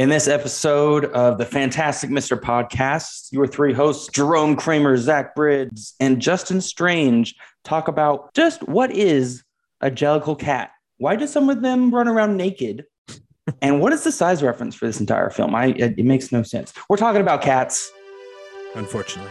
In 0.00 0.08
this 0.08 0.28
episode 0.28 1.04
of 1.12 1.36
the 1.36 1.44
Fantastic 1.44 2.08
Mr. 2.08 2.40
Podcast, 2.40 3.30
your 3.32 3.46
three 3.46 3.74
hosts, 3.74 4.08
Jerome 4.10 4.56
Kramer, 4.56 4.96
Zach 4.96 5.34
Bridges, 5.34 5.94
and 6.00 6.22
Justin 6.22 6.62
Strange, 6.62 7.34
talk 7.64 7.86
about 7.86 8.32
just 8.32 8.66
what 8.66 8.90
is 8.92 9.44
a 9.82 9.90
jellicle 9.90 10.38
cat? 10.38 10.70
Why 10.96 11.16
do 11.16 11.26
some 11.26 11.50
of 11.50 11.60
them 11.60 11.94
run 11.94 12.08
around 12.08 12.38
naked? 12.38 12.86
and 13.60 13.82
what 13.82 13.92
is 13.92 14.02
the 14.02 14.10
size 14.10 14.42
reference 14.42 14.74
for 14.74 14.86
this 14.86 15.00
entire 15.00 15.28
film? 15.28 15.54
I 15.54 15.66
it, 15.66 15.98
it 15.98 16.06
makes 16.06 16.32
no 16.32 16.42
sense. 16.44 16.72
We're 16.88 16.96
talking 16.96 17.20
about 17.20 17.42
cats. 17.42 17.92
Unfortunately. 18.74 19.30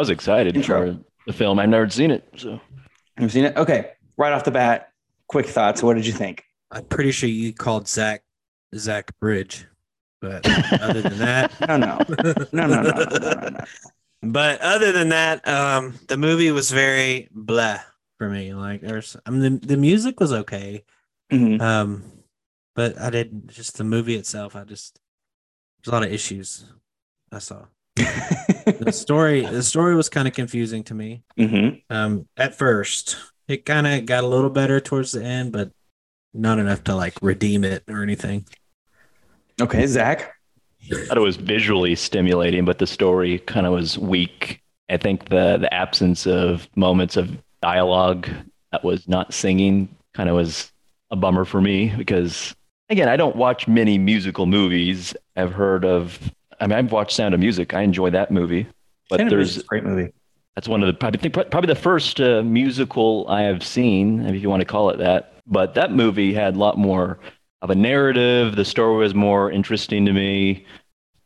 Was 0.00 0.10
excited 0.10 0.56
Intro. 0.56 0.94
for 0.94 0.98
the 1.26 1.32
film. 1.32 1.58
I've 1.58 1.68
never 1.68 1.88
seen 1.88 2.10
it, 2.10 2.28
so 2.36 2.60
You've 3.18 3.32
seen 3.32 3.44
it? 3.44 3.56
Okay. 3.56 3.92
Right 4.16 4.32
off 4.32 4.44
the 4.44 4.50
bat, 4.50 4.90
quick 5.28 5.46
thoughts. 5.46 5.82
What 5.82 5.94
did 5.94 6.06
you 6.06 6.12
think? 6.12 6.44
I'm 6.70 6.84
pretty 6.84 7.12
sure 7.12 7.28
you 7.28 7.52
called 7.52 7.86
Zach 7.88 8.22
Zach 8.74 9.18
Bridge. 9.20 9.66
But 10.20 10.46
other 10.82 11.00
than 11.02 11.18
that, 11.18 11.52
No, 11.68 11.76
no, 11.76 11.98
no, 12.52 12.66
no, 12.66 12.82
no, 12.82 12.82
no, 12.82 13.18
no, 13.18 13.48
no. 13.48 13.64
but 14.22 14.60
other 14.60 14.92
than 14.92 15.08
that, 15.10 15.46
um, 15.48 15.98
the 16.08 16.16
movie 16.18 16.50
was 16.50 16.70
very 16.70 17.28
blah 17.32 17.78
for 18.18 18.28
me. 18.28 18.52
Like 18.54 18.80
there's 18.82 19.16
I 19.24 19.30
mean 19.30 19.60
the, 19.60 19.66
the 19.66 19.76
music 19.78 20.20
was 20.20 20.32
okay. 20.32 20.84
Mhm. 21.32 21.60
Um, 21.60 22.04
but 22.74 22.98
I 23.00 23.08
didn't 23.10 23.48
just 23.48 23.78
the 23.78 23.84
movie 23.84 24.14
itself, 24.16 24.54
I 24.56 24.64
just 24.64 24.98
there's 25.82 25.92
a 25.92 25.94
lot 25.96 26.06
of 26.06 26.12
issues 26.12 26.64
I 27.32 27.38
saw. 27.38 27.64
The 28.78 28.92
story 28.92 29.42
the 29.42 29.62
story 29.62 29.94
was 29.94 30.08
kind 30.08 30.26
of 30.28 30.34
confusing 30.34 30.84
to 30.84 30.94
me. 30.94 31.22
Mhm. 31.38 31.82
Um, 31.90 32.28
at 32.36 32.56
first, 32.56 33.16
it 33.48 33.64
kind 33.64 33.86
of 33.86 34.06
got 34.06 34.24
a 34.24 34.26
little 34.26 34.50
better 34.50 34.80
towards 34.80 35.12
the 35.12 35.24
end, 35.24 35.52
but 35.52 35.70
not 36.32 36.58
enough 36.58 36.84
to 36.84 36.94
like 36.94 37.14
redeem 37.22 37.64
it 37.64 37.84
or 37.88 38.02
anything. 38.02 38.46
Okay, 39.60 39.86
Zach. 39.86 40.32
I 40.90 41.04
thought 41.04 41.16
it 41.18 41.20
was 41.20 41.36
visually 41.36 41.94
stimulating, 41.94 42.64
but 42.64 42.78
the 42.78 42.86
story 42.86 43.38
kind 43.40 43.66
of 43.66 43.72
was 43.72 43.98
weak. 43.98 44.62
I 44.88 44.96
think 44.96 45.28
the 45.28 45.58
the 45.58 45.72
absence 45.72 46.26
of 46.26 46.68
moments 46.76 47.16
of 47.16 47.36
dialogue 47.60 48.28
that 48.72 48.84
was 48.84 49.06
not 49.08 49.34
singing 49.34 49.94
kind 50.14 50.28
of 50.28 50.36
was 50.36 50.72
a 51.10 51.16
bummer 51.16 51.44
for 51.44 51.60
me 51.60 51.92
because 51.96 52.54
again, 52.88 53.08
I 53.08 53.16
don't 53.16 53.36
watch 53.36 53.68
many 53.68 53.98
musical 53.98 54.46
movies. 54.46 55.14
I've 55.36 55.52
heard 55.52 55.84
of 55.84 56.18
I 56.60 56.66
mean, 56.66 56.78
I've 56.78 56.92
watched 56.92 57.12
Sound 57.16 57.34
of 57.34 57.40
Music. 57.40 57.74
I 57.74 57.82
enjoy 57.82 58.10
that 58.10 58.30
movie, 58.30 58.66
but 59.08 59.18
Sound 59.18 59.30
there's 59.30 59.58
a 59.58 59.62
great 59.64 59.84
movie. 59.84 60.12
That's 60.56 60.68
one 60.68 60.82
of 60.82 60.86
the 60.88 60.92
probably 60.92 61.18
think 61.20 61.34
probably 61.34 61.68
the 61.68 61.74
first 61.80 62.20
uh, 62.20 62.42
musical 62.42 63.24
I 63.28 63.42
have 63.42 63.64
seen, 63.64 64.20
if 64.26 64.40
you 64.42 64.50
want 64.50 64.60
to 64.60 64.66
call 64.66 64.90
it 64.90 64.98
that. 64.98 65.34
But 65.46 65.74
that 65.74 65.92
movie 65.92 66.34
had 66.34 66.54
a 66.56 66.58
lot 66.58 66.76
more 66.76 67.18
of 67.62 67.70
a 67.70 67.74
narrative. 67.74 68.56
The 68.56 68.64
story 68.64 68.98
was 68.98 69.14
more 69.14 69.50
interesting 69.50 70.04
to 70.06 70.12
me 70.12 70.66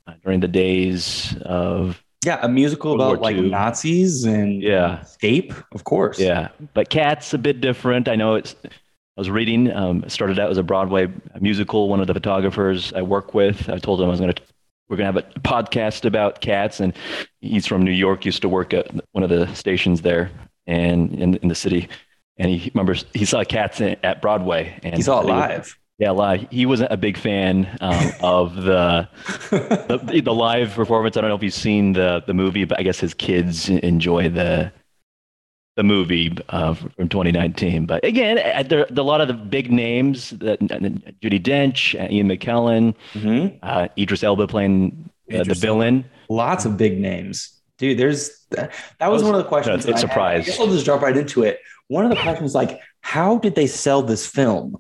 uh, 0.07 0.13
during 0.23 0.41
the 0.41 0.49
days 0.49 1.37
of 1.43 2.03
Yeah, 2.25 2.39
a 2.43 2.49
musical 2.49 2.97
World 2.99 3.19
about 3.19 3.23
like 3.23 3.37
Nazis 3.37 4.25
and 4.25 4.63
Yeah. 4.63 5.01
escape, 5.01 5.53
of 5.73 5.85
course. 5.85 6.19
yeah. 6.21 6.49
But 6.75 6.91
Cats 6.91 7.35
a 7.35 7.39
bit 7.39 7.61
different. 7.61 8.09
I 8.09 8.17
know 8.17 8.35
it's. 8.35 8.55
I 8.65 9.21
was 9.21 9.31
reading. 9.31 9.71
Um, 9.73 10.05
started 10.09 10.39
out 10.39 10.51
as 10.51 10.59
a 10.59 10.63
Broadway 10.63 11.09
musical. 11.41 11.89
One 11.89 12.01
of 12.01 12.07
the 12.09 12.15
photographers 12.15 12.93
I 12.93 13.03
work 13.03 13.33
with, 13.33 13.69
I 13.69 13.79
told 13.79 14.01
him 14.01 14.07
I 14.07 14.11
was 14.11 14.21
going 14.21 14.33
to. 14.33 14.43
We're 14.89 14.97
going 14.97 15.13
to 15.13 15.21
have 15.21 15.33
a 15.37 15.41
podcast 15.41 16.05
about 16.05 16.41
cats, 16.41 16.81
and 16.81 16.93
he's 17.41 17.67
from 17.67 17.83
New 17.83 17.91
York. 17.91 18.25
Used 18.25 18.43
to 18.43 18.49
work 18.49 18.75
at 18.75 18.91
one 19.13 19.25
of 19.25 19.31
the 19.31 19.53
stations 19.55 20.03
there, 20.03 20.31
and 20.67 21.13
in, 21.15 21.37
in 21.37 21.49
the 21.49 21.55
city. 21.55 21.89
And 22.37 22.51
he 22.51 22.71
remembers 22.75 23.05
he 23.15 23.25
saw 23.25 23.45
cats 23.45 23.81
in, 23.81 23.97
at 24.03 24.21
Broadway, 24.21 24.79
and 24.83 24.95
He 24.95 25.03
saw 25.03 25.21
it 25.21 25.27
live. 25.27 25.79
Yeah, 25.99 26.11
live. 26.11 26.51
He 26.51 26.67
wasn't 26.67 26.93
a 26.93 26.97
big 26.97 27.17
fan 27.17 27.77
um, 27.81 28.11
of 28.21 28.57
the, 28.57 29.09
the 29.51 30.21
the 30.23 30.35
live 30.35 30.75
performance. 30.75 31.17
I 31.17 31.21
don't 31.21 31.31
know 31.31 31.37
if 31.37 31.43
you've 31.43 31.55
seen 31.55 31.93
the 31.93 32.23
the 32.27 32.35
movie, 32.35 32.65
but 32.65 32.79
I 32.79 32.83
guess 32.83 33.01
his 33.01 33.15
kids 33.15 33.69
enjoy 33.69 34.29
the 34.29 34.73
the 35.77 35.83
movie 35.83 36.37
uh, 36.51 36.75
from 36.75 37.09
2019. 37.09 37.87
But 37.87 38.05
again, 38.05 38.39
uh, 38.39 38.63
there, 38.63 38.87
a 38.89 39.03
lot 39.03 39.21
of 39.21 39.29
the 39.29 39.35
big 39.35 39.73
names 39.73 40.31
that 40.31 40.61
Judi 40.61 41.43
Dench, 41.43 42.01
uh, 42.01 42.09
Ian 42.13 42.29
McKellen, 42.29 42.95
Mhm. 43.15 43.59
uh, 43.63 43.89
Idris 43.99 44.23
Elba 44.23 44.47
playing 44.47 45.11
uh, 45.31 45.35
the 45.35 45.41
Idris 45.41 45.59
Elba. 45.59 45.67
villain. 45.67 46.05
Lots 46.29 46.65
of 46.65 46.77
big 46.77 47.01
names. 47.01 47.61
Dude, 47.79 47.99
there's 47.99 48.31
that, 48.51 48.73
that 49.01 49.09
was 49.11 49.23
was- 49.23 49.31
one 49.31 49.35
of 49.39 49.43
the 49.43 49.49
questions. 49.49 49.69
no, 49.69 49.75
it's 49.75 49.85
that 49.87 49.95
I 49.95 49.99
had. 49.99 50.01
surprise. 50.11 50.43
I 50.43 50.47
guess 50.47 50.61
I'll 50.61 50.67
just 50.69 50.87
jump 50.87 51.03
right 51.03 51.17
into 51.17 51.43
it. 51.43 51.59
One 51.89 52.05
of 52.05 52.11
the 52.11 52.17
questions 52.23 52.55
like, 52.55 52.81
how 53.01 53.39
did 53.39 53.55
they 53.57 53.67
sell 53.67 54.01
this 54.03 54.27
film 54.27 54.77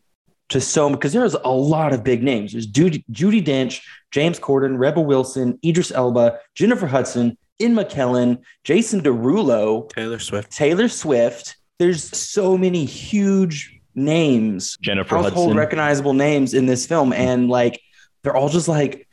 to 0.51 0.61
so 0.61 0.89
because 0.91 1.13
there's 1.13 1.35
a 1.35 1.49
lot 1.51 1.93
of 1.93 2.05
big 2.05 2.23
names. 2.23 2.53
There's 2.53 2.67
Judy, 2.67 3.05
Judi 3.11 3.45
Dench, 3.45 3.81
James 4.13 4.39
Corden, 4.39 4.79
Rebel 4.79 5.05
Wilson, 5.05 5.59
Idris 5.65 5.91
Elba, 5.91 6.39
Jennifer 6.55 6.87
Hudson, 6.87 7.37
Ian 7.61 7.75
McKellen, 7.75 8.39
Jason 8.65 9.01
Derulo, 9.01 9.89
Taylor 9.91 10.19
Swift. 10.19 10.51
Taylor 10.51 10.89
Swift. 10.89 11.57
There's 11.79 12.05
so 12.17 12.57
many 12.59 12.85
huge 12.85 13.81
names 13.95 14.77
Jennifer 14.81 15.17
household 15.17 15.49
Hudson. 15.49 15.57
recognizable 15.57 16.15
names 16.15 16.53
in 16.53 16.67
this 16.67 16.85
film 16.87 17.13
and 17.13 17.49
like 17.49 17.81
they're 18.23 18.37
all 18.37 18.49
just 18.49 18.67
like 18.67 19.07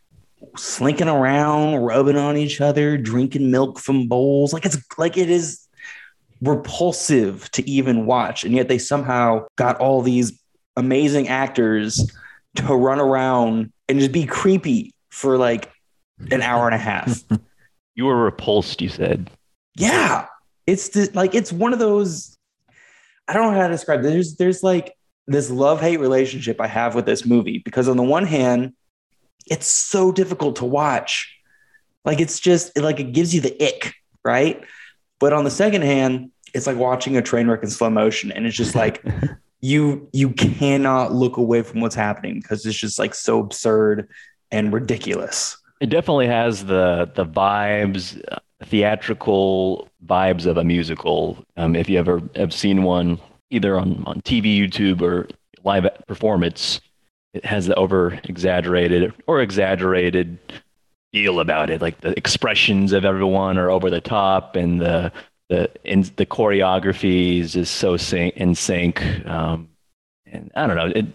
slinking 0.57 1.07
around 1.07 1.75
rubbing 1.75 2.17
on 2.17 2.35
each 2.35 2.61
other 2.61 2.97
drinking 2.97 3.51
milk 3.51 3.77
from 3.77 4.07
bowls 4.07 4.53
like 4.53 4.65
it's 4.65 4.77
like 4.97 5.17
it 5.17 5.29
is 5.29 5.67
repulsive 6.41 7.49
to 7.51 7.67
even 7.69 8.07
watch 8.07 8.43
and 8.43 8.55
yet 8.55 8.67
they 8.67 8.79
somehow 8.79 9.45
got 9.55 9.77
all 9.77 10.01
these 10.01 10.41
amazing 10.75 11.27
actors 11.27 12.11
to 12.55 12.75
run 12.75 12.99
around 12.99 13.71
and 13.87 13.99
just 13.99 14.11
be 14.11 14.25
creepy 14.25 14.95
for 15.11 15.37
like 15.37 15.71
an 16.31 16.41
hour 16.41 16.65
and 16.65 16.73
a 16.73 16.79
half 16.79 17.23
you 17.95 18.05
were 18.05 18.23
repulsed. 18.23 18.81
You 18.81 18.89
said. 18.89 19.29
yeah 19.75 20.27
it's 20.67 20.89
the, 20.89 21.09
like 21.13 21.35
it's 21.35 21.51
one 21.51 21.73
of 21.73 21.79
those 21.79 22.37
i 23.27 23.33
don't 23.33 23.51
know 23.51 23.59
how 23.59 23.67
to 23.67 23.73
describe 23.73 23.99
it. 23.99 24.03
there's 24.03 24.35
there's 24.35 24.63
like 24.63 24.95
this 25.27 25.49
love 25.49 25.81
hate 25.81 25.99
relationship 25.99 26.59
i 26.59 26.67
have 26.67 26.95
with 26.95 27.05
this 27.05 27.25
movie 27.25 27.59
because 27.59 27.87
on 27.87 27.97
the 27.97 28.03
one 28.03 28.25
hand 28.25 28.73
it's 29.47 29.67
so 29.67 30.11
difficult 30.11 30.55
to 30.57 30.65
watch 30.65 31.35
like 32.05 32.19
it's 32.19 32.39
just 32.39 32.77
like 32.77 32.99
it 32.99 33.11
gives 33.11 33.33
you 33.33 33.41
the 33.41 33.63
ick 33.63 33.93
right 34.23 34.63
but 35.19 35.33
on 35.33 35.43
the 35.43 35.51
second 35.51 35.81
hand 35.81 36.31
it's 36.53 36.67
like 36.67 36.77
watching 36.77 37.17
a 37.17 37.21
train 37.21 37.47
wreck 37.47 37.63
in 37.63 37.69
slow 37.69 37.89
motion 37.89 38.31
and 38.31 38.45
it's 38.45 38.55
just 38.55 38.75
like 38.75 39.03
you 39.61 40.07
you 40.11 40.29
cannot 40.31 41.13
look 41.13 41.37
away 41.37 41.61
from 41.61 41.81
what's 41.81 41.95
happening 41.95 42.35
because 42.35 42.65
it's 42.65 42.77
just 42.77 42.99
like 42.99 43.13
so 43.13 43.39
absurd 43.39 44.09
and 44.51 44.73
ridiculous 44.73 45.57
It 45.81 45.89
definitely 45.89 46.27
has 46.27 46.65
the 46.65 47.11
the 47.15 47.25
vibes, 47.25 48.23
uh, 48.31 48.37
theatrical 48.63 49.89
vibes 50.05 50.45
of 50.45 50.57
a 50.57 50.63
musical. 50.63 51.43
Um, 51.57 51.75
if 51.75 51.89
you 51.89 51.97
ever 51.97 52.21
have 52.35 52.53
seen 52.53 52.83
one, 52.83 53.19
either 53.49 53.79
on, 53.79 54.03
on 54.05 54.21
TV, 54.21 54.57
YouTube, 54.59 55.01
or 55.01 55.27
live 55.63 55.87
performance, 56.07 56.81
it 57.33 57.43
has 57.45 57.65
the 57.65 57.73
over 57.75 58.19
exaggerated 58.25 59.11
or 59.25 59.41
exaggerated 59.41 60.37
feel 61.11 61.39
about 61.39 61.71
it. 61.71 61.81
Like 61.81 61.99
the 62.01 62.15
expressions 62.15 62.93
of 62.93 63.03
everyone 63.03 63.57
are 63.57 63.71
over 63.71 63.89
the 63.89 64.01
top, 64.01 64.55
and 64.55 64.79
the 64.79 65.11
the 65.49 65.67
the 65.83 66.27
choreography 66.27 67.39
is 67.39 67.53
just 67.53 67.77
so 67.77 67.97
sync, 67.97 68.35
in 68.37 68.53
sync. 68.53 69.01
Um, 69.25 69.69
and 70.27 70.51
I 70.53 70.67
don't 70.67 70.75
know 70.75 70.91
it 70.95 71.07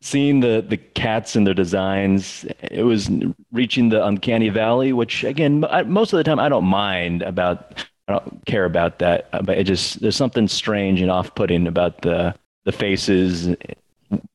seeing 0.00 0.40
the 0.40 0.64
the 0.66 0.76
cats 0.76 1.34
and 1.34 1.46
their 1.46 1.54
designs 1.54 2.44
it 2.62 2.84
was 2.84 3.10
reaching 3.52 3.88
the 3.88 4.04
uncanny 4.04 4.48
valley 4.48 4.92
which 4.92 5.24
again 5.24 5.64
I, 5.68 5.82
most 5.82 6.12
of 6.12 6.18
the 6.18 6.24
time 6.24 6.38
i 6.38 6.48
don't 6.48 6.64
mind 6.64 7.22
about 7.22 7.84
i 8.06 8.12
don't 8.12 8.44
care 8.46 8.64
about 8.64 9.00
that 9.00 9.28
uh, 9.32 9.42
but 9.42 9.58
it 9.58 9.64
just 9.64 10.00
there's 10.00 10.16
something 10.16 10.46
strange 10.46 11.00
and 11.00 11.10
off-putting 11.10 11.66
about 11.66 12.02
the 12.02 12.34
the 12.64 12.72
faces 12.72 13.56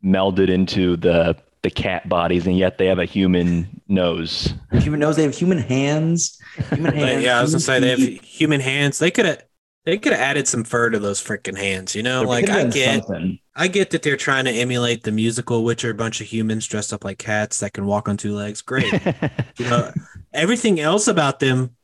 melded 0.04 0.50
into 0.50 0.98
the 0.98 1.36
the 1.62 1.72
cat 1.72 2.10
bodies 2.10 2.46
and 2.46 2.58
yet 2.58 2.78
they 2.78 2.88
have 2.88 3.00
a 3.00 3.06
human 3.06 3.82
nose 3.88 4.54
human 4.74 5.00
nose 5.00 5.16
they 5.16 5.24
have 5.24 5.36
human 5.36 5.60
hands 5.60 6.42
human 6.70 6.94
hands 6.94 7.24
yeah, 7.24 7.40
I 7.40 7.42
was 7.42 7.52
gonna 7.52 7.62
say 7.62 7.80
they 7.80 7.90
have 7.90 8.00
human 8.00 8.24
human 8.24 8.60
hands. 8.60 9.00
They 9.00 9.12
could 9.12 9.26
have 9.26 9.44
they 9.86 9.98
could 9.98 10.14
have 10.14 10.22
added 10.22 10.48
some 10.48 10.64
fur 10.64 10.90
to 10.90 11.00
those 11.00 11.22
freaking 11.22 11.58
hands. 11.58 11.96
You 11.96 12.04
know, 12.04 12.20
There 12.20 12.28
like 12.28 12.50
I 12.50 12.66
get 12.66 13.06
something. 13.06 13.40
I 13.56 13.68
get 13.68 13.92
that 13.92 14.02
they're 14.02 14.18
trying 14.18 14.46
to 14.46 14.52
emulate 14.52 15.04
the 15.04 15.12
musical, 15.12 15.64
which 15.64 15.84
are 15.86 15.92
a 15.92 15.96
bunch 15.96 16.22
of 16.22 16.28
humans 16.28 16.68
dressed 16.68 16.94
up 16.94 17.04
like 17.04 17.18
cats 17.20 17.60
that 17.60 17.74
can 17.74 17.86
walk 17.86 18.08
on 18.08 18.18
two 18.18 18.34
legs. 18.34 18.62
Great. 18.62 18.92
you 19.58 19.70
know, 19.70 19.92
everything 20.34 20.80
else 20.80 21.08
about 21.08 21.40
them 21.40 21.76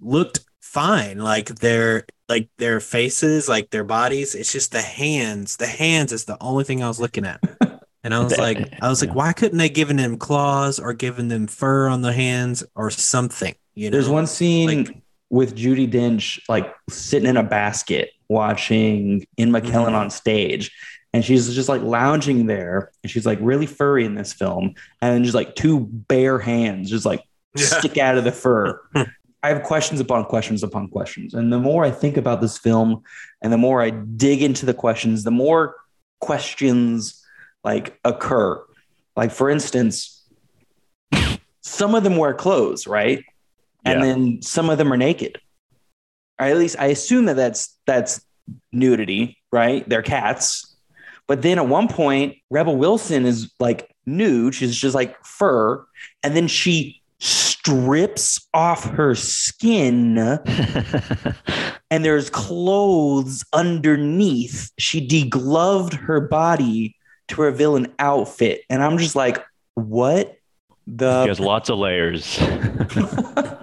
looked 0.00 0.40
fine. 0.60 1.18
Like 1.18 1.46
their 1.56 2.06
like 2.28 2.48
their 2.58 2.80
faces, 2.80 3.48
like 3.48 3.70
their 3.70 3.84
bodies. 3.84 4.34
It's 4.34 4.52
just 4.52 4.72
the 4.72 4.82
hands. 4.82 5.56
The 5.56 5.66
hands 5.66 6.12
is 6.12 6.24
the 6.24 6.36
only 6.40 6.64
thing 6.64 6.82
I 6.82 6.88
was 6.88 7.00
looking 7.00 7.24
at. 7.26 7.40
And 8.04 8.14
I 8.14 8.22
was 8.22 8.36
like, 8.38 8.74
I 8.80 8.88
was 8.88 9.04
like, 9.04 9.14
why 9.14 9.32
couldn't 9.32 9.58
they 9.58 9.68
given 9.70 9.96
them 9.96 10.18
claws 10.18 10.78
or 10.78 10.92
given 10.92 11.28
them 11.28 11.46
fur 11.46 11.88
on 11.88 12.02
the 12.02 12.12
hands 12.12 12.64
or 12.74 12.90
something? 12.90 13.54
You 13.74 13.90
know, 13.90 13.94
There's 13.96 14.08
one 14.08 14.26
scene 14.26 14.84
like- 14.84 15.02
with 15.30 15.56
Judi 15.56 15.90
Dench 15.90 16.40
like 16.48 16.74
sitting 16.88 17.28
in 17.28 17.36
a 17.36 17.42
basket 17.42 18.10
watching 18.28 19.26
Ian 19.38 19.50
McKellen 19.50 19.90
Mhm. 19.90 19.94
on 19.94 20.10
stage. 20.10 20.70
And 21.14 21.24
she's 21.24 21.54
just 21.54 21.68
like 21.68 21.82
lounging 21.82 22.46
there 22.46 22.90
and 23.02 23.10
she's 23.10 23.24
like 23.26 23.38
really 23.40 23.66
furry 23.66 24.04
in 24.04 24.14
this 24.14 24.32
film. 24.32 24.74
And 25.00 25.14
then 25.14 25.24
just 25.24 25.34
like 25.34 25.54
two 25.54 25.80
bare 25.90 26.38
hands 26.38 26.90
just 26.90 27.06
like 27.06 27.22
Yeah. 27.56 27.64
stick 27.66 27.96
out 27.98 28.18
of 28.18 28.24
the 28.24 28.32
fur. 28.32 28.80
I 29.42 29.48
have 29.48 29.62
questions 29.62 30.00
upon 30.00 30.24
questions 30.26 30.62
upon 30.62 30.88
questions. 30.88 31.32
And 31.32 31.52
the 31.52 31.58
more 31.60 31.84
I 31.84 31.90
think 31.90 32.16
about 32.16 32.40
this 32.40 32.58
film 32.58 33.02
and 33.42 33.52
the 33.52 33.56
more 33.58 33.80
I 33.80 33.90
dig 33.90 34.42
into 34.42 34.66
the 34.66 34.74
questions, 34.74 35.24
the 35.24 35.30
more 35.30 35.76
questions 36.20 37.22
like 37.64 37.98
occur. 38.04 38.62
Like, 39.16 39.30
for 39.30 39.48
instance, 39.50 40.24
some 41.62 41.94
of 41.94 42.02
them 42.04 42.16
wear 42.16 42.34
clothes, 42.34 42.86
right? 42.86 43.24
And 43.88 44.00
Yeah. 44.00 44.06
then 44.06 44.42
some 44.42 44.70
of 44.70 44.78
them 44.78 44.92
are 44.92 44.96
naked. 44.96 45.40
Or 46.40 46.46
at 46.46 46.56
least 46.56 46.76
I 46.78 46.86
assume 46.86 47.24
that 47.26 47.36
that's 47.36 47.76
that's 47.86 48.20
nudity, 48.72 49.36
right? 49.52 49.88
They're 49.88 50.02
cats. 50.02 50.76
But 51.26 51.42
then 51.42 51.58
at 51.58 51.66
one 51.68 51.88
point, 51.88 52.36
Rebel 52.50 52.76
Wilson 52.76 53.26
is 53.26 53.50
like 53.58 53.94
nude. 54.06 54.54
She's 54.54 54.76
just 54.76 54.94
like 54.94 55.22
fur. 55.24 55.84
And 56.22 56.36
then 56.36 56.46
she 56.48 57.02
strips 57.20 58.46
off 58.54 58.84
her 58.84 59.14
skin 59.14 60.16
and 61.90 62.04
there's 62.04 62.30
clothes 62.30 63.44
underneath. 63.52 64.70
She 64.78 65.06
degloved 65.06 65.94
her 65.94 66.20
body 66.20 66.96
to 67.28 67.42
reveal 67.42 67.76
an 67.76 67.92
outfit. 67.98 68.62
And 68.70 68.82
I'm 68.82 68.96
just 68.98 69.16
like, 69.16 69.44
what 69.74 70.38
the? 70.86 71.24
She 71.24 71.28
has 71.28 71.40
lots 71.40 71.68
of 71.68 71.78
layers. 71.78 72.38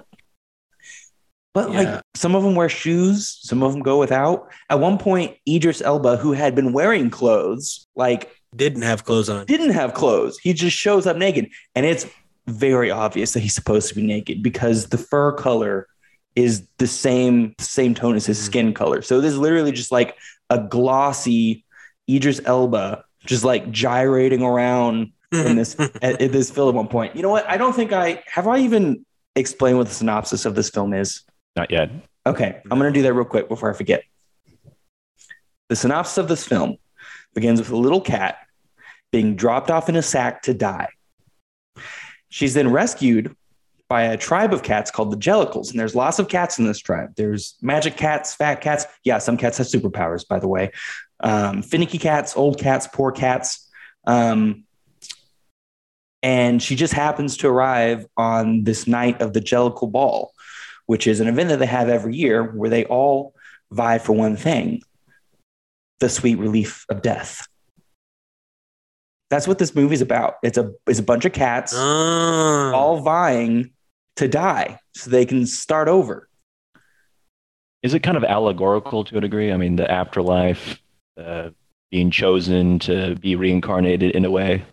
But 1.56 1.72
Yeah. 1.72 1.78
like 1.80 2.02
some 2.14 2.34
of 2.34 2.42
them 2.44 2.54
wear 2.54 2.68
shoes, 2.68 3.38
some 3.42 3.62
of 3.62 3.72
them 3.72 3.80
go 3.80 3.98
without. 3.98 4.48
At 4.68 4.78
one 4.78 4.98
point, 4.98 5.36
Idris 5.48 5.80
Elba, 5.80 6.18
who 6.18 6.32
had 6.32 6.54
been 6.54 6.74
wearing 6.74 7.08
clothes, 7.08 7.86
like 7.96 8.30
didn't 8.54 8.82
have 8.82 9.04
clothes 9.04 9.30
on. 9.30 9.46
didn't 9.46 9.70
have 9.70 9.94
clothes. 9.94 10.36
He 10.38 10.52
just 10.52 10.76
shows 10.76 11.06
up 11.06 11.16
naked. 11.16 11.48
And 11.74 11.86
it's 11.86 12.04
very 12.46 12.90
obvious 12.90 13.32
that 13.32 13.40
he's 13.40 13.54
supposed 13.54 13.88
to 13.88 13.94
be 13.94 14.02
naked 14.06 14.42
because 14.42 14.88
the 14.88 14.98
fur 14.98 15.32
color 15.32 15.86
is 16.34 16.66
the 16.76 16.86
same 16.86 17.54
same 17.58 17.94
tone 17.94 18.16
as 18.16 18.26
his 18.26 18.38
Mhm. 18.38 18.44
skin 18.44 18.74
color. 18.74 19.00
So 19.00 19.22
this 19.22 19.32
is 19.32 19.38
literally 19.38 19.72
just 19.72 19.90
like 19.90 20.14
a 20.50 20.58
glossy 20.58 21.64
Idris 22.08 22.38
Elba 22.44 23.02
just 23.24 23.44
like 23.44 23.70
gyrating 23.72 24.42
around 24.42 25.10
in 25.32 25.56
this 25.56 25.74
at, 26.02 26.20
at 26.20 26.32
this 26.32 26.50
film 26.50 26.68
at 26.68 26.74
one 26.74 26.88
point. 26.88 27.16
You 27.16 27.22
know 27.22 27.30
what? 27.30 27.48
I 27.48 27.56
don't 27.56 27.74
think 27.74 27.94
I 27.94 28.22
have 28.26 28.46
I 28.46 28.58
even 28.58 29.06
explained 29.34 29.78
what 29.78 29.88
the 29.88 29.94
synopsis 29.94 30.44
of 30.44 30.54
this 30.54 30.68
film 30.68 30.92
is. 30.92 31.22
Not 31.56 31.70
yet. 31.70 31.90
Okay, 32.26 32.60
I'm 32.70 32.78
going 32.78 32.92
to 32.92 32.98
do 32.98 33.02
that 33.02 33.14
real 33.14 33.24
quick 33.24 33.48
before 33.48 33.70
I 33.70 33.72
forget. 33.72 34.04
The 35.68 35.76
synopsis 35.76 36.18
of 36.18 36.28
this 36.28 36.46
film 36.46 36.76
begins 37.34 37.58
with 37.58 37.70
a 37.70 37.76
little 37.76 38.00
cat 38.00 38.38
being 39.10 39.36
dropped 39.36 39.70
off 39.70 39.88
in 39.88 39.96
a 39.96 40.02
sack 40.02 40.42
to 40.42 40.54
die. 40.54 40.88
She's 42.28 42.54
then 42.54 42.70
rescued 42.70 43.34
by 43.88 44.02
a 44.02 44.16
tribe 44.16 44.52
of 44.52 44.62
cats 44.62 44.90
called 44.90 45.12
the 45.12 45.16
Jellicles, 45.16 45.70
and 45.70 45.78
there's 45.78 45.94
lots 45.94 46.18
of 46.18 46.28
cats 46.28 46.58
in 46.58 46.66
this 46.66 46.78
tribe. 46.78 47.14
There's 47.16 47.56
magic 47.62 47.96
cats, 47.96 48.34
fat 48.34 48.60
cats. 48.60 48.84
Yeah, 49.04 49.18
some 49.18 49.36
cats 49.36 49.58
have 49.58 49.68
superpowers, 49.68 50.26
by 50.26 50.40
the 50.40 50.48
way. 50.48 50.72
Um, 51.20 51.62
finicky 51.62 51.98
cats, 51.98 52.36
old 52.36 52.58
cats, 52.58 52.88
poor 52.92 53.12
cats. 53.12 53.68
Um, 54.06 54.64
and 56.22 56.60
she 56.60 56.74
just 56.74 56.92
happens 56.92 57.36
to 57.38 57.48
arrive 57.48 58.06
on 58.16 58.64
this 58.64 58.88
night 58.88 59.22
of 59.22 59.32
the 59.32 59.40
Jellicle 59.40 59.90
Ball 59.90 60.32
which 60.86 61.06
is 61.06 61.20
an 61.20 61.28
event 61.28 61.48
that 61.50 61.58
they 61.58 61.66
have 61.66 61.88
every 61.88 62.14
year 62.16 62.42
where 62.44 62.70
they 62.70 62.84
all 62.86 63.34
vie 63.70 63.98
for 63.98 64.12
one 64.12 64.36
thing 64.36 64.82
the 66.00 66.08
sweet 66.08 66.36
relief 66.36 66.84
of 66.90 67.02
death. 67.02 67.46
That's 69.30 69.48
what 69.48 69.58
this 69.58 69.74
movie's 69.74 70.02
about. 70.02 70.34
It's 70.42 70.58
a 70.58 70.72
it's 70.86 70.98
a 70.98 71.02
bunch 71.02 71.24
of 71.24 71.32
cats 71.32 71.72
Ah. 71.76 72.72
all 72.72 73.00
vying 73.00 73.70
to 74.16 74.28
die 74.28 74.78
so 74.94 75.10
they 75.10 75.26
can 75.26 75.46
start 75.46 75.88
over. 75.88 76.28
Is 77.82 77.94
it 77.94 78.00
kind 78.00 78.16
of 78.16 78.24
allegorical 78.24 79.04
to 79.04 79.18
a 79.18 79.20
degree? 79.20 79.52
I 79.52 79.56
mean, 79.56 79.76
the 79.76 79.90
afterlife, 79.90 80.80
uh, 81.18 81.50
being 81.90 82.10
chosen 82.10 82.78
to 82.80 83.14
be 83.16 83.36
reincarnated 83.36 84.12
in 84.14 84.24
a 84.24 84.30
way. 84.30 84.64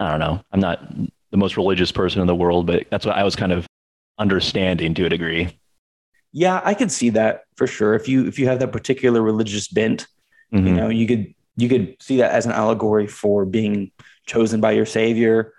I 0.00 0.10
don't 0.10 0.20
know. 0.20 0.40
I'm 0.52 0.60
not 0.60 0.80
the 1.30 1.36
most 1.36 1.56
religious 1.56 1.90
person 1.92 2.20
in 2.20 2.26
the 2.26 2.34
world, 2.34 2.66
but 2.66 2.84
that's 2.90 3.06
what 3.06 3.16
I 3.16 3.22
was 3.24 3.36
kind 3.36 3.52
of 3.52 3.66
understanding 4.18 4.94
to 4.94 5.04
a 5.06 5.08
degree. 5.08 5.58
Yeah, 6.32 6.60
I 6.64 6.74
could 6.74 6.90
see 6.90 7.10
that 7.10 7.42
for 7.56 7.66
sure. 7.66 7.94
If 7.94 8.08
you 8.08 8.26
if 8.26 8.38
you 8.38 8.46
have 8.48 8.58
that 8.60 8.72
particular 8.72 9.22
religious 9.22 9.68
bent, 9.68 10.06
you 10.50 10.60
Mhm. 10.60 10.76
know, 10.76 10.88
you 10.88 11.06
could 11.06 11.34
you 11.56 11.68
could 11.68 11.96
see 12.00 12.16
that 12.18 12.32
as 12.32 12.46
an 12.46 12.52
allegory 12.52 13.06
for 13.06 13.44
being 13.44 13.92
chosen 14.26 14.60
by 14.60 14.72
your 14.72 14.86
savior, 14.86 15.52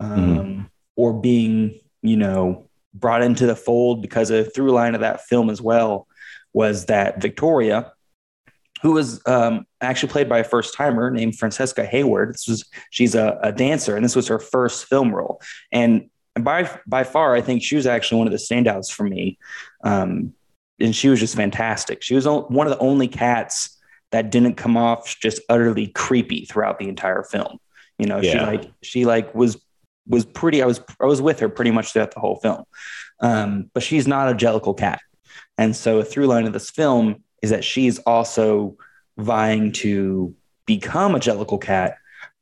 um, 0.00 0.70
or 0.96 1.12
being 1.18 1.80
you 2.02 2.16
know 2.16 2.68
brought 2.94 3.22
into 3.22 3.46
the 3.46 3.56
fold 3.56 4.02
because 4.02 4.30
a 4.30 4.44
through 4.44 4.70
line 4.72 4.94
of 4.94 5.00
that 5.00 5.22
film 5.22 5.48
as 5.50 5.60
well 5.62 6.06
was 6.52 6.86
that 6.86 7.20
Victoria, 7.22 7.92
who 8.82 8.92
was 8.92 9.20
um, 9.26 9.66
actually 9.80 10.10
played 10.10 10.28
by 10.28 10.38
a 10.38 10.44
first 10.44 10.74
timer 10.74 11.10
named 11.10 11.38
Francesca 11.38 11.84
Hayward. 11.86 12.34
This 12.34 12.48
was 12.48 12.68
she's 12.90 13.14
a, 13.14 13.38
a 13.42 13.52
dancer, 13.52 13.96
and 13.96 14.04
this 14.04 14.16
was 14.16 14.28
her 14.28 14.38
first 14.38 14.86
film 14.86 15.14
role. 15.14 15.40
And 15.72 16.10
by 16.44 16.70
by 16.86 17.04
far, 17.04 17.34
I 17.34 17.40
think 17.40 17.62
she 17.62 17.76
was 17.76 17.86
actually 17.86 18.18
one 18.18 18.26
of 18.26 18.32
the 18.32 18.38
standouts 18.38 18.90
for 18.90 19.04
me. 19.04 19.38
Um, 19.84 20.34
and 20.80 20.94
she 20.94 21.08
was 21.08 21.20
just 21.20 21.34
fantastic. 21.34 22.02
She 22.02 22.14
was 22.14 22.26
one 22.26 22.66
of 22.66 22.70
the 22.70 22.78
only 22.78 23.08
cats 23.08 23.76
that 24.10 24.30
didn't 24.30 24.54
come 24.54 24.76
off 24.76 25.18
just 25.20 25.40
utterly 25.48 25.88
creepy 25.88 26.44
throughout 26.44 26.78
the 26.78 26.88
entire 26.88 27.22
film. 27.22 27.58
You 27.98 28.06
know, 28.06 28.22
she 28.22 28.38
like 28.38 28.70
she 28.82 29.04
like 29.04 29.34
was 29.34 29.60
was 30.06 30.24
pretty. 30.24 30.62
I 30.62 30.66
was 30.66 30.80
I 31.00 31.06
was 31.06 31.20
with 31.20 31.40
her 31.40 31.48
pretty 31.48 31.72
much 31.72 31.92
throughout 31.92 32.12
the 32.12 32.20
whole 32.20 32.36
film. 32.36 32.64
Um, 33.20 33.70
but 33.74 33.82
she's 33.82 34.06
not 34.06 34.30
a 34.30 34.34
jellicle 34.34 34.78
cat, 34.78 35.00
and 35.56 35.74
so 35.74 35.98
a 35.98 36.04
through 36.04 36.28
line 36.28 36.46
of 36.46 36.52
this 36.52 36.70
film 36.70 37.24
is 37.42 37.50
that 37.50 37.64
she's 37.64 37.98
also 38.00 38.76
vying 39.16 39.72
to 39.72 40.34
become 40.66 41.14
a 41.14 41.18
jellicle 41.18 41.60
cat 41.60 41.96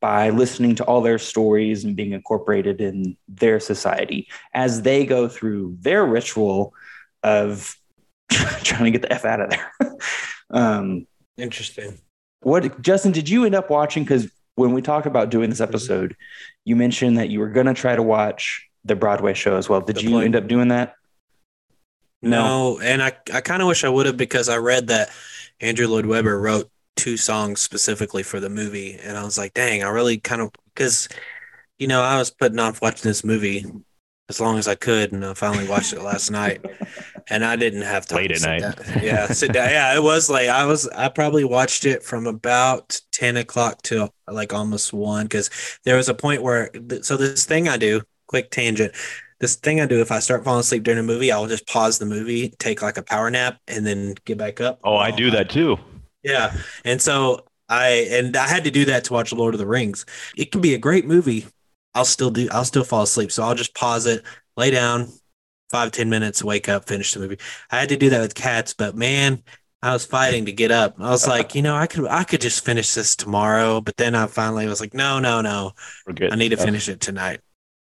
by 0.06 0.30
listening 0.30 0.76
to 0.76 0.84
all 0.84 1.00
their 1.00 1.18
stories 1.18 1.82
and 1.82 1.96
being 1.96 2.12
incorporated 2.12 2.80
in 2.80 3.16
their 3.26 3.58
society 3.58 4.28
as 4.54 4.82
they 4.82 5.04
go 5.04 5.26
through 5.26 5.76
their 5.80 6.06
ritual 6.06 6.72
of 7.24 7.76
trying 8.62 8.84
to 8.84 8.92
get 8.92 9.02
the 9.02 9.12
f 9.12 9.24
out 9.24 9.40
of 9.40 9.50
there. 9.50 9.72
um, 10.50 11.08
Interesting. 11.36 11.98
what 12.42 12.80
Justin? 12.80 13.10
Did 13.10 13.28
you 13.28 13.44
end 13.46 13.56
up 13.56 13.68
watching? 13.68 14.04
Because 14.04 14.30
when 14.54 14.72
we 14.72 14.80
talked 14.80 15.08
about 15.08 15.28
doing 15.30 15.50
this 15.50 15.60
episode, 15.60 16.14
you 16.64 16.76
mentioned 16.76 17.18
that 17.18 17.28
you 17.28 17.40
were 17.40 17.48
going 17.50 17.66
to 17.66 17.74
try 17.74 17.96
to 17.96 18.02
watch 18.02 18.64
the 18.84 18.94
Broadway 18.94 19.34
show 19.34 19.56
as 19.56 19.68
well. 19.68 19.80
Did 19.80 19.96
The 19.96 20.02
you 20.02 20.10
play. 20.10 20.24
end 20.24 20.36
up 20.36 20.46
doing 20.46 20.68
that? 20.68 20.94
No, 22.22 22.78
and 22.78 23.02
I, 23.02 23.10
I 23.34 23.40
kind 23.40 23.60
of 23.60 23.66
wish 23.66 23.82
I 23.82 23.88
would 23.88 24.06
have 24.06 24.16
because 24.16 24.48
I 24.48 24.58
read 24.58 24.86
that 24.86 25.10
Andrew 25.60 25.88
Lloyd 25.88 26.06
Webber 26.06 26.38
wrote 26.40 26.70
two 26.96 27.16
songs 27.16 27.60
specifically 27.60 28.22
for 28.22 28.40
the 28.40 28.50
movie, 28.50 28.94
and 29.02 29.16
I 29.16 29.24
was 29.24 29.38
like, 29.38 29.54
dang, 29.54 29.82
I 29.82 29.88
really 29.88 30.18
kind 30.18 30.40
of 30.42 30.50
because 30.74 31.08
you 31.78 31.86
know 31.88 32.02
I 32.02 32.18
was 32.18 32.30
putting 32.30 32.58
off 32.58 32.82
watching 32.82 33.08
this 33.08 33.24
movie 33.24 33.64
as 34.28 34.40
long 34.40 34.58
as 34.58 34.66
I 34.66 34.74
could, 34.74 35.12
and 35.12 35.24
I 35.24 35.34
finally 35.34 35.68
watched 35.68 35.92
it 35.92 36.02
last 36.02 36.30
night, 36.30 36.64
and 37.30 37.44
I 37.44 37.54
didn't 37.56 37.82
have 37.82 38.06
time 38.06 38.18
Late 38.18 38.28
to 38.28 38.34
at 38.34 38.62
night. 38.62 38.76
down. 38.86 39.02
Yeah, 39.04 39.26
sit 39.28 39.52
down. 39.52 39.70
Yeah, 39.70 39.94
it 39.96 40.02
was 40.02 40.28
late. 40.28 40.48
I 40.48 40.64
was 40.66 40.88
I 40.88 41.08
probably 41.08 41.44
watched 41.44 41.84
it 41.84 42.02
from 42.02 42.26
about 42.26 43.00
ten 43.12 43.36
o'clock 43.36 43.82
to 43.82 44.10
like 44.28 44.52
almost 44.52 44.92
one 44.92 45.24
because 45.26 45.50
there 45.84 45.96
was 45.96 46.08
a 46.08 46.14
point 46.14 46.42
where 46.42 46.70
so 47.02 47.16
this 47.16 47.44
thing 47.44 47.68
I 47.68 47.76
do 47.76 48.02
quick 48.26 48.50
tangent 48.50 48.92
this 49.38 49.54
thing 49.56 49.80
I 49.80 49.86
do 49.86 50.00
if 50.00 50.10
I 50.10 50.18
start 50.20 50.44
falling 50.44 50.60
asleep 50.60 50.82
during 50.82 50.98
a 50.98 51.02
movie, 51.02 51.30
I'll 51.30 51.46
just 51.46 51.66
pause 51.66 51.98
the 51.98 52.06
movie, 52.06 52.54
take 52.58 52.80
like 52.80 52.96
a 52.96 53.02
power 53.02 53.30
nap, 53.30 53.58
and 53.68 53.86
then 53.86 54.14
get 54.24 54.38
back 54.38 54.60
up. 54.60 54.80
Oh, 54.82 54.96
I 54.96 55.10
do 55.10 55.30
that 55.30 55.50
too. 55.50 55.76
Yeah, 56.26 56.56
and 56.84 57.00
so 57.00 57.46
I 57.68 58.08
and 58.10 58.36
I 58.36 58.48
had 58.48 58.64
to 58.64 58.70
do 58.70 58.84
that 58.86 59.04
to 59.04 59.12
watch 59.12 59.32
Lord 59.32 59.54
of 59.54 59.58
the 59.58 59.66
Rings. 59.66 60.04
It 60.36 60.50
can 60.50 60.60
be 60.60 60.74
a 60.74 60.78
great 60.78 61.06
movie. 61.06 61.46
I'll 61.94 62.04
still 62.04 62.30
do. 62.30 62.48
I'll 62.50 62.64
still 62.64 62.84
fall 62.84 63.02
asleep. 63.02 63.30
So 63.30 63.44
I'll 63.44 63.54
just 63.54 63.74
pause 63.74 64.06
it, 64.06 64.24
lay 64.56 64.70
down, 64.72 65.08
five 65.70 65.92
ten 65.92 66.10
minutes, 66.10 66.42
wake 66.42 66.68
up, 66.68 66.88
finish 66.88 67.14
the 67.14 67.20
movie. 67.20 67.38
I 67.70 67.78
had 67.78 67.88
to 67.90 67.96
do 67.96 68.10
that 68.10 68.20
with 68.20 68.34
cats, 68.34 68.74
but 68.74 68.96
man, 68.96 69.42
I 69.82 69.92
was 69.92 70.04
fighting 70.04 70.46
to 70.46 70.52
get 70.52 70.72
up. 70.72 70.96
I 70.98 71.10
was 71.10 71.28
like, 71.28 71.54
you 71.54 71.62
know, 71.62 71.76
I 71.76 71.86
could 71.86 72.08
I 72.08 72.24
could 72.24 72.40
just 72.40 72.64
finish 72.64 72.92
this 72.92 73.14
tomorrow, 73.14 73.80
but 73.80 73.96
then 73.96 74.16
I 74.16 74.26
finally 74.26 74.66
was 74.66 74.80
like, 74.80 74.94
no, 74.94 75.20
no, 75.20 75.40
no. 75.42 75.72
We're 76.06 76.14
good. 76.14 76.32
I 76.32 76.36
need 76.36 76.48
to 76.50 76.56
finish 76.56 76.88
it 76.88 77.00
tonight. 77.00 77.40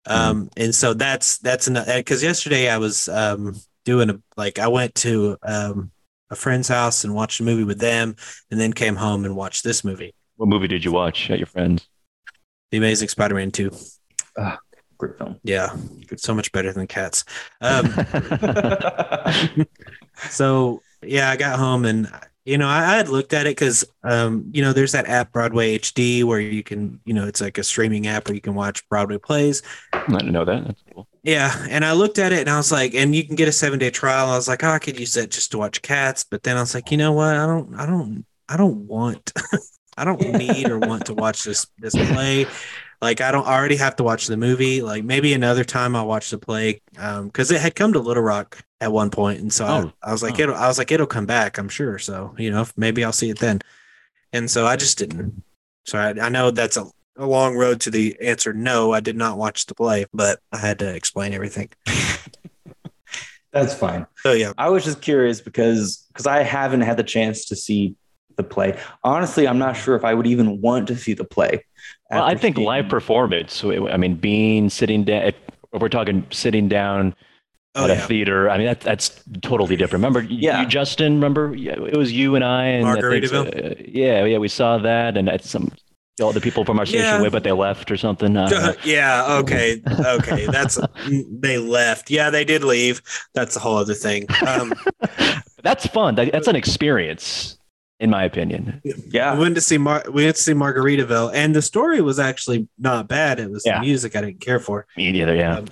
Um, 0.07 0.51
and 0.57 0.75
so 0.75 0.93
that's 0.93 1.39
that's 1.39 1.67
another 1.67 1.97
because 1.97 2.23
yesterday 2.23 2.69
I 2.69 2.79
was 2.79 3.09
um 3.09 3.55
doing 3.85 4.11
a 4.11 4.21
like 4.37 4.59
I 4.59 4.69
went 4.69 4.95
to 4.97 5.39
um 5.43 5.93
a 6.31 6.37
friend's 6.37 6.69
house 6.69 7.05
and 7.05 7.15
watched 7.15 7.41
a 7.41 7.43
movie 7.43 7.65
with 7.65 7.79
them, 7.79 8.17
and 8.51 8.61
then 8.61 8.73
came 8.73 8.97
home 8.97 9.25
and 9.25 9.37
watched 9.37 9.65
this 9.65 9.85
movie, 9.85 10.15
What 10.37 10.49
movie 10.49 10.69
did 10.69 10.85
you 10.85 10.93
watch 10.93 11.31
at 11.31 11.39
your 11.39 11.47
friend's? 11.47 11.87
The 12.71 12.79
Amazing 12.79 13.09
Spider-Man 13.09 13.51
Two. 13.51 13.71
Great 14.97 15.19
film. 15.19 15.41
Yeah, 15.43 15.75
so 16.17 16.35
much 16.35 16.53
better 16.53 16.73
than 16.73 16.87
Cats. 16.87 17.25
Um, 17.61 17.87
so 20.31 20.83
yeah, 21.03 21.31
I 21.31 21.37
got 21.37 21.59
home 21.59 21.85
and 21.85 22.11
you 22.45 22.59
know 22.59 22.69
I, 22.69 22.93
I 22.93 22.97
had 22.97 23.09
looked 23.09 23.33
at 23.33 23.47
it 23.47 23.57
because 23.57 23.85
um, 24.03 24.51
you 24.53 24.63
know 24.63 24.73
there's 24.73 24.93
that 24.93 25.09
app 25.09 25.33
Broadway 25.33 25.79
HD 25.79 26.25
where 26.25 26.41
you 26.41 26.63
can 26.63 27.01
you 27.05 27.15
know 27.15 27.27
it's 27.27 27.41
like 27.41 27.59
a 27.59 27.65
streaming 27.65 28.07
app 28.07 28.29
where 28.29 28.35
you 28.35 28.41
can 28.41 28.55
watch 28.55 28.87
Broadway 28.89 29.19
plays. 29.19 29.63
I 29.93 30.05
didn't 30.07 30.33
know 30.33 30.45
that. 30.45 30.65
That's 30.67 30.83
cool. 30.93 31.09
Yeah, 31.23 31.55
and 31.71 31.85
I 31.85 31.93
looked 31.93 32.19
at 32.19 32.33
it 32.33 32.41
and 32.41 32.51
I 32.51 32.57
was 32.57 32.71
like, 32.71 32.95
and 32.95 33.15
you 33.15 33.27
can 33.27 33.35
get 33.35 33.49
a 33.49 33.53
seven 33.53 33.79
day 33.79 33.91
trial. 33.91 34.29
I 34.29 34.37
was 34.37 34.49
like, 34.49 34.63
oh, 34.63 34.71
I 34.71 34.79
could 34.79 35.01
use 35.01 35.15
that 35.15 35.31
just 35.31 35.51
to 35.53 35.59
watch 35.59 35.81
Cats, 35.83 36.25
but 36.25 36.43
then 36.43 36.57
I 36.57 36.61
was 36.61 36.75
like, 36.75 36.91
you 36.91 36.99
know 36.99 37.13
what? 37.13 37.37
I 37.37 37.47
don't, 37.47 37.75
I 37.75 37.87
don't, 37.87 38.27
I 38.49 38.57
don't 38.59 38.87
want, 38.87 39.33
I 39.97 40.05
don't 40.05 40.21
need 40.21 40.69
or 40.69 40.79
want 40.79 41.07
to 41.07 41.15
watch 41.15 41.45
this 41.45 41.67
this 41.79 41.95
play. 41.95 42.47
Like 43.03 43.21
I 43.21 43.31
don't 43.33 43.47
already 43.47 43.77
have 43.77 43.97
to 43.97 44.03
watch 44.05 44.27
the 44.27 44.37
movie. 44.37 44.83
Like 44.83 45.05
maybe 45.05 45.33
another 45.35 45.65
time 45.65 45.95
I'll 45.97 46.07
watch 46.07 46.31
the 46.31 46.39
play 46.39 46.81
um, 46.99 47.27
because 47.27 47.51
it 47.51 47.61
had 47.61 47.75
come 47.75 47.93
to 47.93 47.99
Little 48.01 48.23
Rock 48.23 48.65
at 48.81 48.93
one 48.93 49.11
point, 49.11 49.41
and 49.41 49.53
so 49.53 49.67
Oh. 49.67 49.93
I, 50.03 50.09
I 50.09 50.13
was 50.13 50.23
like, 50.23 50.39
Oh. 50.39 50.43
it'll, 50.45 50.55
I 50.55 50.67
was 50.69 50.79
like, 50.79 50.91
it'll 50.93 51.07
come 51.07 51.27
back, 51.27 51.59
I'm 51.59 51.69
sure. 51.69 51.99
So 51.99 52.35
you 52.39 52.51
know, 52.51 52.67
maybe 52.77 53.05
I'll 53.05 53.13
see 53.13 53.31
it 53.31 53.39
then. 53.39 53.61
And 54.33 54.51
so 54.51 54.67
I 54.67 54.77
just 54.77 54.99
didn't. 54.99 55.43
So 55.87 55.99
I, 55.99 56.09
I 56.27 56.29
know 56.29 56.51
that's 56.51 56.77
a, 56.77 56.87
a 57.17 57.27
long 57.27 57.57
road 57.57 57.81
to 57.83 57.91
the 57.91 58.17
answer. 58.21 58.53
No, 58.53 58.93
I 58.93 59.01
did 59.01 59.17
not 59.17 59.39
watch 59.39 59.67
the 59.67 59.75
play, 59.75 60.07
but 60.13 60.41
I 60.51 60.57
had 60.59 60.79
to 60.81 60.95
explain 60.95 61.33
everything. 61.35 61.69
That's 63.53 63.73
fine. 63.75 64.07
So 64.17 64.33
yeah, 64.33 64.53
I 64.59 64.69
was 64.71 64.85
just 64.85 65.01
curious 65.01 65.41
because 65.41 66.05
because 66.09 66.27
I 66.27 66.43
haven't 66.43 66.81
had 66.81 66.97
the 66.97 67.05
chance 67.05 67.45
to 67.47 67.57
see 67.57 67.95
the 68.37 68.43
play. 68.45 68.79
Honestly, 69.03 69.47
I'm 69.47 69.59
not 69.59 69.77
sure 69.77 69.97
if 69.97 70.05
I 70.05 70.15
would 70.15 70.27
even 70.27 70.61
want 70.61 70.89
to 70.89 70.97
see 70.97 71.15
the 71.15 71.25
play. 71.25 71.65
Well, 72.11 72.23
I 72.23 72.35
think 72.35 72.57
seeing- 72.57 72.67
live 72.67 72.89
performance. 72.89 73.63
I 73.65 73.97
mean, 73.97 74.15
being 74.17 74.71
sitting 74.71 75.05
down. 75.05 75.23
If 75.25 75.35
if 75.73 75.83
we're 75.83 75.89
talking 75.89 76.25
sitting 76.31 76.69
down 76.69 77.15
oh 77.75 77.85
at 77.85 77.91
a 77.91 77.97
theater, 77.97 78.49
I 78.49 78.59
mean 78.59 78.67
that 78.67 78.81
that's 78.81 79.21
totally 79.43 79.75
different. 79.77 80.05
Remember, 80.05 80.23
Yeah. 80.23 80.61
you, 80.61 80.67
Justin? 80.69 81.15
Remember, 81.15 81.55
Yeah, 81.57 81.73
it 81.73 81.97
was 81.97 82.13
you 82.13 82.37
and 82.37 82.45
I 82.45 82.65
and 82.67 82.87
I 82.87 83.01
think 83.21 83.33
uh, 83.33 83.75
yeah, 83.85 84.25
yeah, 84.25 84.39
we 84.39 84.47
saw 84.49 84.79
that, 84.79 85.17
and 85.17 85.27
that's 85.27 85.51
some 85.51 85.73
all 86.23 86.33
the 86.33 86.41
people 86.41 86.65
from 86.65 86.79
our 86.79 86.87
station 86.87 87.07
Yeah. 87.07 87.23
way, 87.23 87.29
but 87.29 87.43
they 87.43 87.51
left 87.51 87.91
or 87.91 87.97
something. 87.97 88.37
I 88.37 88.77
yeah, 88.85 89.39
okay, 89.41 89.83
okay. 90.05 90.47
That's 90.47 90.79
they 91.03 91.59
left. 91.59 92.09
Yeah, 92.09 92.31
they 92.31 92.45
did 92.45 92.63
leave. 92.63 93.03
That's 93.35 93.57
a 93.57 93.59
whole 93.59 93.77
other 93.79 93.95
thing. 93.95 94.27
Um, 94.47 94.73
That's 95.65 95.87
fun. 95.87 96.15
That, 96.17 96.31
that's 96.31 96.47
an 96.47 96.57
experience, 96.57 97.57
in 98.05 98.11
my 98.11 98.23
opinion. 98.23 98.81
Yeah, 98.85 98.95
we 98.97 99.11
Yeah. 99.11 99.35
went 99.39 99.55
to 99.57 99.61
see 99.63 99.79
Mar- 99.79 100.05
we 100.13 100.25
went 100.25 100.37
to 100.37 100.43
see 100.43 100.53
Margaritaville, 100.53 101.31
and 101.35 101.57
the 101.57 101.63
story 101.63 102.01
was 102.03 102.19
actually 102.19 102.69
not 102.79 103.09
bad. 103.09 103.41
It 103.41 103.51
was 103.51 103.65
Yeah. 103.65 103.81
the 103.81 103.87
music 103.87 104.15
I 104.15 104.21
didn't 104.21 104.41
care 104.41 104.61
for. 104.61 104.87
Me 104.97 105.11
neither. 105.11 105.35
Yeah, 105.35 105.59
Um, 105.59 105.67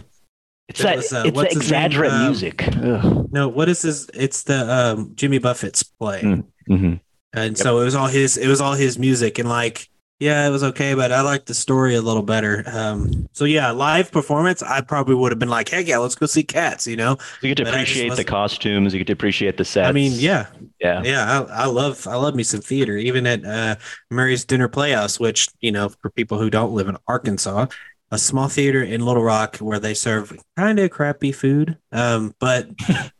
it's 0.68 0.80
that. 0.82 0.96
was, 0.96 1.12
uh, 1.12 1.22
it's 1.26 1.36
what's 1.36 1.54
that 1.54 1.62
his 1.62 1.70
name? 1.70 1.80
exaggerate 1.82 2.12
Um, 2.12 2.24
music. 2.26 2.68
Ugh. 2.82 3.28
No, 3.30 3.48
what 3.48 3.68
is 3.68 3.82
this? 3.82 4.08
It's 4.14 4.42
the 4.44 4.58
um, 4.74 5.12
Jimmy 5.14 5.38
Buffett's 5.38 5.82
play, 5.82 6.22
Mm. 6.22 6.44
Mhm. 6.70 7.00
and 7.34 7.56
so 7.58 7.80
it 7.80 7.84
was 7.84 7.94
all 7.94 8.08
his. 8.08 8.36
It 8.38 8.48
was 8.48 8.60
all 8.62 8.72
his 8.74 8.98
music, 8.98 9.38
and 9.38 9.48
like, 9.48 9.88
yeah, 10.22 10.46
it 10.46 10.50
was 10.50 10.62
okay, 10.62 10.94
but 10.94 11.10
I 11.10 11.20
liked 11.22 11.46
the 11.46 11.54
story 11.54 11.96
a 11.96 12.00
little 12.00 12.22
better. 12.22 12.62
Um, 12.66 13.28
so 13.32 13.44
yeah, 13.44 13.72
live 13.72 14.12
performance, 14.12 14.62
I 14.62 14.80
probably 14.80 15.16
would 15.16 15.32
have 15.32 15.40
been 15.40 15.48
like, 15.48 15.68
heck 15.68 15.88
yeah, 15.88 15.98
let's 15.98 16.14
go 16.14 16.26
see 16.26 16.44
Cats. 16.44 16.86
You 16.86 16.96
know, 16.96 17.16
You 17.40 17.48
get 17.48 17.56
to 17.56 17.64
But 17.64 17.74
appreciate 17.74 18.14
the 18.14 18.24
costumes. 18.24 18.92
You 18.92 19.00
get 19.00 19.08
to 19.08 19.12
appreciate 19.12 19.56
the 19.56 19.64
sets. 19.64 19.88
I 19.88 19.92
mean, 19.92 20.12
yeah, 20.14 20.46
yeah. 20.80 21.02
yeah, 21.02 21.44
I, 21.50 21.64
I 21.64 21.66
love 21.66 22.06
I 22.06 22.14
love 22.14 22.36
me 22.36 22.44
some 22.44 22.60
theater, 22.60 22.96
even 22.96 23.26
at 23.26 23.44
uh, 23.44 23.76
Murray's 24.10 24.44
Dinner 24.44 24.68
Playhouse, 24.68 25.18
which 25.18 25.48
you 25.60 25.72
know 25.72 25.88
for 25.88 26.10
people 26.10 26.38
who 26.38 26.50
don't 26.50 26.72
live 26.72 26.88
in 26.88 26.96
Arkansas, 27.08 27.66
a 28.12 28.18
small 28.18 28.48
theater 28.48 28.82
in 28.82 29.04
Little 29.04 29.24
Rock 29.24 29.56
where 29.56 29.80
they 29.80 29.94
serve 29.94 30.40
kind 30.56 30.78
of 30.78 30.90
crappy 30.92 31.32
food, 31.32 31.78
um, 31.90 32.34
but 32.38 32.68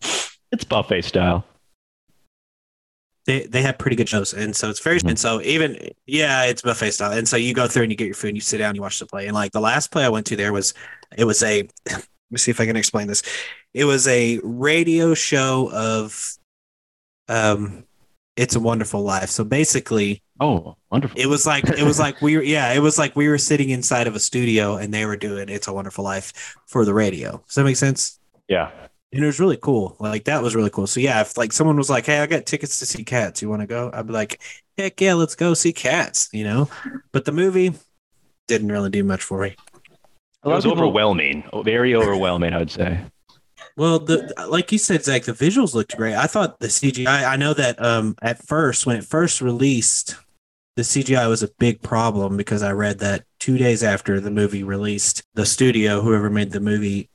It's 0.53 0.65
buffet 0.65 1.03
style. 1.03 1.47
They 3.27 3.47
they 3.47 3.63
have 3.63 3.79
pretty 3.79 3.97
good 3.97 4.09
shows, 4.09 4.35
and 4.35 4.55
so 4.55 4.69
it's 4.71 4.81
very 4.81 4.99
Mhm. 5.01 5.11
and 5.11 5.19
so 5.19 5.41
even 5.43 5.91
yeah, 6.07 6.45
it's 6.45 6.63
buffet 6.63 6.91
style, 6.93 7.13
and 7.13 7.27
so 7.29 7.37
you 7.37 7.55
go 7.55 7.67
through 7.69 7.85
and 7.85 7.93
you 7.93 7.97
get 7.97 8.07
your 8.07 8.15
food, 8.15 8.29
and 8.29 8.37
you 8.37 8.41
sit 8.41 8.59
down, 8.59 8.71
and 8.71 8.77
you 8.77 8.83
watch 8.83 8.99
the 8.99 9.07
play, 9.07 9.27
and 9.27 9.35
like 9.35 9.53
the 9.53 9.61
last 9.61 9.91
play 9.91 10.05
I 10.05 10.09
went 10.09 10.27
to 10.27 10.37
there 10.37 10.53
was 10.53 10.75
it 11.17 11.25
was 11.25 11.43
a 11.43 11.63
let 11.91 12.05
me 12.31 12.39
see 12.39 12.51
if 12.51 12.61
I 12.61 12.67
can 12.67 12.77
explain 12.77 13.07
this, 13.09 13.23
it 13.75 13.85
was 13.85 14.09
a 14.09 14.41
radio 14.43 15.15
show 15.15 15.71
of 15.73 16.33
um, 17.29 17.85
it's 18.37 18.57
a 18.57 18.61
Wonderful 18.61 19.03
Life, 19.03 19.31
so 19.31 19.45
basically. 19.45 20.23
Oh, 20.41 20.77
wonderful. 20.91 21.21
It 21.21 21.27
was 21.27 21.47
like 21.47 21.69
it 21.69 21.85
was 21.85 22.01
like 22.01 22.21
we 22.21 22.37
were 22.37 22.43
yeah, 22.43 22.73
it 22.73 22.81
was 22.81 22.99
like 22.99 23.15
we 23.15 23.29
were 23.29 23.39
sitting 23.39 23.71
inside 23.71 24.07
of 24.09 24.17
a 24.17 24.19
studio 24.19 24.77
and 24.77 24.93
they 24.93 25.07
were 25.07 25.17
doing 25.17 25.49
It's 25.49 25.69
a 25.69 25.73
Wonderful 25.73 26.03
Life 26.03 26.57
for 26.67 26.85
the 26.85 26.93
radio. 26.95 27.43
Does 27.47 27.55
that 27.55 27.65
make 27.65 27.77
sense? 27.77 28.19
yeah. 28.49 28.71
And 29.13 29.23
it 29.23 29.27
was 29.27 29.39
really 29.39 29.59
cool. 29.59 29.97
Like 30.01 30.25
that 30.25 30.43
was 30.43 30.55
really 30.57 30.71
cool. 30.71 30.87
So 30.87 31.01
yeah, 31.01 31.21
if 31.21 31.37
like 31.37 31.53
someone 31.53 31.77
was 31.77 31.91
like, 31.91 32.07
Hey, 32.07 32.21
I 32.21 32.27
got 32.27 32.47
tickets 32.47 32.79
to 32.79 32.87
see 32.87 33.05
cats, 33.05 33.43
you 33.43 33.49
want 33.49 33.61
to 33.61 33.67
go? 33.67 33.91
I'd 33.93 34.07
be 34.07 34.13
like, 34.13 34.41
Heck 34.79 35.01
yeah, 35.01 35.15
let's 35.15 35.35
go 35.35 35.53
see 35.55 35.73
cats, 35.73 36.29
you 36.33 36.45
know? 36.45 36.71
But 37.13 37.25
the 37.27 37.33
movie 37.33 37.75
didn't 38.49 38.73
really 38.73 38.91
do 38.91 39.05
much 39.05 39.23
for 39.23 39.43
me. 39.43 39.49
It 40.45 40.49
was 40.49 40.65
people- 40.65 40.79
overwhelming. 40.79 41.45
Oh, 41.53 41.63
Very 41.63 41.95
overwhelming, 41.95 42.55
I 42.55 42.59
would 42.59 42.71
say. 42.71 43.01
Well, 43.77 43.99
the 44.01 44.33
like 44.49 44.73
you 44.73 44.79
said, 44.79 45.05
Zach, 45.05 45.23
the 45.25 45.33
visuals 45.33 45.75
looked 45.75 45.97
great. 45.97 46.15
I 46.15 46.27
thought 46.27 46.59
the 46.59 46.67
CGI. 46.67 47.07
I 47.25 47.37
know 47.37 47.55
that 47.55 47.83
um 47.85 48.17
at 48.23 48.45
first 48.47 48.87
when 48.87 48.97
it 48.97 49.05
first 49.05 49.41
released, 49.41 50.17
the 50.77 50.83
CGI 50.83 51.29
was 51.29 51.43
a 51.43 51.49
big 51.59 51.81
problem 51.83 52.37
because 52.37 52.63
I 52.63 52.73
read 52.73 52.99
that 53.01 53.25
two 53.41 53.59
days 53.59 53.83
after 53.83 54.21
the 54.21 54.31
movie 54.31 54.63
released, 54.63 55.23
the 55.35 55.47
studio, 55.47 56.01
whoever 56.01 56.29
made 56.31 56.51
the 56.51 56.61
movie, 56.61 57.09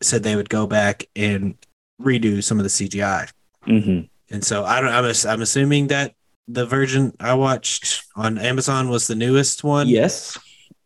said 0.00 0.22
they 0.22 0.36
would 0.36 0.48
go 0.50 0.66
back 0.66 1.06
and 1.16 1.54
redo 2.00 2.42
some 2.42 2.58
of 2.58 2.64
the 2.64 2.70
CGI. 2.70 3.28
Mhm. 3.66 4.08
And 4.30 4.44
so 4.44 4.64
I 4.64 4.80
don't. 4.80 4.90
I'm, 4.90 5.04
I'm 5.28 5.42
assuming 5.42 5.88
that 5.88 6.14
the 6.48 6.66
version 6.66 7.12
I 7.20 7.34
watched 7.34 8.04
on 8.16 8.38
Amazon 8.38 8.88
was 8.88 9.06
the 9.06 9.14
newest 9.14 9.64
one. 9.64 9.88
Yes. 9.88 10.38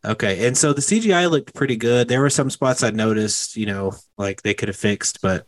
Okay, 0.05 0.47
and 0.47 0.57
so 0.57 0.73
the 0.75 0.83
CGI 0.83 1.31
looked 1.31 1.55
pretty 1.55 1.77
good. 1.77 2.09
There 2.09 2.21
were 2.21 2.29
some 2.31 2.51
spots 2.51 2.83
I 2.83 2.91
noticed, 2.91 3.57
you 3.57 3.65
know, 3.67 3.93
like 4.19 4.43
they 4.43 4.53
could 4.53 4.69
have 4.69 4.77
fixed, 4.77 5.23
but 5.23 5.47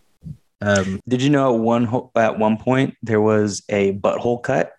um, 0.63 1.01
Did 1.07 1.21
you 1.21 1.29
know 1.29 1.55
at 1.55 1.61
one 1.61 1.85
ho- 1.85 2.11
at 2.17 2.39
one 2.39 2.57
point 2.57 2.97
there 3.03 3.21
was 3.21 3.63
a 3.69 3.93
butthole 3.95 4.43
cut? 4.43 4.73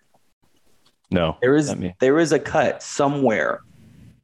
No. 1.10 1.36
There 1.40 1.54
is 1.54 1.72
there 2.00 2.18
is 2.18 2.32
a 2.32 2.38
cut 2.40 2.82
somewhere 2.82 3.60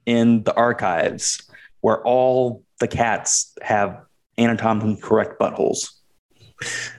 in 0.06 0.42
the 0.42 0.54
archives 0.54 1.42
where 1.80 2.02
all 2.02 2.62
the 2.80 2.88
cats 2.88 3.52
have 3.62 4.00
anatomically 4.38 4.96
correct 5.00 5.38
buttholes. 5.40 5.90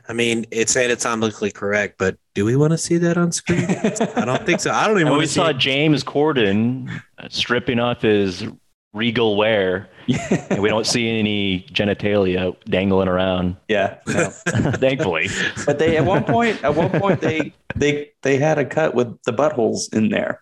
I 0.09 0.13
mean, 0.13 0.45
it's 0.51 0.75
anatomically 0.75 1.49
correct, 1.51 1.95
but 1.97 2.17
do 2.35 2.45
we 2.45 2.55
want 2.55 2.71
to 2.71 2.77
see 2.77 2.97
that 2.97 3.17
on 3.17 3.31
screen? 3.31 3.63
I 3.65 4.25
don't 4.25 4.45
think 4.45 4.59
so. 4.59 4.71
I 4.71 4.85
don't 4.87 4.97
even 4.97 5.07
And 5.07 5.11
want 5.11 5.19
we 5.19 5.25
to 5.25 5.31
see. 5.31 5.35
saw 5.35 5.47
it. 5.49 5.57
James 5.57 6.03
Corden 6.03 6.89
uh, 7.17 7.27
stripping 7.29 7.79
off 7.79 8.01
his 8.01 8.43
regal 8.93 9.37
wear, 9.37 9.89
and 10.49 10.59
we 10.61 10.69
don't 10.69 10.85
see 10.85 11.09
any 11.09 11.61
genitalia 11.71 12.55
dangling 12.65 13.07
around. 13.07 13.55
yeah. 13.69 13.97
no. 14.07 14.29
Thankfully, 14.75 15.29
But 15.65 15.79
they 15.79 15.97
at 15.97 16.05
one 16.05 16.25
point 16.25 16.63
at 16.63 16.75
one 16.75 16.89
point 16.91 17.21
they 17.21 17.53
they 17.75 18.11
they 18.21 18.37
had 18.37 18.57
a 18.59 18.65
cut 18.65 18.93
with 18.93 19.17
the 19.23 19.31
buttholes 19.33 19.91
in 19.93 20.09
there. 20.09 20.39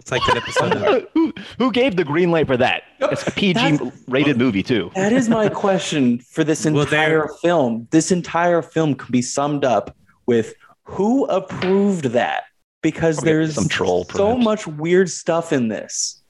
It's 0.00 0.10
like 0.10 0.22
that 0.26 0.36
episode. 0.36 0.72
Of, 0.76 1.06
who, 1.14 1.32
who 1.58 1.72
gave 1.72 1.96
the 1.96 2.04
green 2.04 2.30
light 2.30 2.46
for 2.46 2.56
that? 2.56 2.82
It's 3.00 3.26
a 3.26 3.30
PG 3.30 3.52
That's- 3.54 3.92
rated 4.08 4.38
movie 4.38 4.62
too. 4.62 4.90
That 4.94 5.12
is 5.12 5.28
my 5.28 5.48
question 5.48 6.18
for 6.20 6.44
this 6.44 6.64
entire 6.66 6.86
there- 6.86 7.28
film. 7.42 7.88
This 7.90 8.10
entire 8.10 8.62
film 8.62 8.94
can 8.94 9.10
be 9.12 9.22
summed 9.22 9.64
up 9.64 9.94
with 10.26 10.54
who 10.84 11.26
approved 11.26 12.04
that? 12.06 12.44
Because 12.82 13.16
Probably 13.16 13.32
there's 13.32 13.54
some 13.56 13.68
troll, 13.68 14.04
so 14.04 14.28
perhaps. 14.28 14.44
much 14.44 14.66
weird 14.66 15.10
stuff 15.10 15.52
in 15.52 15.68
this. 15.68 16.22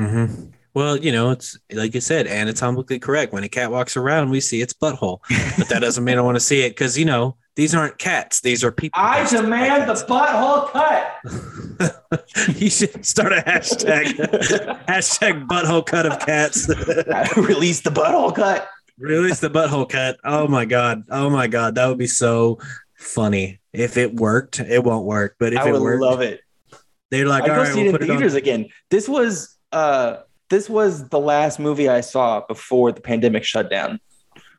Mhm. 0.00 0.52
Well, 0.74 0.96
you 0.96 1.12
know, 1.12 1.30
it's 1.30 1.56
like 1.72 1.94
you 1.94 2.00
said, 2.00 2.26
anatomically 2.26 2.98
correct. 2.98 3.32
When 3.32 3.44
a 3.44 3.48
cat 3.48 3.70
walks 3.70 3.96
around, 3.96 4.30
we 4.30 4.40
see 4.40 4.60
its 4.60 4.74
butthole, 4.74 5.20
but 5.56 5.68
that 5.68 5.78
doesn't 5.80 6.02
mean 6.02 6.18
I 6.18 6.20
want 6.22 6.34
to 6.34 6.40
see 6.40 6.62
it 6.62 6.70
because 6.70 6.98
you 6.98 7.04
know 7.04 7.36
these 7.56 7.74
aren't 7.74 7.98
cats; 7.98 8.40
these 8.40 8.64
are 8.64 8.72
people. 8.72 9.00
I 9.00 9.28
demand 9.30 9.88
the 9.88 9.94
butthole 9.94 10.70
cut. 10.70 12.56
you 12.56 12.68
should 12.68 13.06
start 13.06 13.32
a 13.32 13.42
hashtag 13.42 14.06
hashtag 14.86 15.46
butthole 15.46 15.86
cut 15.86 16.06
of 16.06 16.18
cats. 16.20 16.68
Release 17.36 17.80
the 17.80 17.90
butthole 17.90 18.34
cut. 18.34 18.68
Release 18.98 19.40
the 19.40 19.50
butthole 19.50 19.88
cut. 19.88 20.16
Oh 20.24 20.48
my 20.48 20.64
god. 20.64 21.04
Oh 21.10 21.30
my 21.30 21.46
god. 21.46 21.76
That 21.76 21.86
would 21.86 21.98
be 21.98 22.08
so 22.08 22.58
funny. 22.96 23.60
If 23.72 23.96
it 23.96 24.14
worked, 24.14 24.58
it 24.58 24.82
won't 24.82 25.04
work. 25.04 25.36
But 25.38 25.52
if 25.52 25.60
I 25.60 25.68
it 25.68 25.72
would 25.72 25.82
worked, 25.82 26.02
love 26.02 26.20
it. 26.22 26.40
they're 27.10 27.26
like, 27.26 27.44
I'd 27.44 27.50
all 27.50 27.56
go 27.56 27.64
see 27.66 27.84
we'll 27.84 27.94
it 27.94 28.02
in 28.02 28.10
it 28.10 28.12
theaters 28.12 28.34
again. 28.34 28.68
This 28.90 29.08
was 29.08 29.56
uh 29.70 30.18
this 30.50 30.68
was 30.68 31.08
the 31.08 31.20
last 31.20 31.60
movie 31.60 31.88
I 31.88 32.00
saw 32.00 32.44
before 32.46 32.90
the 32.90 33.00
pandemic 33.00 33.44
shut 33.44 33.70
down. 33.70 34.00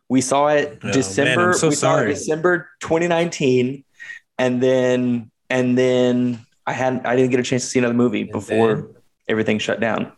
We 0.09 0.21
saw 0.21 0.47
it 0.49 0.79
Oh, 0.83 0.85
man, 0.87 0.93
December. 0.93 1.47
I'm 1.51 1.57
so 1.57 1.69
we 1.69 1.75
saw 1.75 1.95
it 1.95 1.99
sorry. 1.99 2.13
December 2.13 2.69
2019, 2.81 3.83
and 4.37 4.61
then 4.61 5.31
and 5.49 5.77
then 5.77 6.45
I 6.67 6.73
hadn't 6.73 7.05
I 7.05 7.15
didn't 7.15 7.31
get 7.31 7.39
a 7.39 7.43
chance 7.43 7.63
to 7.63 7.69
see 7.69 7.79
another 7.79 7.93
movie 7.95 8.21
And 8.21 8.31
before 8.31 8.75
then? 8.75 8.95
everything 9.27 9.59
shut 9.59 9.79
down. 9.79 10.11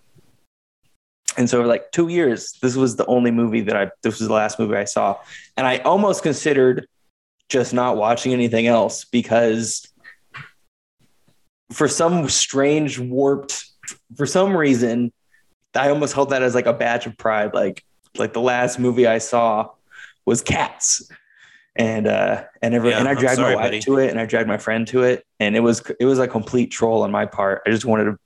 And 1.37 1.49
so, 1.49 1.61
like 1.61 1.91
two 1.91 2.07
years, 2.07 2.53
this 2.61 2.75
was 2.75 2.95
the 2.95 3.05
only 3.05 3.31
movie 3.31 3.61
that 3.61 3.77
I. 3.77 3.91
This 4.01 4.19
was 4.19 4.27
the 4.27 4.33
last 4.33 4.57
movie 4.59 4.75
I 4.75 4.85
saw, 4.85 5.17
and 5.55 5.67
I 5.67 5.77
almost 5.79 6.23
considered 6.23 6.87
just 7.47 7.73
not 7.73 7.95
watching 7.95 8.33
anything 8.33 8.65
else 8.67 9.05
because, 9.05 9.87
for 11.71 11.87
some 11.87 12.27
strange 12.29 12.97
warped, 12.99 13.65
for 14.15 14.25
some 14.25 14.55
reason, 14.57 15.13
I 15.75 15.89
almost 15.89 16.13
held 16.13 16.31
that 16.31 16.41
as 16.41 16.55
like 16.55 16.65
a 16.65 16.73
badge 16.73 17.05
of 17.05 17.17
pride. 17.17 17.53
Like, 17.53 17.83
like 18.17 18.33
the 18.33 18.41
last 18.41 18.79
movie 18.79 19.05
I 19.05 19.19
saw 19.19 19.69
was 20.27 20.43
Cats, 20.43 21.09
and 21.75 22.05
uh, 22.05 22.43
and 22.61 22.75
every, 22.75 22.91
Yeah, 22.91 22.99
and 22.99 23.07
I 23.07 23.15
dragged 23.15 23.37
sorry, 23.37 23.55
my 23.55 23.61
wife 23.61 23.65
buddy. 23.67 23.79
to 23.79 23.97
it, 23.97 24.11
and 24.11 24.19
I 24.19 24.25
dragged 24.27 24.47
my 24.47 24.57
friend 24.59 24.85
to 24.89 25.01
it, 25.03 25.25
and 25.39 25.55
it 25.55 25.61
was 25.61 25.81
it 25.99 26.05
was 26.05 26.19
a 26.19 26.27
complete 26.27 26.67
troll 26.69 27.01
on 27.01 27.09
my 27.11 27.25
part. 27.25 27.63
I 27.65 27.71
just 27.71 27.85
wanted 27.85 28.03
to 28.05 28.17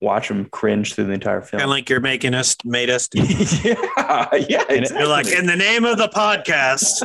watch 0.00 0.28
him 0.30 0.46
cringe 0.46 0.94
through 0.94 1.04
the 1.04 1.12
entire 1.12 1.40
film. 1.40 1.60
Kind 1.60 1.64
of 1.64 1.70
like 1.70 1.88
you're 1.88 2.00
making 2.00 2.34
us, 2.34 2.56
made 2.64 2.90
us. 2.90 3.06
do. 3.08 3.20
yeah, 3.22 3.76
yeah. 4.48 4.64
And 4.68 4.84
it- 4.84 4.90
You're 4.90 5.06
like, 5.06 5.28
in 5.28 5.46
the 5.46 5.56
name 5.56 5.84
of 5.84 5.96
the 5.98 6.08
podcast, 6.08 7.02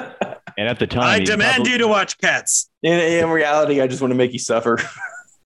And 0.57 0.67
at 0.67 0.79
the 0.79 0.87
time, 0.87 1.03
I 1.03 1.19
demand 1.19 1.55
probably- 1.57 1.71
you 1.73 1.77
to 1.77 1.87
watch 1.87 2.17
Cats. 2.17 2.69
in, 2.83 2.99
in 2.99 3.29
reality, 3.29 3.79
I 3.79 3.87
just 3.87 4.01
want 4.01 4.11
to 4.11 4.15
make 4.17 4.33
you 4.33 4.39
suffer. 4.39 4.79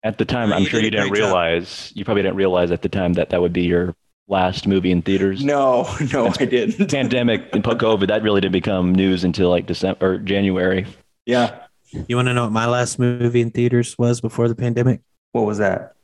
At 0.03 0.17
the 0.19 0.25
time, 0.27 0.53
I'm 0.53 0.63
you 0.63 0.69
sure 0.69 0.81
you 0.81 0.91
didn't 0.91 1.09
great 1.09 1.21
job. 1.21 1.27
realize. 1.29 1.93
You 1.95 2.05
probably 2.07 2.23
didn't 2.23 2.37
realize 2.37 2.71
at 2.71 2.83
the 2.83 2.89
time 2.89 3.15
that 3.15 3.31
that 3.31 3.41
would 3.43 3.53
be 3.53 3.63
your 3.63 3.95
last 4.31 4.67
movie 4.67 4.91
in 4.91 5.03
theaters. 5.03 5.45
No, 5.45 5.89
no, 6.13 6.29
I 6.39 6.45
didn't. 6.45 6.91
Pandemic 6.91 7.49
and 7.53 7.63
COVID, 7.63 8.07
that 8.09 8.23
really 8.23 8.41
didn't 8.41 8.53
become 8.53 8.95
news 8.95 9.25
until 9.25 9.51
like 9.51 9.67
December 9.67 10.15
or 10.15 10.19
January. 10.19 10.87
Yeah. 11.27 11.65
You 12.07 12.17
want 12.17 12.29
to 12.29 12.35
know 12.35 12.45
what 12.45 12.53
my 12.53 12.67
last 12.67 12.99
movie 12.99 13.41
in 13.41 13.51
theaters 13.51 13.99
was 13.99 14.21
before 14.21 14.49
the 14.49 14.55
pandemic? 14.55 15.01
What 15.33 15.45
was 15.45 15.59
that? 15.59 15.95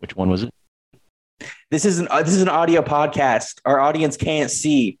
Which 0.00 0.16
one 0.16 0.28
was 0.28 0.42
it? 0.42 0.50
This 1.70 1.84
is 1.84 2.00
an 2.00 2.08
uh, 2.10 2.22
this 2.22 2.34
is 2.34 2.42
an 2.42 2.48
audio 2.48 2.82
podcast. 2.82 3.60
Our 3.64 3.80
audience 3.80 4.16
can't 4.16 4.50
see. 4.50 4.98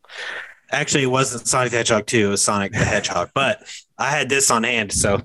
Actually, 0.70 1.02
it 1.02 1.08
wasn't 1.08 1.46
Sonic 1.46 1.72
the 1.72 1.78
Hedgehog 1.78 2.06
2, 2.06 2.26
it 2.26 2.30
was 2.30 2.42
Sonic 2.42 2.72
the 2.72 2.78
Hedgehog, 2.78 3.30
but 3.34 3.62
I 3.98 4.10
had 4.10 4.28
this 4.28 4.50
on 4.50 4.64
hand. 4.64 4.90
So 4.92 5.20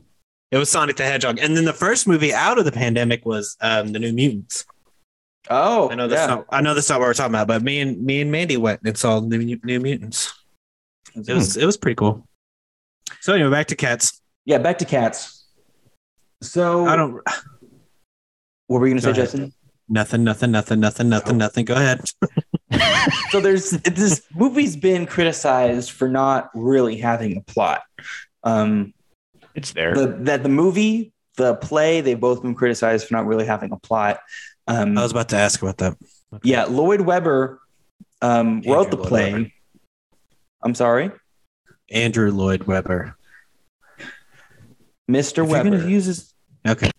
it 0.52 0.58
was 0.58 0.70
Sonic 0.70 0.98
the 0.98 1.06
Hedgehog. 1.06 1.40
And 1.40 1.56
then 1.56 1.64
the 1.64 1.74
first 1.74 2.08
movie 2.08 2.34
out 2.34 2.60
of 2.60 2.66
the 2.66 2.72
pandemic 2.72 3.26
was 3.26 3.56
um, 3.62 3.94
The 3.94 4.00
New 4.00 4.12
Mutants. 4.12 4.66
Oh, 5.50 5.90
I 5.90 5.96
know 5.96 6.08
that's 6.08 6.28
yeah. 6.30 6.36
not 6.36 6.46
I 6.50 6.62
know 6.62 6.74
that's 6.74 6.90
not 6.90 7.00
what 7.00 7.08
we're 7.08 7.14
talking 7.14 7.32
about, 7.34 7.48
but 7.48 7.62
me 7.64 7.80
and 7.80 8.02
me 8.04 8.22
and 8.22 8.32
Mandy 8.32 8.58
went 8.58 8.82
and 8.84 8.98
saw 8.98 9.20
the 9.20 9.38
New, 9.38 9.60
New 9.64 9.80
Mutants. 9.80 10.34
It 11.16 11.34
was 11.34 11.58
it 11.58 11.66
was 11.66 11.78
pretty 11.78 11.96
cool. 11.96 12.28
So 13.22 13.34
anyway, 13.34 13.50
back 13.52 13.68
to 13.68 13.76
cats. 13.76 14.22
yeah. 14.46 14.58
Back 14.58 14.78
to 14.80 14.86
cats. 14.86 15.46
So 16.42 16.86
I 16.86 16.96
don't 16.96 17.22
What 18.68 18.80
were 18.82 18.88
you 18.88 18.94
gonna 18.94 19.02
say, 19.02 19.12
ahead. 19.12 19.24
Justin? 19.24 19.54
nothing, 19.90 20.24
nothing, 20.24 20.52
nothing, 20.52 20.80
nothing, 20.80 21.10
nothing, 21.10 21.38
nothing. 21.38 21.66
Go 21.66 21.76
ahead. 21.76 22.02
So 23.32 23.40
there's 23.40 23.72
this 23.72 24.22
movie's 24.36 24.76
been 24.76 25.06
criticized 25.06 25.92
for 25.92 26.10
not 26.10 26.50
really 26.54 26.98
having 26.98 27.38
a 27.38 27.42
plot. 27.42 27.84
Um, 28.44 28.94
It's 29.56 29.72
there. 29.72 29.94
the, 29.96 30.08
that 30.24 30.44
the 30.44 30.50
movie, 30.50 31.14
the 31.38 31.56
play, 31.56 32.02
they've 32.02 32.20
both 32.20 32.42
been 32.42 32.54
criticized 32.54 33.08
for 33.08 33.14
not 33.14 33.26
really 33.26 33.46
having 33.46 33.72
a 33.72 33.78
plot. 33.78 34.20
Um, 34.68 34.98
I 34.98 35.04
was 35.04 35.12
about 35.12 35.30
to 35.30 35.38
ask 35.38 35.62
about 35.62 35.78
that. 35.78 35.98
yeah, 36.44 36.66
Lloyd 36.66 37.02
Webber 37.02 37.60
um, 38.22 38.62
wrote 38.68 38.86
Andrew 38.86 38.90
the 38.92 38.98
Lloyd 38.98 39.08
play. 39.08 39.34
Webber. 39.34 39.52
I'm 40.64 40.76
sorry, 40.76 41.12
Andrew 41.92 42.32
Lloyd 42.32 42.64
Webber. 42.64 43.16
Mr. 45.10 45.44
If 45.44 45.50
Webber 45.50 45.70
gonna 45.78 46.02
Okay. 46.68 46.92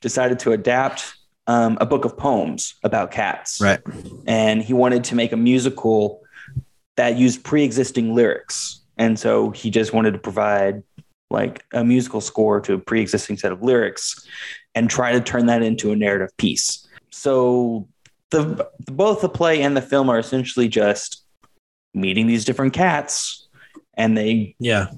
decided 0.00 0.38
to 0.40 0.52
adapt 0.52 1.14
um, 1.48 1.78
a 1.80 1.86
book 1.86 2.04
of 2.04 2.16
poems 2.16 2.74
about 2.84 3.10
cats. 3.10 3.60
Right. 3.60 3.80
and 4.26 4.62
he 4.62 4.72
wanted 4.72 5.04
to 5.04 5.14
make 5.16 5.32
a 5.32 5.36
musical 5.36 6.22
that 6.96 7.16
used 7.16 7.44
pre-existing 7.44 8.14
lyrics 8.14 8.80
and 8.98 9.18
so 9.18 9.50
he 9.50 9.68
just 9.70 9.92
wanted 9.92 10.12
to 10.12 10.18
provide 10.18 10.82
like 11.30 11.64
a 11.74 11.84
musical 11.84 12.20
score 12.20 12.60
to 12.62 12.74
a 12.74 12.78
pre-existing 12.78 13.36
set 13.36 13.52
of 13.52 13.62
lyrics 13.62 14.26
and 14.74 14.88
try 14.88 15.12
to 15.12 15.20
turn 15.20 15.46
that 15.46 15.62
into 15.62 15.90
a 15.92 15.96
narrative 15.96 16.34
piece 16.38 16.85
so 17.16 17.88
the 18.30 18.68
both 18.86 19.20
the 19.22 19.28
play 19.28 19.62
and 19.62 19.76
the 19.76 19.82
film 19.82 20.10
are 20.10 20.18
essentially 20.18 20.68
just 20.68 21.24
meeting 21.94 22.26
these 22.26 22.44
different 22.44 22.72
cats 22.74 23.48
and 23.94 24.16
they 24.16 24.54
Yeah. 24.58 24.88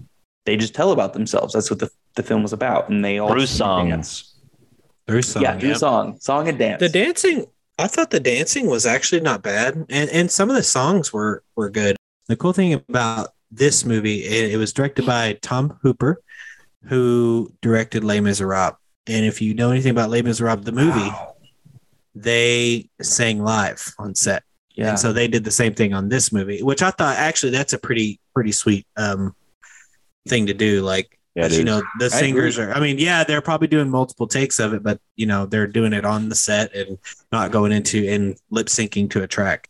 they 0.45 0.57
just 0.57 0.75
tell 0.75 0.91
about 0.93 1.13
themselves 1.13 1.53
that's 1.55 1.71
what 1.71 1.79
the, 1.79 1.91
the 2.17 2.23
film 2.23 2.43
was 2.43 2.53
about 2.53 2.89
and 2.89 3.05
they 3.05 3.19
all 3.19 3.29
Through 3.31 3.47
sing 3.47 3.57
song. 3.59 3.89
dance. 3.91 4.35
Through 5.07 5.23
song. 5.23 5.43
yeah 5.43 5.59
through 5.59 5.69
yep. 5.71 5.79
song 5.79 6.19
song 6.21 6.49
and 6.49 6.59
dance 6.59 6.81
The 6.81 6.89
dancing, 6.89 7.47
I 7.79 7.87
thought 7.87 8.11
the 8.11 8.19
dancing 8.21 8.67
was 8.67 8.85
actually 8.87 9.21
not 9.21 9.43
bad, 9.43 9.75
and 9.89 10.11
and 10.11 10.31
some 10.31 10.51
of 10.51 10.57
the 10.57 10.63
songs 10.65 11.13
were 11.13 11.45
were 11.55 11.71
good. 11.71 11.97
The 12.27 12.35
cool 12.37 12.53
thing 12.53 12.73
about 12.75 13.29
this 13.53 13.85
movie, 13.85 14.25
it, 14.25 14.53
it 14.53 14.57
was 14.57 14.73
directed 14.73 15.07
by 15.07 15.39
Tom 15.41 15.79
Hooper, 15.83 16.21
who 16.87 17.53
directed 17.63 18.03
Les 18.03 18.21
Miserables. 18.21 18.77
And 19.07 19.25
if 19.25 19.41
you 19.41 19.55
know 19.55 19.71
anything 19.71 19.93
about 19.93 20.11
Les 20.11 20.23
Miserables, 20.23 20.65
the 20.65 20.73
movie, 20.73 20.99
Wow. 21.09 21.28
They 22.15 22.89
sang 23.01 23.43
live 23.43 23.95
on 23.99 24.15
set. 24.15 24.43
yeah 24.75 24.91
And 24.91 24.99
so 24.99 25.13
they 25.13 25.29
did 25.29 25.45
the 25.45 25.51
same 25.51 25.75
thing 25.75 25.95
on 25.95 26.09
this 26.09 26.33
movie, 26.33 26.63
which 26.63 26.83
I 26.83 26.91
thought 26.91 27.17
actually 27.17 27.53
that's 27.53 27.73
a 27.73 27.79
pretty 27.79 28.21
pretty 28.35 28.53
sweet 28.53 28.87
um 28.97 29.35
thing 30.29 30.47
to 30.47 30.55
do. 30.55 30.83
Like 30.83 31.19
Yeah, 31.35 31.47
you 31.49 31.65
know, 31.65 31.83
the 31.99 32.11
singers 32.11 32.59
agree. 32.59 32.73
are 32.73 32.75
I 32.75 32.81
mean, 32.81 32.99
yeah, 32.99 33.25
they're 33.25 33.41
probably 33.43 33.69
doing 33.69 33.91
multiple 33.91 34.27
takes 34.27 34.59
of 34.59 34.75
it, 34.75 34.83
but 34.83 35.01
you 35.17 35.27
know, 35.27 35.47
they're 35.47 35.67
doing 35.67 35.93
it 35.93 36.05
on 36.05 36.29
the 36.29 36.35
set 36.35 36.75
and 36.75 36.99
not 37.33 37.51
going 37.53 37.73
into 37.73 38.07
and 38.09 38.37
lip 38.51 38.67
syncing 38.69 39.11
to 39.11 39.23
a 39.23 39.27
track. 39.29 39.69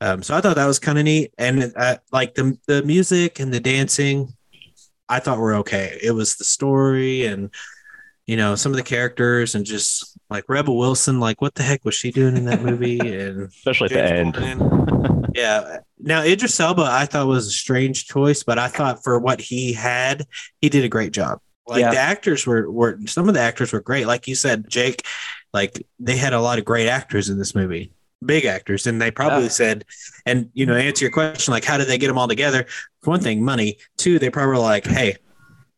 Um, 0.00 0.22
so 0.22 0.36
I 0.36 0.40
thought 0.42 0.56
that 0.56 0.66
was 0.66 0.78
kind 0.78 0.98
of 0.98 1.04
neat. 1.04 1.32
And 1.38 1.72
uh, 1.76 1.98
like 2.12 2.34
the 2.34 2.58
the 2.66 2.82
music 2.82 3.40
and 3.40 3.52
the 3.52 3.60
dancing, 3.60 4.34
I 5.08 5.20
thought 5.20 5.38
were 5.38 5.54
okay. 5.56 5.98
It 6.02 6.10
was 6.12 6.36
the 6.36 6.44
story 6.44 7.24
and 7.26 7.50
you 8.26 8.36
know, 8.36 8.56
some 8.56 8.72
of 8.72 8.76
the 8.76 8.82
characters 8.82 9.54
and 9.54 9.64
just 9.64 10.15
like 10.30 10.44
Rebel 10.48 10.76
Wilson, 10.78 11.20
like 11.20 11.40
what 11.40 11.54
the 11.54 11.62
heck 11.62 11.84
was 11.84 11.94
she 11.94 12.10
doing 12.10 12.36
in 12.36 12.44
that 12.46 12.62
movie? 12.62 12.98
And 13.20 13.42
especially 13.42 13.94
at 13.96 14.34
the 14.34 14.40
end. 14.40 15.26
Yeah. 15.36 15.78
Now 15.98 16.22
Idris 16.22 16.58
Elba, 16.58 16.82
I 16.82 17.04
thought 17.04 17.26
was 17.26 17.46
a 17.46 17.50
strange 17.50 18.06
choice, 18.06 18.42
but 18.42 18.58
I 18.58 18.68
thought 18.68 19.04
for 19.04 19.18
what 19.18 19.38
he 19.40 19.72
had, 19.74 20.24
he 20.62 20.68
did 20.70 20.84
a 20.84 20.88
great 20.88 21.12
job. 21.12 21.40
Like 21.66 21.80
Yeah. 21.80 21.90
the 21.90 21.98
actors 21.98 22.46
were 22.46 22.70
were 22.70 22.98
some 23.06 23.28
of 23.28 23.34
the 23.34 23.40
actors 23.40 23.72
were 23.72 23.80
great. 23.80 24.06
Like 24.06 24.26
you 24.28 24.34
said, 24.34 24.68
Jake, 24.68 25.04
like 25.52 25.84
they 25.98 26.16
had 26.16 26.32
a 26.32 26.40
lot 26.40 26.58
of 26.58 26.64
great 26.64 26.88
actors 26.88 27.28
in 27.28 27.38
this 27.38 27.54
movie, 27.54 27.92
big 28.24 28.46
actors, 28.46 28.86
and 28.86 29.00
they 29.02 29.10
probably 29.10 29.44
Yeah. 29.44 29.48
said, 29.50 29.84
and 30.24 30.48
you 30.54 30.64
know, 30.64 30.74
answer 30.74 31.04
your 31.04 31.12
question, 31.12 31.52
like 31.52 31.64
how 31.64 31.76
did 31.76 31.88
they 31.88 31.98
get 31.98 32.08
them 32.08 32.16
all 32.18 32.28
together? 32.28 32.64
For 33.02 33.10
one 33.10 33.20
thing, 33.20 33.44
money. 33.44 33.76
Two, 33.98 34.18
they 34.18 34.30
probably 34.30 34.52
were 34.56 34.58
like, 34.58 34.86
hey, 34.86 35.16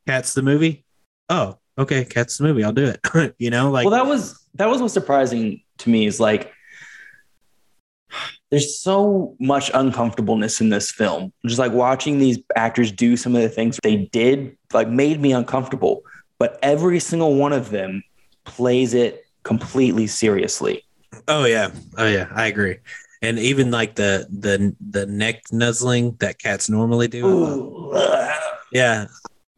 Cat's 0.06 0.34
the 0.34 0.42
movie. 0.42 0.84
Oh, 1.28 1.58
okay, 1.78 2.04
Cat's 2.04 2.38
the 2.38 2.44
movie. 2.44 2.64
I'll 2.64 2.72
do 2.72 2.92
it. 2.92 3.34
you 3.38 3.50
know, 3.50 3.70
like 3.70 3.86
well, 3.86 3.94
that 3.94 4.06
was 4.06 4.46
that 4.54 4.68
was 4.68 4.82
what's 4.82 4.94
surprising 4.94 5.62
to 5.78 5.90
me 5.90 6.06
is 6.06 6.20
like 6.20 6.52
there's 8.50 8.78
so 8.80 9.36
much 9.38 9.70
uncomfortableness 9.74 10.60
in 10.60 10.70
this 10.70 10.90
film. 10.90 11.32
Just 11.46 11.58
like 11.58 11.72
watching 11.72 12.18
these 12.18 12.38
actors 12.56 12.90
do 12.90 13.16
some 13.16 13.36
of 13.36 13.42
the 13.42 13.48
things 13.48 13.78
they 13.82 13.96
did, 13.96 14.56
like 14.72 14.88
made 14.88 15.20
me 15.20 15.32
uncomfortable. 15.32 16.02
But 16.38 16.58
every 16.62 17.00
single 17.00 17.34
one 17.34 17.52
of 17.52 17.70
them 17.70 18.02
plays 18.44 18.94
it 18.94 19.26
completely 19.42 20.06
seriously. 20.06 20.84
Oh 21.26 21.44
yeah, 21.44 21.70
oh 21.96 22.06
yeah, 22.06 22.28
I 22.34 22.46
agree. 22.46 22.78
And 23.20 23.38
even 23.38 23.70
like 23.70 23.96
the 23.96 24.26
the 24.30 24.74
the 24.90 25.06
neck 25.06 25.42
nuzzling 25.50 26.16
that 26.20 26.38
cats 26.38 26.68
normally 26.70 27.08
do. 27.08 27.26
Ooh. 27.26 27.92
Yeah, 28.72 29.06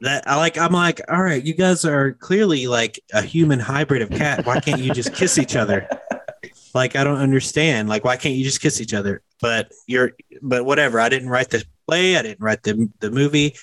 that 0.01 0.29
I 0.29 0.37
like. 0.37 0.59
I'm 0.59 0.73
like, 0.73 1.01
all 1.09 1.23
right, 1.23 1.43
you 1.43 1.55
guys 1.55 1.85
are 1.85 2.13
clearly 2.13 2.67
like 2.67 3.01
a 3.13 3.23
human 3.23 3.59
hybrid 3.59 4.03
of 4.03 4.11
cat. 4.11 4.47
Why 4.47 4.61
can't 4.61 4.81
you 4.81 4.93
just 4.93 5.15
kiss 5.15 5.39
each 5.39 5.57
other? 5.57 5.89
Like 6.73 6.95
I 6.95 7.03
don't 7.03 7.19
understand. 7.19 7.89
Like 7.89 8.05
why 8.05 8.17
can't 8.17 8.37
you 8.37 8.45
just 8.45 8.61
kiss 8.61 8.81
each 8.81 8.95
other? 8.95 9.23
But 9.41 9.73
you're, 9.89 10.13
but 10.41 10.65
whatever. 10.65 11.01
I 11.01 11.09
didn't 11.09 11.29
write 11.29 11.51
the 11.51 11.65
play. 11.89 12.17
I 12.17 12.23
didn't 12.23 12.41
write 12.41 12.63
the 12.63 12.89
the 13.01 13.11
movie. 13.11 13.57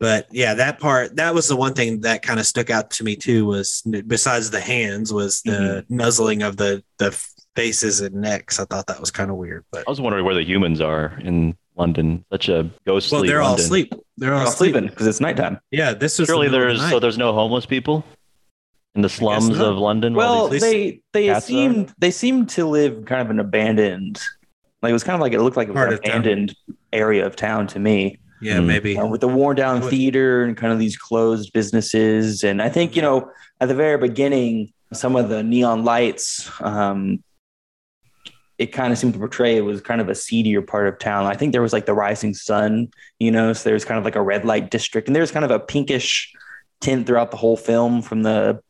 But 0.00 0.26
yeah, 0.32 0.54
that 0.54 0.80
part 0.80 1.14
that 1.16 1.32
was 1.32 1.46
the 1.46 1.54
one 1.54 1.74
thing 1.74 2.00
that 2.00 2.22
kind 2.22 2.40
of 2.40 2.46
stuck 2.46 2.70
out 2.70 2.90
to 2.92 3.04
me 3.04 3.14
too. 3.14 3.46
Was 3.46 3.82
besides 4.08 4.50
the 4.50 4.60
hands, 4.60 5.12
was 5.12 5.42
the 5.42 5.84
mm-hmm. 5.86 5.96
nuzzling 5.96 6.42
of 6.42 6.56
the 6.56 6.82
the 6.98 7.12
faces 7.54 8.00
and 8.00 8.16
necks. 8.16 8.58
I 8.58 8.64
thought 8.64 8.88
that 8.88 8.98
was 8.98 9.12
kind 9.12 9.30
of 9.30 9.36
weird. 9.36 9.64
But 9.70 9.84
I 9.86 9.90
was 9.90 10.00
wondering 10.00 10.24
where 10.24 10.34
the 10.34 10.42
humans 10.42 10.80
are 10.80 11.16
in 11.20 11.56
London. 11.76 12.24
Such 12.30 12.48
a 12.48 12.70
ghostly. 12.86 13.16
well, 13.20 13.26
they're 13.26 13.42
all 13.42 13.54
asleep. 13.54 13.90
They're 14.16 14.32
all 14.32 14.38
They're 14.38 14.46
all 14.46 14.52
asleep. 14.52 14.72
sleeping 14.74 14.88
because 14.90 15.06
it's 15.06 15.20
nighttime. 15.20 15.58
Yeah, 15.70 15.94
this 15.94 16.12
is 16.12 16.18
the 16.18 16.26
Surely 16.26 16.46
middle 16.48 16.60
of 16.62 16.68
there's 16.68 16.80
the 16.80 16.90
so 16.90 16.98
there's 17.00 17.18
no 17.18 17.32
homeless 17.32 17.66
people 17.66 18.04
in 18.94 19.02
the 19.02 19.08
slums 19.08 19.58
of 19.58 19.76
London. 19.78 20.14
while 20.14 20.48
Well, 20.48 20.48
they 20.48 21.00
they 21.12 21.26
cats 21.28 21.50
are? 21.50 21.86
they 21.98 22.10
seemed 22.10 22.50
to 22.50 22.66
live 22.66 23.04
kind 23.06 23.22
of 23.22 23.30
an 23.30 23.40
abandoned, 23.40 24.20
like 24.82 24.90
it 24.90 24.92
was 24.92 25.04
kind 25.04 25.14
of 25.14 25.20
like 25.20 25.32
it 25.32 25.40
looked 25.40 25.56
like 25.56 25.68
it 25.68 25.72
was 25.72 25.76
Part 25.78 25.88
an 25.88 25.94
of 25.94 26.02
town. 26.02 26.10
abandoned 26.20 26.54
area 26.92 27.24
of 27.26 27.36
town 27.36 27.66
to 27.68 27.78
me. 27.78 28.18
Yeah, 28.42 28.56
Mm. 28.58 28.66
maybe. 28.66 28.98
uh, 28.98 29.06
with 29.06 29.20
the 29.20 29.28
worn 29.28 29.56
down 29.56 29.80
What- 29.80 29.90
theater 29.90 30.42
and 30.44 30.56
kind 30.56 30.72
of 30.72 30.78
these 30.80 30.96
closed 30.96 31.52
businesses. 31.52 32.42
And 32.42 32.60
I 32.60 32.68
think, 32.68 32.96
you 32.96 33.00
know, 33.02 33.30
at 33.60 33.68
the 33.68 33.74
very 33.74 33.96
beginning, 33.98 34.72
some 34.92 35.14
of 35.16 35.28
the 35.28 35.42
neon 35.44 35.84
lights, 35.84 36.50
um, 36.60 37.22
it 38.62 38.72
kind 38.72 38.92
of 38.92 38.98
seemed 38.98 39.12
to 39.12 39.18
portray 39.18 39.56
it 39.56 39.62
was 39.62 39.80
kind 39.80 40.00
of 40.00 40.08
a 40.08 40.14
seedier 40.14 40.62
part 40.62 40.86
of 40.86 40.96
town. 41.00 41.26
I 41.26 41.34
think 41.34 41.50
there 41.50 41.62
was 41.62 41.72
like 41.72 41.86
the 41.86 41.94
rising 41.94 42.32
sun, 42.32 42.92
you 43.18 43.32
know, 43.32 43.52
so 43.52 43.68
there's 43.68 43.84
kind 43.84 43.98
of 43.98 44.04
like 44.04 44.14
a 44.14 44.22
red 44.22 44.44
light 44.44 44.70
district 44.70 45.08
and 45.08 45.16
there's 45.16 45.32
kind 45.32 45.44
of 45.44 45.50
a 45.50 45.58
pinkish 45.58 46.32
tint 46.80 47.04
throughout 47.04 47.32
the 47.32 47.36
whole 47.36 47.56
film 47.56 48.02
from 48.02 48.22
the 48.22 48.60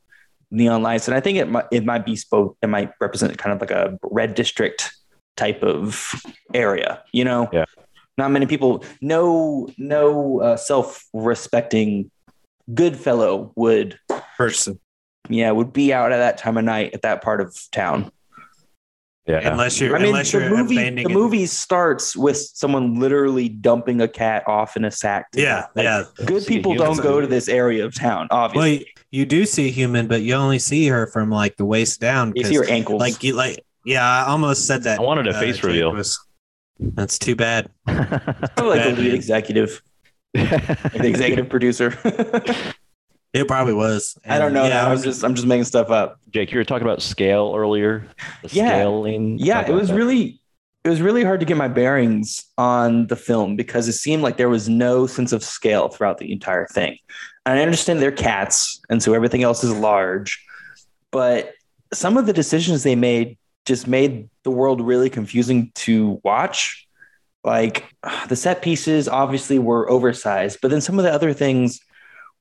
neon 0.50 0.82
lights. 0.82 1.08
And 1.08 1.14
I 1.14 1.20
think 1.20 1.36
it 1.36 1.50
might, 1.50 1.66
it 1.70 1.84
might 1.84 2.06
be 2.06 2.16
spoke, 2.16 2.56
it 2.62 2.68
might 2.68 2.92
represent 3.02 3.36
kind 3.36 3.52
of 3.54 3.60
like 3.60 3.70
a 3.70 3.98
red 4.02 4.34
district 4.34 4.90
type 5.36 5.62
of 5.62 6.14
area, 6.54 7.02
you 7.12 7.24
know? 7.24 7.50
Yeah. 7.52 7.66
Not 8.16 8.30
many 8.30 8.46
people, 8.46 8.84
no, 9.02 9.68
no 9.76 10.40
uh, 10.40 10.56
self-respecting 10.56 12.10
good 12.72 12.96
fellow 12.96 13.52
would, 13.56 13.98
Person. 14.38 14.80
yeah, 15.28 15.50
would 15.50 15.74
be 15.74 15.92
out 15.92 16.12
at 16.12 16.18
that 16.18 16.38
time 16.38 16.56
of 16.56 16.64
night 16.64 16.94
at 16.94 17.02
that 17.02 17.22
part 17.22 17.42
of 17.42 17.58
town. 17.72 18.10
Yeah. 19.26 19.52
Unless 19.52 19.80
you're 19.80 19.94
I 19.94 20.00
mean, 20.00 20.08
unless 20.08 20.32
the 20.32 20.40
you're 20.40 20.50
movie, 20.50 20.76
abandoning 20.76 21.04
the 21.06 21.10
it. 21.10 21.14
movie 21.14 21.46
starts 21.46 22.16
with 22.16 22.36
someone 22.38 22.98
literally 22.98 23.48
dumping 23.48 24.00
a 24.00 24.08
cat 24.08 24.42
off 24.48 24.76
in 24.76 24.84
a 24.84 24.90
sack. 24.90 25.30
to 25.32 25.40
Yeah. 25.40 25.66
Like, 25.76 25.84
yeah. 25.84 26.04
Good 26.26 26.44
people 26.46 26.74
don't 26.74 27.00
go 27.00 27.20
to 27.20 27.26
this 27.28 27.48
area 27.48 27.84
of 27.84 27.94
town, 27.94 28.26
Well, 28.32 28.40
obviously. 28.40 28.78
you, 28.78 29.20
you 29.20 29.26
do 29.26 29.44
see 29.46 29.68
a 29.68 29.70
human, 29.70 30.08
but 30.08 30.22
you 30.22 30.34
only 30.34 30.58
see 30.58 30.88
her 30.88 31.06
from 31.06 31.30
like 31.30 31.56
the 31.56 31.64
waist 31.64 32.00
down. 32.00 32.32
you 32.34 32.42
'cause, 32.42 32.50
see 32.50 32.56
her 32.56 32.64
ankles. 32.68 32.98
like 33.00 33.22
you 33.22 33.34
like 33.34 33.64
yeah, 33.84 34.04
I 34.04 34.28
almost 34.28 34.66
said 34.66 34.82
that. 34.84 34.98
I 34.98 35.02
wanted 35.02 35.26
a 35.28 35.30
uh, 35.36 35.40
face 35.40 35.62
reveal. 35.62 35.92
was- 35.92 36.18
that's 36.80 37.16
too 37.18 37.36
bad. 37.36 37.68
Probably 37.86 38.08
like 38.78 38.82
the 38.84 38.90
lead 38.90 39.06
man. 39.06 39.14
executive, 39.14 39.82
the 40.34 41.00
executive 41.06 41.48
producer. 41.48 41.90
It 43.32 43.48
probably 43.48 43.72
was. 43.74 44.16
I 44.26 44.38
don't 44.38 44.52
know. 44.52 44.66
Yeah, 44.66 44.82
I 44.82 44.86
I'm 44.86 44.90
was 44.92 45.02
just 45.02 45.24
I'm 45.24 45.34
just 45.34 45.46
making 45.46 45.64
stuff 45.64 45.90
up. 45.90 46.18
Jake, 46.30 46.52
you 46.52 46.58
were 46.58 46.64
talking 46.64 46.86
about 46.86 47.00
scale 47.00 47.54
earlier. 47.56 48.06
The 48.42 48.48
Yeah. 48.54 48.68
scaling. 48.68 49.38
Yeah, 49.38 49.66
it 49.66 49.72
was 49.72 49.88
that. 49.88 49.94
really 49.96 50.38
it 50.84 50.88
was 50.88 51.00
really 51.00 51.22
hard 51.22 51.38
to 51.40 51.46
get 51.46 51.56
my 51.56 51.68
bearings 51.68 52.44
on 52.58 53.06
the 53.06 53.14
film 53.16 53.54
because 53.56 53.86
it 53.88 53.92
seemed 53.92 54.22
like 54.22 54.36
there 54.36 54.48
was 54.48 54.68
no 54.68 55.06
sense 55.06 55.32
of 55.32 55.44
scale 55.44 55.88
throughout 55.88 56.18
the 56.18 56.32
entire 56.32 56.66
thing. 56.66 56.98
And 57.46 57.58
I 57.58 57.62
understand 57.62 58.00
they're 58.00 58.10
cats, 58.12 58.80
and 58.90 59.02
so 59.02 59.14
everything 59.14 59.42
else 59.44 59.62
is 59.64 59.72
large, 59.72 60.44
but 61.10 61.52
some 61.92 62.16
of 62.16 62.26
the 62.26 62.32
decisions 62.32 62.82
they 62.82 62.96
made 62.96 63.38
just 63.64 63.86
made 63.86 64.28
the 64.42 64.50
world 64.50 64.80
really 64.80 65.08
confusing 65.08 65.70
to 65.76 66.20
watch. 66.24 66.86
Like 67.44 67.84
the 68.28 68.36
set 68.36 68.60
pieces 68.62 69.08
obviously 69.08 69.58
were 69.58 69.88
oversized, 69.90 70.58
but 70.62 70.70
then 70.70 70.80
some 70.80 70.98
of 70.98 71.04
the 71.04 71.12
other 71.12 71.32
things 71.32 71.80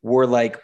were 0.01 0.25
like 0.27 0.59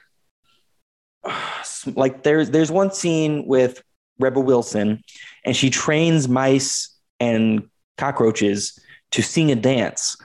like 1.95 2.23
there's 2.23 2.49
there's 2.49 2.71
one 2.71 2.91
scene 2.91 3.45
with 3.45 3.83
Rebel 4.19 4.43
Wilson 4.43 5.03
and 5.45 5.55
she 5.55 5.69
trains 5.69 6.27
mice 6.27 6.95
and 7.19 7.69
cockroaches 7.97 8.79
to 9.11 9.21
sing 9.21 9.51
and 9.51 9.61
dance. 9.61 10.17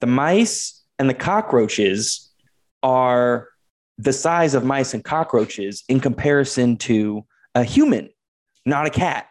The 0.00 0.06
mice 0.06 0.82
and 0.98 1.08
the 1.08 1.14
cockroaches 1.14 2.30
are 2.82 3.48
the 3.98 4.12
size 4.12 4.54
of 4.54 4.64
mice 4.64 4.94
and 4.94 5.04
cockroaches 5.04 5.84
in 5.88 6.00
comparison 6.00 6.76
to 6.76 7.24
a 7.54 7.64
human, 7.64 8.10
not 8.66 8.86
a 8.86 8.90
cat. 8.90 9.26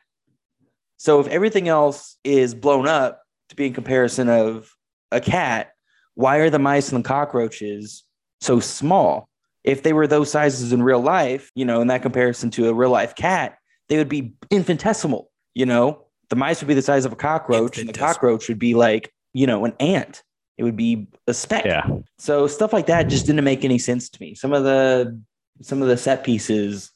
So 0.98 1.20
if 1.20 1.28
everything 1.28 1.68
else 1.68 2.18
is 2.24 2.56
blown 2.56 2.88
up 2.88 3.22
to 3.50 3.56
be 3.56 3.68
in 3.68 3.74
comparison 3.74 4.30
of 4.30 4.74
a 5.12 5.20
cat, 5.20 5.72
why 6.16 6.38
are 6.38 6.50
the 6.50 6.60
mice 6.60 6.92
and 6.92 7.04
the 7.04 7.08
cockroaches 7.08 8.04
so 8.40 8.60
small? 8.60 9.28
If 9.64 9.84
they 9.84 9.94
were 9.94 10.08
those 10.08 10.32
sizes 10.32 10.74
in 10.74 10.84
real 10.84 11.00
life, 11.00 11.52
you 11.56 11.66
know, 11.66 11.82
in 11.82 11.88
that 11.88 12.02
comparison 12.02 12.50
to 12.52 12.70
a 12.70 12.74
real 12.74 12.90
life 12.90 13.16
cat, 13.16 13.58
they 13.90 13.98
would 13.98 14.10
be 14.10 14.34
infinitesimal. 14.50 15.30
You 15.54 15.66
know, 15.66 16.06
the 16.30 16.36
mice 16.36 16.62
would 16.62 16.68
be 16.68 16.74
the 16.74 16.82
size 16.82 17.06
of 17.06 17.14
a 17.14 17.16
cockroach, 17.16 17.78
and 17.78 17.88
the 17.88 17.94
cockroach 17.94 18.48
would 18.50 18.60
be 18.60 18.74
like, 18.74 19.14
you 19.34 19.48
know, 19.48 19.66
an 19.66 19.74
ant. 19.80 20.24
It 20.58 20.64
would 20.64 20.76
be 20.76 21.08
a 21.28 21.34
speck. 21.34 21.66
Yeah. 21.66 21.88
So 22.18 22.48
stuff 22.48 22.74
like 22.74 22.88
that 22.88 23.04
just 23.04 23.26
didn't 23.26 23.44
make 23.44 23.66
any 23.66 23.80
sense 23.80 24.10
to 24.10 24.22
me. 24.22 24.36
Some 24.36 24.54
of 24.54 24.64
the 24.64 25.20
some 25.62 25.82
of 25.82 25.88
the 25.88 25.98
set 25.98 26.24
pieces, 26.24 26.92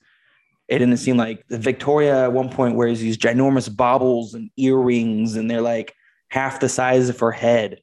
it 0.68 0.80
didn't 0.80 0.98
seem 0.98 1.18
like 1.18 1.44
Victoria 1.50 2.24
at 2.26 2.34
one 2.34 2.50
point 2.50 2.76
wears 2.76 3.00
these 3.00 3.18
ginormous 3.18 3.74
baubles 3.74 4.34
and 4.34 4.50
earrings, 4.58 5.36
and 5.36 5.50
they're 5.50 5.62
like 5.62 5.94
half 6.30 6.60
the 6.60 6.70
size 6.70 7.10
of 7.10 7.20
her 7.20 7.32
head. 7.32 7.82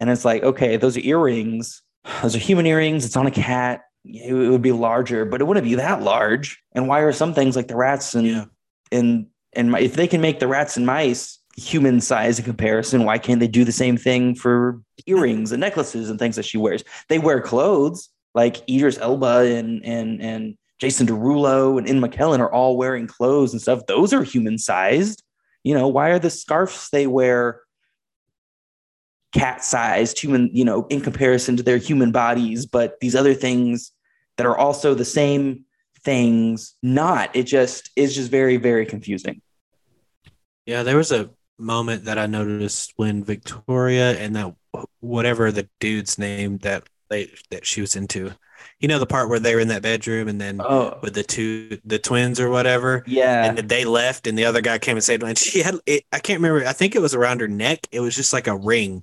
And 0.00 0.10
it's 0.10 0.24
like, 0.24 0.42
okay, 0.42 0.76
those 0.76 0.96
are 0.96 1.00
earrings. 1.00 1.82
Those 2.22 2.36
are 2.36 2.40
human 2.40 2.66
earrings. 2.66 3.04
It's 3.04 3.16
on 3.16 3.26
a 3.26 3.30
cat. 3.30 3.82
It 4.04 4.32
would 4.32 4.62
be 4.62 4.72
larger, 4.72 5.24
but 5.24 5.40
it 5.40 5.44
wouldn't 5.44 5.64
be 5.66 5.74
that 5.76 6.02
large. 6.02 6.62
And 6.72 6.88
why 6.88 7.00
are 7.00 7.12
some 7.12 7.34
things 7.34 7.56
like 7.56 7.68
the 7.68 7.76
rats 7.76 8.14
and 8.14 8.26
Yeah. 8.26 8.44
and 8.92 9.26
and 9.54 9.74
if 9.76 9.94
they 9.94 10.06
can 10.06 10.20
make 10.20 10.38
the 10.40 10.46
rats 10.46 10.76
and 10.76 10.86
mice 10.86 11.38
human 11.56 12.00
size 12.00 12.38
in 12.38 12.44
comparison, 12.44 13.04
why 13.04 13.18
can't 13.18 13.40
they 13.40 13.48
do 13.48 13.64
the 13.64 13.72
same 13.72 13.96
thing 13.96 14.34
for 14.34 14.80
earrings 15.06 15.52
and 15.52 15.60
necklaces 15.60 16.10
and 16.10 16.18
things 16.18 16.36
that 16.36 16.44
she 16.44 16.58
wears? 16.58 16.84
They 17.08 17.18
wear 17.18 17.40
clothes 17.40 18.08
like 18.34 18.68
Idris 18.70 18.98
Elba 18.98 19.56
and 19.56 19.84
and 19.84 20.20
and 20.22 20.58
Jason 20.80 21.06
Derulo 21.06 21.76
and 21.76 21.88
Ian 21.88 22.00
McKellen 22.00 22.38
are 22.38 22.52
all 22.52 22.76
wearing 22.76 23.06
clothes 23.08 23.52
and 23.52 23.60
stuff. 23.60 23.86
Those 23.86 24.12
are 24.12 24.22
human 24.22 24.58
sized. 24.58 25.22
You 25.64 25.74
know, 25.74 25.88
why 25.88 26.10
are 26.10 26.20
the 26.20 26.30
scarves 26.30 26.88
they 26.90 27.06
wear 27.08 27.62
cat 29.38 29.62
sized, 29.64 30.18
human, 30.18 30.50
you 30.52 30.64
know, 30.64 30.86
in 30.88 31.00
comparison 31.00 31.56
to 31.56 31.62
their 31.62 31.78
human 31.78 32.12
bodies, 32.12 32.66
but 32.66 32.98
these 33.00 33.14
other 33.14 33.34
things 33.34 33.92
that 34.36 34.46
are 34.46 34.56
also 34.56 34.94
the 34.94 35.04
same 35.04 35.64
things 36.04 36.74
not? 36.82 37.34
It 37.34 37.44
just 37.44 37.90
is 37.96 38.14
just 38.14 38.30
very, 38.30 38.56
very 38.56 38.86
confusing. 38.86 39.40
Yeah, 40.66 40.82
there 40.82 40.96
was 40.96 41.12
a 41.12 41.30
moment 41.58 42.04
that 42.04 42.18
I 42.18 42.26
noticed 42.26 42.92
when 42.96 43.24
Victoria 43.24 44.18
and 44.18 44.36
that 44.36 44.54
whatever 45.00 45.50
the 45.50 45.68
dude's 45.80 46.18
name 46.18 46.58
that 46.58 46.84
they 47.10 47.30
that 47.50 47.66
she 47.66 47.80
was 47.80 47.96
into. 47.96 48.32
You 48.80 48.88
know 48.88 48.98
the 48.98 49.06
part 49.06 49.28
where 49.28 49.38
they 49.40 49.54
were 49.54 49.60
in 49.60 49.68
that 49.68 49.82
bedroom 49.82 50.28
and 50.28 50.40
then 50.40 50.60
Oh, 50.62 50.98
with 51.00 51.14
the 51.14 51.22
two 51.22 51.78
the 51.84 51.98
twins 51.98 52.38
or 52.38 52.50
whatever. 52.50 53.02
yeah. 53.06 53.44
And 53.46 53.68
they 53.68 53.84
left, 53.84 54.26
and 54.26 54.36
the 54.36 54.44
other 54.44 54.60
guy 54.60 54.78
came 54.78 54.96
and 54.96 55.02
saved 55.04 55.22
her. 55.22 55.28
And 55.28 55.38
she 55.38 55.62
had, 55.62 55.76
it, 55.86 56.04
I 56.12 56.18
can't 56.18 56.40
remember. 56.40 56.66
I 56.66 56.72
think 56.72 56.94
it 56.94 57.00
was 57.02 57.14
around 57.14 57.40
her 57.40 57.48
neck. 57.48 57.86
It 57.92 58.00
was 58.00 58.14
just 58.14 58.32
like 58.32 58.46
a 58.46 58.56
ring 58.56 59.02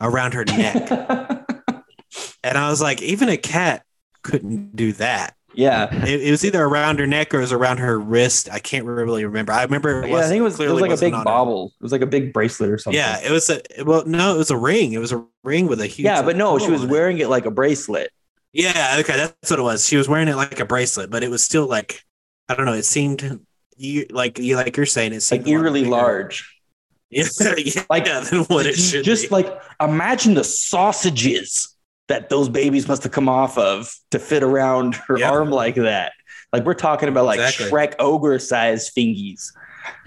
around 0.00 0.34
her 0.34 0.44
neck. 0.44 0.90
and 2.42 2.58
I 2.58 2.70
was 2.70 2.80
like, 2.80 3.02
even 3.02 3.28
a 3.28 3.36
cat 3.36 3.84
couldn't 4.22 4.74
do 4.76 4.92
that. 4.94 5.34
yeah. 5.54 5.92
It, 6.06 6.22
it 6.22 6.30
was 6.30 6.44
either 6.44 6.62
around 6.62 6.98
her 6.98 7.06
neck 7.06 7.32
or 7.34 7.38
it 7.38 7.42
was 7.42 7.52
around 7.52 7.78
her 7.78 7.98
wrist. 7.98 8.48
I 8.50 8.58
can't 8.58 8.84
really 8.84 9.24
remember. 9.24 9.52
I 9.52 9.62
remember. 9.62 10.06
Yeah, 10.06 10.16
I 10.16 10.22
think 10.22 10.40
it 10.40 10.42
was, 10.42 10.58
it 10.60 10.68
was 10.70 10.80
like 10.80 10.90
a 10.90 10.96
big 10.96 11.12
bobble. 11.12 11.72
It 11.80 11.82
was 11.82 11.92
like 11.92 12.02
a 12.02 12.06
big 12.06 12.32
bracelet 12.32 12.70
or 12.70 12.78
something. 12.78 12.98
Yeah, 12.98 13.18
it 13.20 13.30
was 13.30 13.50
a 13.50 13.60
well, 13.84 14.04
no, 14.06 14.34
it 14.34 14.38
was 14.38 14.50
a 14.50 14.56
ring. 14.56 14.92
It 14.92 14.98
was 14.98 15.12
a 15.12 15.24
ring 15.42 15.66
with 15.66 15.80
a 15.80 15.86
huge. 15.86 16.04
yeah, 16.04 16.22
but 16.22 16.36
no, 16.36 16.58
she 16.58 16.70
was 16.70 16.84
it. 16.84 16.90
wearing 16.90 17.18
it 17.18 17.28
like 17.28 17.46
a 17.46 17.50
bracelet. 17.50 18.10
Yeah, 18.52 18.96
okay, 19.00 19.16
that's 19.16 19.50
what 19.50 19.58
it 19.60 19.62
was. 19.62 19.86
She 19.86 19.96
was 19.96 20.08
wearing 20.08 20.28
it 20.28 20.34
like 20.36 20.58
a 20.60 20.64
bracelet, 20.64 21.08
but 21.10 21.22
it 21.22 21.30
was 21.30 21.42
still 21.42 21.66
like 21.66 22.02
I 22.48 22.54
don't 22.54 22.66
know. 22.66 22.72
It 22.74 22.84
seemed 22.84 23.40
you 23.76 24.06
like 24.10 24.38
you 24.38 24.56
like 24.56 24.76
you're 24.76 24.86
saying 24.86 25.12
it 25.12 25.20
seemed 25.22 25.44
Like 25.44 25.52
eerily 25.52 25.82
bigger. 25.82 25.90
large. 25.92 26.59
Yeah, 27.10 27.24
yeah, 27.58 27.82
Like, 27.90 28.04
than 28.04 28.44
what 28.44 28.66
it 28.66 28.74
should 28.76 29.04
just 29.04 29.24
be. 29.24 29.34
like 29.34 29.60
imagine 29.80 30.34
the 30.34 30.44
sausages 30.44 31.74
that 32.08 32.28
those 32.28 32.48
babies 32.48 32.88
must 32.88 33.02
have 33.04 33.12
come 33.12 33.28
off 33.28 33.56
of 33.58 33.92
to 34.10 34.18
fit 34.18 34.42
around 34.42 34.94
her 34.96 35.18
Yeah. 35.18 35.30
arm 35.30 35.50
like 35.50 35.74
that. 35.76 36.12
Like 36.52 36.64
we're 36.64 36.74
talking 36.74 37.08
about 37.08 37.24
like 37.26 37.40
Exactly. 37.40 37.66
Shrek 37.70 37.94
ogre 37.98 38.38
sized 38.38 38.94
fingies. 38.96 39.52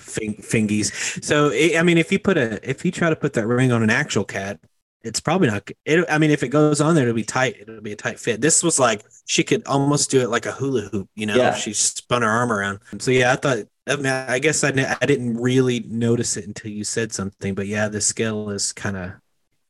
Fing- 0.00 0.36
fingies. 0.36 1.22
So 1.24 1.50
I 1.52 1.82
mean, 1.82 1.98
if 1.98 2.12
you 2.12 2.18
put 2.18 2.36
a 2.38 2.58
if 2.68 2.84
you 2.84 2.90
try 2.90 3.10
to 3.10 3.16
put 3.16 3.32
that 3.34 3.46
ring 3.46 3.72
on 3.72 3.82
an 3.82 3.90
actual 3.90 4.24
cat, 4.24 4.60
it's 5.02 5.20
probably 5.20 5.48
not. 5.48 5.68
It, 5.84 6.04
I 6.08 6.18
mean, 6.18 6.30
if 6.30 6.42
it 6.42 6.48
goes 6.48 6.80
on 6.80 6.94
there, 6.94 7.04
it'll 7.04 7.14
be 7.14 7.22
tight. 7.24 7.56
It'll 7.60 7.80
be 7.80 7.92
a 7.92 7.96
tight 7.96 8.18
fit. 8.18 8.40
This 8.40 8.62
was 8.62 8.78
like 8.78 9.04
she 9.26 9.44
could 9.44 9.66
almost 9.66 10.10
do 10.10 10.20
it 10.20 10.28
like 10.30 10.46
a 10.46 10.52
hula 10.52 10.82
hoop. 10.82 11.08
You 11.14 11.26
know, 11.26 11.36
Yeah. 11.36 11.54
she 11.54 11.72
spun 11.72 12.22
her 12.22 12.28
arm 12.28 12.52
around. 12.52 12.80
So 12.98 13.10
yeah, 13.10 13.32
I 13.32 13.36
thought. 13.36 13.58
I 13.86 13.96
mean, 13.96 14.06
I 14.06 14.38
guess 14.38 14.64
I 14.64 14.68
I 15.00 15.06
didn't 15.06 15.38
really 15.38 15.80
notice 15.80 16.36
it 16.36 16.46
until 16.46 16.70
you 16.70 16.84
said 16.84 17.12
something. 17.12 17.54
But 17.54 17.68
yeah, 17.68 17.88
the 17.88 18.00
scale 18.02 18.50
is 18.50 18.72
kind 18.72 18.96
of 18.96 19.12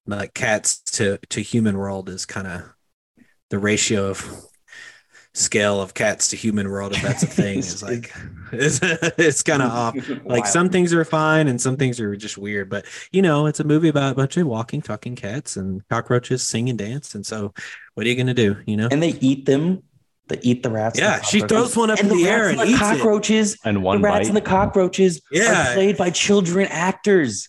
like 0.07 0.35
cats 0.35 0.79
to 0.97 1.19
to 1.29 1.41
human 1.41 1.77
world 1.79 2.09
is 2.09 2.27
kind 2.27 2.47
of 2.47 2.63
the 3.51 3.59
ratio 3.59 4.09
of 4.11 4.48
scale 5.39 5.81
of 5.81 5.95
cats 5.95 6.29
to 6.29 6.37
human 6.37 6.69
world 6.69 6.93
if 6.93 7.01
that's 7.03 7.23
a 7.23 7.27
thing 7.41 7.59
is 7.59 7.83
like 7.83 8.13
it's, 8.53 8.81
it's 8.83 9.43
kind 9.43 9.63
of 9.63 9.71
off 9.71 9.95
like 10.25 10.45
Wow. 10.45 10.51
some 10.51 10.69
things 10.69 10.93
are 10.93 11.05
fine 11.05 11.47
and 11.49 11.61
some 11.61 11.77
things 11.77 12.01
are 12.01 12.17
just 12.17 12.37
weird 12.39 12.69
but 12.69 12.85
you 13.13 13.23
know 13.23 13.47
it's 13.47 13.61
a 13.61 13.65
movie 13.65 13.89
about 13.89 14.13
a 14.13 14.15
bunch 14.17 14.37
of 14.37 14.47
walking 14.47 14.83
talking 14.83 15.15
cats 15.15 15.57
and 15.57 15.87
cockroaches 15.89 16.43
sing 16.43 16.69
and 16.69 16.79
dance 16.79 17.15
and 17.15 17.25
so 17.25 17.55
what 17.95 18.05
are 18.07 18.09
you 18.11 18.17
gonna 18.17 18.35
do 18.35 18.57
you 18.67 18.77
know 18.77 18.89
and 18.91 19.03
they 19.03 19.11
eat 19.21 19.47
them. 19.47 19.83
They 20.29 20.39
eat 20.43 20.63
the 20.63 20.71
rats. 20.71 20.99
yeah 20.99 21.19
the 21.21 21.25
she 21.25 21.41
throws 21.41 21.75
one 21.77 21.91
up 21.91 22.01
and 22.01 22.11
in 22.11 22.17
the, 22.19 22.25
the 22.25 22.29
air 22.31 22.49
and 22.49 22.61
and 22.61 22.69
the 22.69 22.73
eats 22.73 22.81
it 22.83 22.85
cockroaches. 22.99 23.57
and 23.65 23.83
one 23.83 24.03
the 24.03 24.05
rats 24.09 24.19
bite. 24.19 24.27
and 24.29 24.37
the 24.37 24.41
cockroaches 24.43 25.23
Yeah. 25.31 25.71
are 25.71 25.75
played 25.75 25.97
by 25.97 26.11
children 26.11 26.67
actors. 26.69 27.49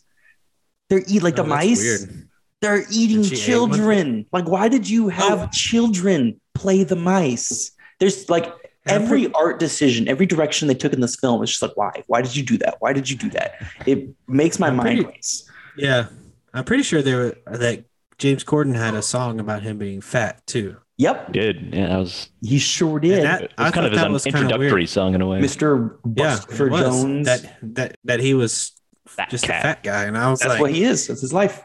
They're 0.90 1.04
eat 1.08 1.22
like 1.24 1.34
Oh, 1.40 1.44
the 1.44 1.50
mice. 1.50 1.80
weird. 1.82 2.28
They're 2.62 2.84
eating 2.92 3.24
Did 3.24 3.38
she 3.38 3.52
eat 3.52 3.58
one? 3.60 3.70
children. 3.72 4.26
Like, 4.32 4.48
why 4.48 4.68
did 4.70 4.90
you 4.90 5.08
oh. 5.08 5.10
have 5.10 5.40
Oh. 5.42 5.50
children 5.52 6.40
play 6.56 6.84
the 6.84 6.96
mice? 6.96 7.72
There's 8.00 8.30
like 8.30 8.52
every 8.88 9.32
art 9.34 9.60
decision, 9.60 10.08
every 10.08 10.26
direction 10.26 10.68
they 10.68 10.74
took 10.74 10.94
in 10.94 11.02
this 11.02 11.16
film 11.16 11.44
is 11.44 11.50
just 11.50 11.62
like, 11.62 11.76
why? 11.76 12.04
Why 12.08 12.22
did 12.22 12.36
you 12.36 12.44
do 12.44 12.58
that? 12.60 12.76
Why 12.80 12.94
did 12.94 13.10
you 13.10 13.16
do 13.18 13.30
that? 13.32 13.56
It 13.86 14.10
makes 14.28 14.60
my 14.60 14.68
I'm 14.68 14.78
mind 14.78 15.00
pretty- 15.00 15.06
race. 15.16 15.50
Yeah, 15.78 16.08
I'm 16.54 16.64
pretty 16.66 16.84
sure 16.84 17.02
there 17.02 17.18
were, 17.46 17.58
that 17.58 17.86
James 18.18 18.44
Corden 18.44 18.76
had 18.76 18.96
a 18.96 19.02
song 19.02 19.40
about 19.40 19.64
him 19.64 19.78
being 19.78 20.02
fat 20.02 20.46
too. 20.48 20.78
Yep, 20.98 21.32
Did 21.32 21.74
yeah, 21.74 21.88
that 21.88 21.98
was 22.00 22.30
he 22.42 22.60
sure 22.60 23.00
did. 23.00 23.24
that- 23.24 23.42
it 23.44 23.52
was 23.58 23.68
I 23.68 23.72
kind 23.72 23.86
of 23.86 23.94
thought 23.94 24.00
his 24.00 24.02
that 24.02 24.12
was 24.12 24.24
kinda 24.26 24.40
introductory 24.42 24.86
song 24.86 25.14
in 25.16 25.22
a 25.22 25.28
way. 25.28 25.40
Mr. 25.40 25.96
Yeah, 26.16 26.36
Buster 26.36 26.68
it 26.68 26.72
was. 26.72 26.82
Jones. 27.04 27.26
That 27.26 27.58
that 27.76 27.96
that 28.04 28.20
he 28.20 28.34
was 28.34 28.74
Fat 29.08 29.30
just 29.30 29.46
cat. 29.46 29.60
a 29.60 29.64
fat 29.64 29.84
guy, 29.84 30.04
and 30.04 30.18
I 30.18 30.30
was 30.30 30.40
That's 30.40 30.50
like, 30.52 30.62
what 30.62 30.72
he 30.72 30.84
is. 30.84 31.08
That's 31.08 31.22
his 31.22 31.32
life. 31.32 31.64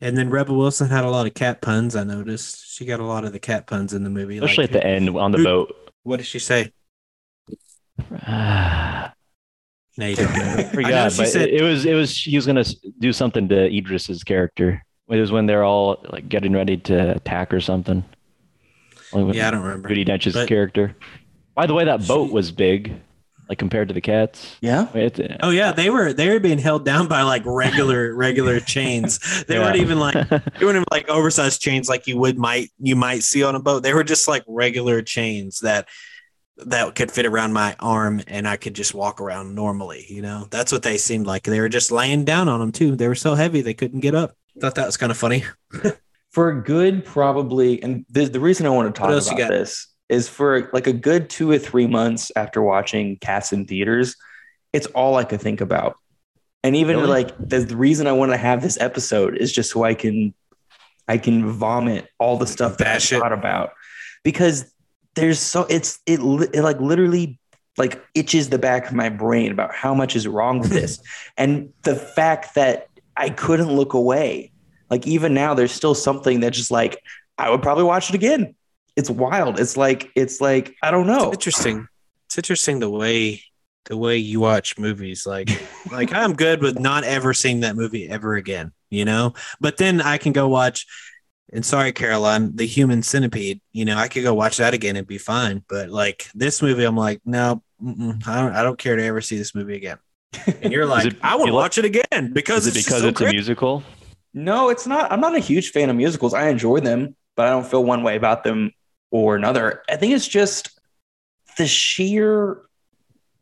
And 0.00 0.16
then 0.16 0.30
Rebel 0.30 0.56
Wilson 0.56 0.88
had 0.88 1.04
a 1.04 1.10
lot 1.10 1.26
of 1.26 1.34
cat 1.34 1.60
puns. 1.60 1.96
I 1.96 2.04
noticed 2.04 2.68
she 2.72 2.84
got 2.84 3.00
a 3.00 3.04
lot 3.04 3.24
of 3.24 3.32
the 3.32 3.38
cat 3.40 3.66
puns 3.66 3.92
in 3.92 4.04
the 4.04 4.10
movie. 4.10 4.38
Especially 4.38 4.64
like, 4.64 4.74
at 4.76 4.80
the 4.80 4.86
end 4.86 5.08
on 5.16 5.32
the 5.32 5.38
Who- 5.38 5.44
boat. 5.44 5.74
What 6.04 6.18
did 6.18 6.26
she 6.26 6.38
say? 6.38 6.72
I 8.22 9.10
No, 9.96 10.06
you 10.06 10.16
don't 10.16 10.32
know. 10.32 10.70
forgot, 10.72 11.12
she 11.12 11.18
but 11.18 11.28
said- 11.28 11.48
it, 11.48 11.62
was 11.62 11.84
it 11.84 11.94
was 11.94 12.16
he 12.16 12.36
was 12.36 12.46
gonna 12.46 12.64
do 13.00 13.12
something 13.12 13.48
to 13.48 13.66
Idris's 13.76 14.22
character. 14.22 14.84
It 15.10 15.18
was 15.20 15.32
when 15.32 15.46
they're 15.46 15.64
all 15.64 16.04
like 16.10 16.28
getting 16.28 16.52
ready 16.52 16.76
to 16.76 17.16
attack 17.16 17.52
or 17.52 17.60
something. 17.60 18.04
Like, 19.12 19.34
yeah, 19.34 19.48
I 19.48 19.50
don't 19.50 19.62
remember. 19.62 19.88
Judi 19.88 20.04
Dench's 20.06 20.34
But- 20.34 20.48
character. 20.48 20.94
By 21.54 21.66
the 21.66 21.74
way, 21.74 21.84
that 21.84 22.06
boat 22.06 22.28
She- 22.28 22.34
was 22.34 22.52
big, 22.52 22.94
like 23.48 23.58
compared 23.58 23.88
to 23.88 23.94
the 23.94 24.00
cats. 24.00 24.56
Yeah. 24.60 24.88
It, 24.94 25.18
uh, 25.18 25.36
Oh 25.40 25.50
yeah, 25.50 25.72
they 25.72 25.90
were 25.90 26.12
they 26.12 26.28
were 26.28 26.40
being 26.40 26.58
held 26.58 26.84
down 26.84 27.08
by 27.08 27.22
like 27.22 27.42
regular 27.46 28.14
regular 28.16 28.60
chains. 28.60 29.44
They 29.44 29.54
Yeah. 29.56 29.62
weren't 29.64 29.76
even 29.76 29.98
like 29.98 30.14
they 30.28 30.64
weren't 30.64 30.76
even 30.76 30.84
like 30.90 31.08
oversized 31.08 31.60
chains 31.60 31.88
like 31.88 32.06
you 32.06 32.18
would 32.18 32.38
might 32.38 32.70
you 32.78 32.96
might 32.96 33.22
see 33.22 33.42
on 33.42 33.54
a 33.54 33.60
boat. 33.60 33.82
They 33.82 33.94
were 33.94 34.04
just 34.04 34.28
like 34.28 34.44
regular 34.46 35.02
chains 35.02 35.60
that 35.60 35.88
that 36.66 36.94
could 36.96 37.10
fit 37.12 37.24
around 37.24 37.52
my 37.52 37.76
arm 37.78 38.20
and 38.26 38.46
I 38.48 38.56
could 38.56 38.74
just 38.74 38.92
walk 38.92 39.20
around 39.20 39.54
normally. 39.54 40.04
You 40.08 40.22
know, 40.22 40.46
that's 40.50 40.72
what 40.72 40.82
they 40.82 40.98
seemed 40.98 41.26
like. 41.26 41.44
They 41.44 41.60
were 41.60 41.68
just 41.68 41.92
laying 41.92 42.24
down 42.24 42.48
on 42.48 42.58
them 42.60 42.72
too. 42.72 42.96
They 42.96 43.08
were 43.08 43.14
so 43.14 43.34
heavy 43.34 43.60
they 43.60 43.74
couldn't 43.74 44.00
get 44.00 44.14
up. 44.14 44.36
Thought 44.60 44.74
that 44.74 44.86
was 44.86 44.96
kind 44.96 45.12
of 45.12 45.18
funny. 45.18 45.44
For 46.32 46.50
a 46.50 46.62
good, 46.62 47.04
probably, 47.06 47.82
and 47.82 48.04
the, 48.10 48.26
the 48.26 48.40
reason 48.40 48.66
I 48.66 48.70
want 48.70 48.94
to 48.94 48.98
talk 48.98 49.08
What 49.08 49.14
else 49.14 49.30
you 49.30 49.36
about 49.36 49.50
this 49.50 49.86
is 50.08 50.28
for 50.28 50.70
like 50.72 50.86
a 50.86 50.92
good 50.92 51.28
two 51.30 51.50
or 51.50 51.58
three 51.58 51.86
months 51.86 52.32
after 52.36 52.62
watching 52.62 53.16
Cats 53.18 53.52
in 53.52 53.66
theaters, 53.66 54.16
it's 54.72 54.86
all 54.88 55.16
I 55.16 55.24
could 55.24 55.40
think 55.40 55.60
about. 55.60 55.96
And 56.64 56.74
even 56.76 56.96
Really? 56.96 57.08
like 57.08 57.36
the, 57.38 57.60
the 57.60 57.76
reason 57.76 58.06
I 58.06 58.12
want 58.12 58.32
to 58.32 58.36
have 58.36 58.62
this 58.62 58.80
episode 58.80 59.36
is 59.36 59.52
just 59.52 59.70
so 59.70 59.84
I 59.84 59.94
can, 59.94 60.34
I 61.06 61.18
can 61.18 61.48
vomit 61.50 62.08
all 62.18 62.36
the 62.36 62.46
stuff 62.46 62.78
that 62.78 62.86
I 62.86 62.96
it. 62.96 63.20
thought 63.20 63.32
about 63.32 63.70
because 64.24 64.72
there's 65.14 65.38
so 65.38 65.66
it's 65.70 66.00
it, 66.06 66.20
it 66.52 66.62
like 66.62 66.80
literally 66.80 67.38
like 67.76 68.02
itches 68.14 68.50
the 68.50 68.58
back 68.58 68.88
of 68.88 68.94
my 68.94 69.08
brain 69.08 69.52
about 69.52 69.74
how 69.74 69.94
much 69.94 70.16
is 70.16 70.26
wrong 70.26 70.58
with 70.58 70.70
this 70.70 71.00
and 71.36 71.72
the 71.84 71.94
fact 71.94 72.54
that 72.56 72.88
I 73.16 73.30
couldn't 73.30 73.70
look 73.72 73.94
away. 73.94 74.52
Like 74.90 75.06
even 75.06 75.34
now, 75.34 75.54
there's 75.54 75.72
still 75.72 75.94
something 75.94 76.40
that 76.40 76.52
just 76.52 76.70
like 76.70 77.02
I 77.38 77.50
would 77.50 77.62
probably 77.62 77.84
watch 77.84 78.08
it 78.08 78.14
again. 78.14 78.54
It's 78.98 79.08
wild. 79.08 79.60
It's 79.60 79.76
like 79.76 80.10
it's 80.16 80.40
like 80.40 80.74
I 80.82 80.90
don't 80.90 81.06
know. 81.06 81.28
It's 81.28 81.34
interesting. 81.34 81.86
It's 82.26 82.36
interesting 82.36 82.80
the 82.80 82.90
way 82.90 83.42
the 83.84 83.96
way 83.96 84.16
you 84.18 84.40
watch 84.40 84.76
movies. 84.76 85.24
Like 85.24 85.48
like 85.92 86.12
I'm 86.12 86.34
good 86.34 86.60
with 86.60 86.80
not 86.80 87.04
ever 87.04 87.32
seeing 87.32 87.60
that 87.60 87.76
movie 87.76 88.08
ever 88.08 88.34
again, 88.34 88.72
you 88.90 89.04
know? 89.04 89.34
But 89.60 89.76
then 89.76 90.00
I 90.00 90.18
can 90.18 90.32
go 90.32 90.48
watch 90.48 90.84
and 91.52 91.64
sorry, 91.64 91.92
Caroline, 91.92 92.56
the 92.56 92.66
human 92.66 93.02
centipede, 93.04 93.60
you 93.72 93.84
know, 93.84 93.96
I 93.96 94.08
could 94.08 94.24
go 94.24 94.34
watch 94.34 94.56
that 94.58 94.74
again 94.74 94.96
and 94.96 95.06
be 95.06 95.16
fine. 95.16 95.62
But 95.68 95.90
like 95.90 96.28
this 96.34 96.60
movie, 96.60 96.82
I'm 96.84 96.96
like, 96.96 97.20
no, 97.24 97.62
I 97.80 98.40
don't 98.40 98.52
I 98.52 98.62
don't 98.64 98.78
care 98.78 98.96
to 98.96 99.04
ever 99.04 99.20
see 99.20 99.38
this 99.38 99.54
movie 99.54 99.76
again. 99.76 99.98
And 100.60 100.72
you're 100.72 100.86
like, 100.96 101.06
it- 101.06 101.16
I 101.22 101.36
want 101.36 101.48
to 101.48 101.54
watch 101.54 101.78
it 101.78 101.84
again 101.84 102.32
because 102.32 102.66
is 102.66 102.74
it 102.74 102.78
it's 102.80 102.86
because 102.88 103.02
so 103.02 103.08
it's 103.08 103.20
a 103.20 103.30
musical? 103.30 103.84
No, 104.34 104.68
it's 104.70 104.86
not. 104.88 105.10
I'm 105.12 105.20
not 105.20 105.36
a 105.36 105.38
huge 105.38 105.70
fan 105.70 105.88
of 105.88 105.94
musicals. 105.96 106.34
I 106.34 106.48
enjoy 106.48 106.80
them, 106.80 107.16
but 107.36 107.46
I 107.46 107.50
don't 107.50 107.66
feel 107.66 107.84
one 107.84 108.02
way 108.02 108.16
about 108.16 108.44
them 108.44 108.72
or 109.10 109.36
another. 109.36 109.82
I 109.88 109.96
think 109.96 110.14
it's 110.14 110.28
just 110.28 110.78
the 111.56 111.66
sheer 111.66 112.62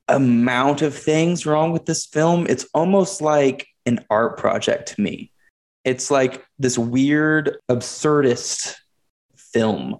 amount 0.08 0.82
of 0.82 0.94
things 0.94 1.46
wrong 1.46 1.72
with 1.72 1.86
this 1.86 2.06
film. 2.06 2.46
It's 2.48 2.66
almost 2.74 3.20
like 3.20 3.66
an 3.84 4.04
art 4.10 4.38
project 4.38 4.94
to 4.94 5.00
me. 5.00 5.32
It's 5.84 6.10
like 6.10 6.44
this 6.58 6.78
weird, 6.78 7.58
absurdist 7.70 8.74
film 9.36 9.98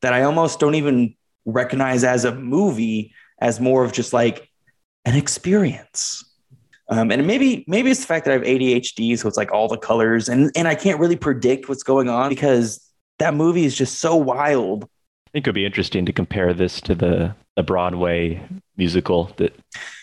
that 0.00 0.12
I 0.12 0.22
almost 0.22 0.60
don't 0.60 0.74
even 0.74 1.14
recognize 1.44 2.04
as 2.04 2.24
a 2.24 2.34
movie, 2.34 3.14
as 3.40 3.60
more 3.60 3.84
of 3.84 3.92
just 3.92 4.12
like 4.12 4.48
an 5.04 5.16
experience. 5.16 6.24
Um, 6.88 7.10
and 7.10 7.26
maybe 7.26 7.64
maybe 7.68 7.90
it's 7.90 8.00
the 8.00 8.06
fact 8.06 8.24
that 8.24 8.32
I 8.32 8.34
have 8.34 8.42
ADHD, 8.42 9.16
so 9.16 9.28
it's 9.28 9.36
like 9.36 9.52
all 9.52 9.68
the 9.68 9.78
colors, 9.78 10.28
and 10.28 10.50
and 10.56 10.66
I 10.66 10.74
can't 10.74 10.98
really 10.98 11.16
predict 11.16 11.68
what's 11.68 11.84
going 11.84 12.08
on 12.08 12.30
because 12.30 12.89
that 13.20 13.34
movie 13.34 13.64
is 13.64 13.76
just 13.76 14.00
so 14.00 14.16
wild. 14.16 14.84
I 14.84 15.30
think 15.32 15.46
it 15.46 15.50
would 15.50 15.54
be 15.54 15.64
interesting 15.64 16.04
to 16.06 16.12
compare 16.12 16.52
this 16.52 16.80
to 16.82 16.94
the 16.94 17.34
the 17.56 17.62
Broadway 17.62 18.42
musical 18.76 19.32
that 19.36 19.54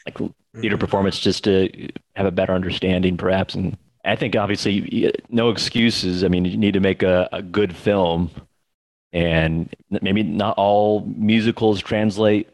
like 0.05 0.17
Mm-hmm. 0.57 0.61
theater 0.61 0.77
performance 0.77 1.19
just 1.19 1.43
to 1.43 1.89
have 2.15 2.25
a 2.25 2.31
better 2.31 2.53
understanding 2.53 3.15
perhaps 3.15 3.53
and 3.53 3.77
I 4.03 4.15
think 4.15 4.35
obviously 4.35 5.11
no 5.29 5.49
excuses. 5.49 6.23
I 6.23 6.29
mean, 6.29 6.45
you 6.45 6.57
need 6.57 6.73
to 6.73 6.79
make 6.79 7.03
a, 7.03 7.27
a 7.31 7.43
good 7.43 7.75
film 7.75 8.31
and 9.11 9.69
maybe 10.01 10.23
not 10.23 10.57
all 10.57 11.01
musicals 11.05 11.81
translate 11.81 12.47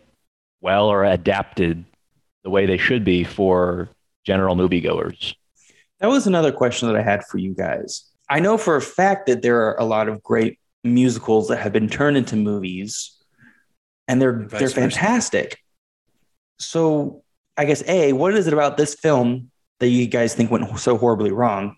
well 0.61 0.87
or 0.87 1.05
adapted 1.05 1.85
the 2.43 2.49
way 2.49 2.65
they 2.65 2.77
should 2.77 3.05
be 3.05 3.23
for 3.23 3.87
general 4.25 4.55
moviegoers. 4.55 5.35
That 5.99 6.07
was 6.07 6.27
another 6.27 6.51
question 6.51 6.87
that 6.87 6.97
I 6.97 7.03
had 7.03 7.23
for 7.23 7.37
you 7.37 7.53
guys. 7.53 8.03
I 8.33 8.39
know 8.39 8.57
for 8.57 8.75
a 8.75 8.81
fact 8.81 9.27
that 9.27 9.43
there 9.43 9.61
are 9.61 9.79
a 9.79 9.85
lot 9.85 10.09
of 10.09 10.23
great 10.23 10.57
musicals 10.83 11.49
that 11.49 11.57
have 11.57 11.71
been 11.71 11.87
turned 11.87 12.17
into 12.17 12.35
movies, 12.35 13.15
and 14.07 14.19
they're 14.19 14.31
And 14.31 14.49
they're 14.49 14.59
versa. 14.61 14.73
fantastic. 14.73 15.59
So 16.57 17.23
I 17.57 17.65
guess 17.65 17.83
a 17.87 18.11
what 18.13 18.33
is 18.33 18.47
it 18.47 18.53
about 18.53 18.75
this 18.75 18.95
film 18.95 19.51
that 19.79 19.89
you 19.89 20.07
guys 20.07 20.33
think 20.33 20.49
went 20.49 20.79
so 20.79 20.97
horribly 20.97 21.31
wrong? 21.31 21.75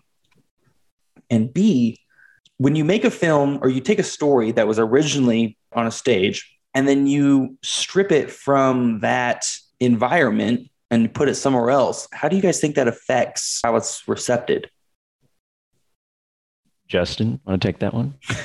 And 1.28 1.52
b 1.52 1.98
when 2.56 2.74
you 2.74 2.86
make 2.86 3.04
a 3.04 3.10
film 3.10 3.58
or 3.60 3.68
you 3.68 3.82
take 3.82 3.98
a 3.98 4.02
story 4.16 4.50
that 4.52 4.66
was 4.66 4.78
originally 4.78 5.58
on 5.74 5.86
a 5.86 5.90
stage 5.90 6.58
and 6.72 6.88
then 6.88 7.06
you 7.06 7.58
strip 7.62 8.10
it 8.10 8.30
from 8.30 9.00
that 9.00 9.44
environment 9.78 10.70
and 10.90 11.12
put 11.12 11.28
it 11.28 11.34
somewhere 11.34 11.68
else, 11.68 12.08
how 12.12 12.30
do 12.30 12.36
you 12.36 12.40
guys 12.40 12.60
think 12.60 12.76
that 12.76 12.88
affects 12.88 13.60
how 13.62 13.76
it's 13.76 14.08
recepted? 14.08 14.70
Justin, 16.88 17.40
want 17.44 17.60
to 17.62 17.68
take 17.68 17.78
that 17.80 17.94
one? 17.94 18.14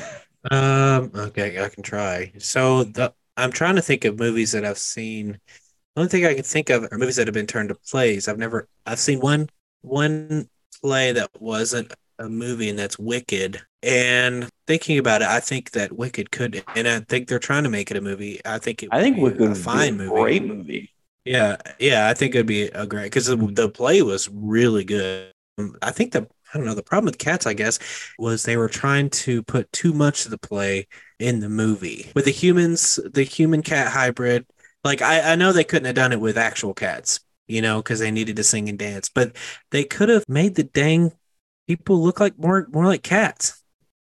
Um. 0.49 1.11
Okay, 1.13 1.63
I 1.63 1.69
can 1.69 1.83
try. 1.83 2.31
So 2.39 2.83
the 2.83 3.13
I'm 3.37 3.51
trying 3.51 3.75
to 3.75 3.81
think 3.81 4.05
of 4.05 4.17
movies 4.17 4.51
that 4.53 4.65
I've 4.65 4.77
seen. 4.79 5.39
The 5.95 6.01
only 6.01 6.09
thing 6.09 6.25
I 6.25 6.33
can 6.33 6.43
think 6.43 6.69
of 6.69 6.87
are 6.91 6.97
movies 6.97 7.17
that 7.17 7.27
have 7.27 7.33
been 7.33 7.47
turned 7.47 7.69
to 7.69 7.75
plays. 7.75 8.27
I've 8.27 8.39
never. 8.39 8.67
I've 8.85 8.99
seen 8.99 9.19
one 9.19 9.49
one 9.81 10.49
play 10.81 11.11
that 11.11 11.29
wasn't 11.39 11.93
a 12.17 12.27
movie, 12.27 12.69
and 12.69 12.79
that's 12.79 12.97
Wicked. 12.97 13.61
And 13.83 14.49
thinking 14.67 14.97
about 14.97 15.21
it, 15.21 15.27
I 15.27 15.39
think 15.41 15.71
that 15.71 15.91
Wicked 15.93 16.31
could, 16.31 16.63
and 16.75 16.87
I 16.87 17.01
think 17.01 17.27
they're 17.27 17.39
trying 17.39 17.63
to 17.63 17.69
make 17.69 17.91
it 17.91 17.97
a 17.97 18.01
movie. 18.01 18.39
I 18.43 18.57
think 18.57 18.81
it. 18.81 18.89
I 18.91 18.99
think 19.01 19.17
would 19.17 19.33
Wicked 19.33 19.37
be 19.37 19.47
would 19.47 19.51
a 19.51 19.55
be 19.55 19.61
fine 19.61 19.89
a 19.89 19.91
movie. 19.91 20.09
great 20.09 20.43
movie. 20.43 20.91
Yeah, 21.23 21.57
yeah, 21.79 22.07
I 22.07 22.15
think 22.15 22.33
it'd 22.33 22.47
be 22.47 22.63
a 22.63 22.87
great 22.87 23.05
because 23.05 23.27
the, 23.27 23.35
the 23.35 23.69
play 23.69 24.01
was 24.01 24.27
really 24.29 24.83
good. 24.83 25.31
Um, 25.59 25.75
I 25.81 25.91
think 25.91 26.13
the 26.13 26.27
I 26.53 26.57
don't 26.57 26.65
know 26.65 26.75
the 26.75 26.83
problem 26.83 27.05
with 27.05 27.17
Cats, 27.17 27.47
I 27.47 27.53
guess, 27.53 27.79
was 28.19 28.43
they 28.43 28.57
were 28.57 28.67
trying 28.67 29.09
to 29.09 29.43
put 29.43 29.71
too 29.71 29.93
much 29.93 30.25
of 30.25 30.31
the 30.31 30.37
play 30.37 30.87
in 31.19 31.39
the 31.39 31.49
movie 31.49 32.11
with 32.15 32.25
the 32.25 32.31
humans, 32.31 32.99
the 33.13 33.23
human 33.23 33.61
cat 33.61 33.91
hybrid. 33.91 34.45
Like 34.83 35.01
I, 35.01 35.33
I 35.33 35.35
know 35.35 35.51
they 35.51 35.63
couldn't 35.63 35.85
have 35.85 35.95
done 35.95 36.11
it 36.11 36.19
with 36.19 36.37
actual 36.37 36.73
cats, 36.73 37.19
you 37.47 37.61
know, 37.61 37.77
because 37.81 37.99
they 37.99 38.11
needed 38.11 38.35
to 38.37 38.43
sing 38.43 38.67
and 38.69 38.79
dance, 38.79 39.09
but 39.09 39.35
they 39.69 39.83
could 39.83 40.09
have 40.09 40.27
made 40.27 40.55
the 40.55 40.63
dang 40.63 41.11
people 41.67 42.01
look 42.01 42.19
like 42.19 42.37
more 42.37 42.67
more 42.71 42.85
like 42.85 43.03
cats. 43.03 43.61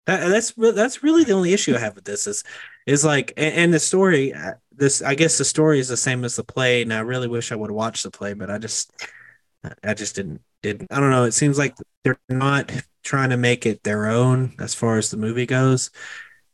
That, 0.07 0.29
that's 0.29 0.53
that's 0.53 1.03
really 1.03 1.25
the 1.25 1.33
only 1.33 1.55
issue 1.55 1.75
I 1.75 1.79
have 1.79 1.95
with 1.95 2.05
this 2.05 2.27
is 2.27 2.45
is 2.87 3.05
like 3.05 3.33
and, 3.37 3.55
and 3.55 3.75
the 3.75 3.79
story 3.79 4.35
uh, 4.35 4.55
this 4.73 5.01
I 5.01 5.15
guess 5.15 5.39
the 5.39 5.45
story 5.45 5.79
is 5.79 5.89
the 5.89 5.97
same 5.97 6.25
as 6.25 6.37
the 6.37 6.45
play 6.45 6.83
and 6.83 6.93
I 6.93 7.01
really 7.01 7.29
wish 7.29 7.53
I 7.53 7.57
would 7.57 7.71
have 7.71 7.77
watched 7.77 8.03
the 8.03 8.11
play 8.11 8.35
but 8.35 8.51
I 8.51 8.59
just 8.59 8.93
I 9.83 9.95
just 9.95 10.15
didn't 10.15 10.43
didn't 10.65 10.93
I 10.93 11.01
don't 11.01 11.11
know 11.11 11.25
it 11.25 11.35
seems 11.35 11.59
like 11.59 11.77
they're 12.05 12.19
not 12.29 12.73
trying 13.05 13.31
to 13.31 13.37
make 13.37 13.67
it 13.67 13.85
their 13.85 14.07
own 14.09 14.55
as 14.59 14.75
far 14.75 14.99
as 14.99 15.11
the 15.11 15.17
movie 15.19 15.47
goes 15.47 15.91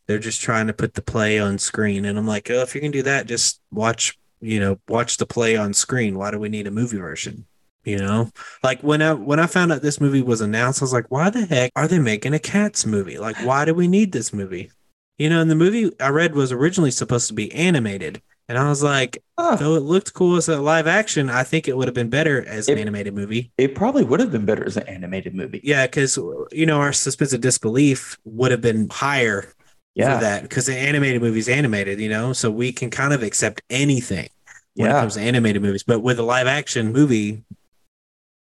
they're 0.07 0.19
just 0.19 0.41
trying 0.43 0.67
to 0.67 0.73
put 0.73 0.95
the 0.95 1.03
play 1.03 1.39
on 1.39 1.59
screen 1.59 2.05
and 2.05 2.19
I'm 2.19 2.27
like 2.27 2.51
oh 2.51 2.63
if 2.63 2.75
you 2.75 2.81
can 2.81 2.91
do 2.91 3.03
that 3.05 3.27
just 3.27 3.61
watch 3.73 4.19
you 4.41 4.61
know 4.61 4.79
watch 4.89 5.17
the 5.19 5.27
play 5.27 5.57
on 5.57 5.75
screen 5.75 6.19
why 6.19 6.31
do 6.31 6.39
we 6.39 6.49
need 6.49 6.67
a 6.67 6.71
movie 6.73 6.99
version 6.99 7.47
You 7.85 7.99
know, 7.99 8.31
like 8.63 8.83
when 8.83 9.01
I 9.03 9.15
when 9.15 9.41
I 9.41 9.47
found 9.47 9.73
out 9.73 9.83
this 9.83 10.01
movie 10.01 10.23
was 10.23 10.43
announced, 10.43 10.83
I 10.83 10.85
was 10.85 10.93
like, 10.93 11.07
why 11.11 11.31
the 11.31 11.47
heck 11.47 11.73
are 11.77 11.89
they 11.89 11.99
making 11.99 12.35
a 12.35 12.39
cats 12.39 12.85
movie? 12.87 13.19
Like, 13.19 13.41
why 13.41 13.65
do 13.65 13.75
we 13.75 13.89
need 13.89 14.13
this 14.13 14.33
movie? 14.35 14.71
You 15.19 15.31
know, 15.31 15.41
and 15.41 15.51
the 15.51 15.55
movie 15.55 15.91
I 16.01 16.09
read 16.11 16.35
was 16.35 16.53
originally 16.53 16.91
supposed 16.91 17.29
to 17.29 17.35
be 17.35 17.53
animated. 17.53 18.23
And 18.51 18.59
I 18.59 18.69
was 18.69 18.83
like, 18.83 19.23
Huh. 19.39 19.55
though 19.55 19.77
it 19.77 19.85
looked 19.85 20.13
cool 20.13 20.35
as 20.35 20.49
a 20.49 20.61
live 20.61 20.89
action, 20.89 21.31
I 21.31 21.45
think 21.45 21.69
it 21.69 21.77
would 21.77 21.87
have 21.87 21.95
been 21.95 22.11
better 22.11 22.45
as 22.49 22.69
an 22.69 22.79
animated 22.79 23.15
movie. 23.15 23.53
It 23.57 23.77
probably 23.77 24.03
would 24.03 24.19
have 24.19 24.33
been 24.33 24.45
better 24.45 24.65
as 24.67 24.77
an 24.77 24.89
animated 24.89 25.37
movie. 25.37 25.61
Yeah, 25.63 25.87
because 25.87 26.17
you 26.51 26.67
know 26.67 26.81
our 26.81 26.93
suspense 26.93 27.33
of 27.33 27.41
disbelief 27.41 28.19
would 28.25 28.51
have 28.51 28.61
been 28.61 28.89
higher 28.91 29.53
Yeah. 29.95 30.17
for 30.19 30.25
that 30.25 30.43
because 30.43 30.67
the 30.67 30.75
animated 30.77 31.23
movie's 31.23 31.49
animated, 31.49 32.01
you 32.01 32.09
know, 32.09 32.33
so 32.33 32.51
we 32.51 32.73
can 32.73 32.91
kind 32.91 33.15
of 33.15 33.23
accept 33.23 33.63
anything 33.71 34.29
when 34.75 34.91
it 34.91 34.95
Yeah. 34.95 35.01
comes 35.01 35.15
to 35.15 35.21
animated 35.21 35.63
movies. 35.63 35.85
But 35.85 36.01
with 36.01 36.19
a 36.19 36.25
live 36.25 36.49
action 36.49 36.93
movie, 36.93 37.45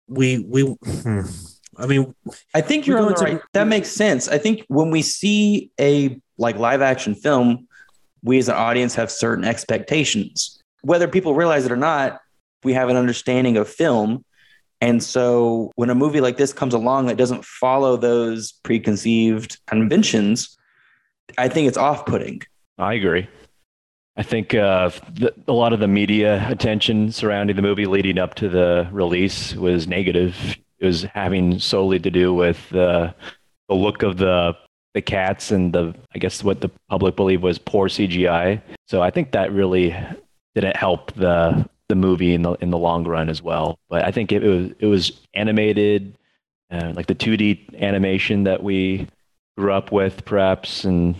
we 0.09 0.41
we, 0.47 0.63
hmm, 0.63 1.23
I 1.79 1.87
mean, 1.87 2.15
I 2.55 2.61
think 2.61 2.87
you're 2.87 2.99
on 2.99 3.09
the 3.09 3.15
going 3.15 3.27
to- 3.29 3.33
right. 3.37 3.43
That 3.55 3.67
makes 3.67 3.89
sense. 3.91 4.29
I 4.29 4.37
think 4.37 4.63
when 4.69 4.91
we 4.91 5.01
see 5.01 5.71
a 5.81 6.21
like 6.39 6.57
live 6.59 6.83
action 6.83 7.15
film, 7.15 7.66
we 8.27 8.39
as 8.39 8.49
an 8.49 8.57
audience 8.57 8.95
have 8.97 9.11
certain 9.11 9.45
expectations. 9.45 10.61
Whether 10.83 11.07
people 11.07 11.35
realize 11.35 11.65
it 11.65 11.73
or 11.73 11.77
not, 11.77 12.21
we 12.65 12.73
have 12.73 12.89
an 12.89 12.97
understanding 12.97 13.57
of 13.57 13.69
film. 13.69 14.25
And 14.81 15.03
so 15.03 15.71
when 15.77 15.91
a 15.91 15.95
movie 15.95 16.21
like 16.21 16.37
this 16.37 16.53
comes 16.53 16.75
along 16.75 17.07
that 17.07 17.17
doesn't 17.17 17.45
follow 17.45 17.97
those 17.97 18.53
preconceived 18.65 19.59
conventions, 19.67 20.59
I 21.39 21.49
think 21.49 21.69
it's 21.69 21.79
off 21.79 22.05
putting. 22.05 22.43
I 22.79 22.95
agree. 22.95 23.29
I 24.17 24.23
think 24.23 24.55
uh, 24.55 24.91
the, 25.13 25.33
a 25.47 25.53
lot 25.53 25.73
of 25.73 25.79
the 25.79 25.89
media 25.89 26.45
attention 26.49 27.13
surrounding 27.13 27.55
the 27.55 27.63
movie 27.63 27.87
leading 27.87 28.19
up 28.19 28.35
to 28.37 28.49
the 28.49 28.89
release 28.91 29.55
was 29.55 29.87
negative. 29.87 30.57
It 30.81 30.87
was 30.87 31.05
having 31.05 31.61
solely 31.61 32.01
to 32.01 32.11
do 32.11 32.35
with 32.35 32.75
uh, 32.75 33.13
the 33.69 33.75
look 33.75 34.03
of 34.03 34.17
the 34.17 34.57
the 34.97 35.03
cats 35.03 35.51
and 35.51 35.75
the 35.75 35.95
I 36.15 36.19
guess 36.19 36.43
what 36.43 36.63
the 36.63 36.71
public 36.89 37.17
believed 37.17 37.43
was 37.43 37.59
poor 37.59 37.87
CGI. 37.87 38.63
So 38.89 39.03
I 39.03 39.11
think 39.11 39.33
that 39.33 39.53
really 39.53 39.95
didn't 40.55 40.75
help 40.75 41.13
the 41.13 41.69
the 41.89 41.95
movie 41.95 42.33
in 42.33 42.41
the 42.41 42.55
in 42.55 42.71
the 42.71 42.79
long 42.79 43.05
run 43.05 43.29
as 43.29 43.43
well. 43.43 43.79
But 43.91 44.07
I 44.07 44.11
think 44.11 44.33
it, 44.33 44.43
was 44.43 44.71
it 44.79 44.87
was 44.87 45.21
animated, 45.35 46.17
uh, 46.71 46.95
like 46.97 47.09
the 47.09 47.15
2D 47.15 47.79
animation 47.79 48.45
that 48.45 48.63
we 48.63 49.07
grew 49.59 49.71
up 49.71 49.93
with, 49.93 50.25
perhaps, 50.25 50.85
and 50.85 51.15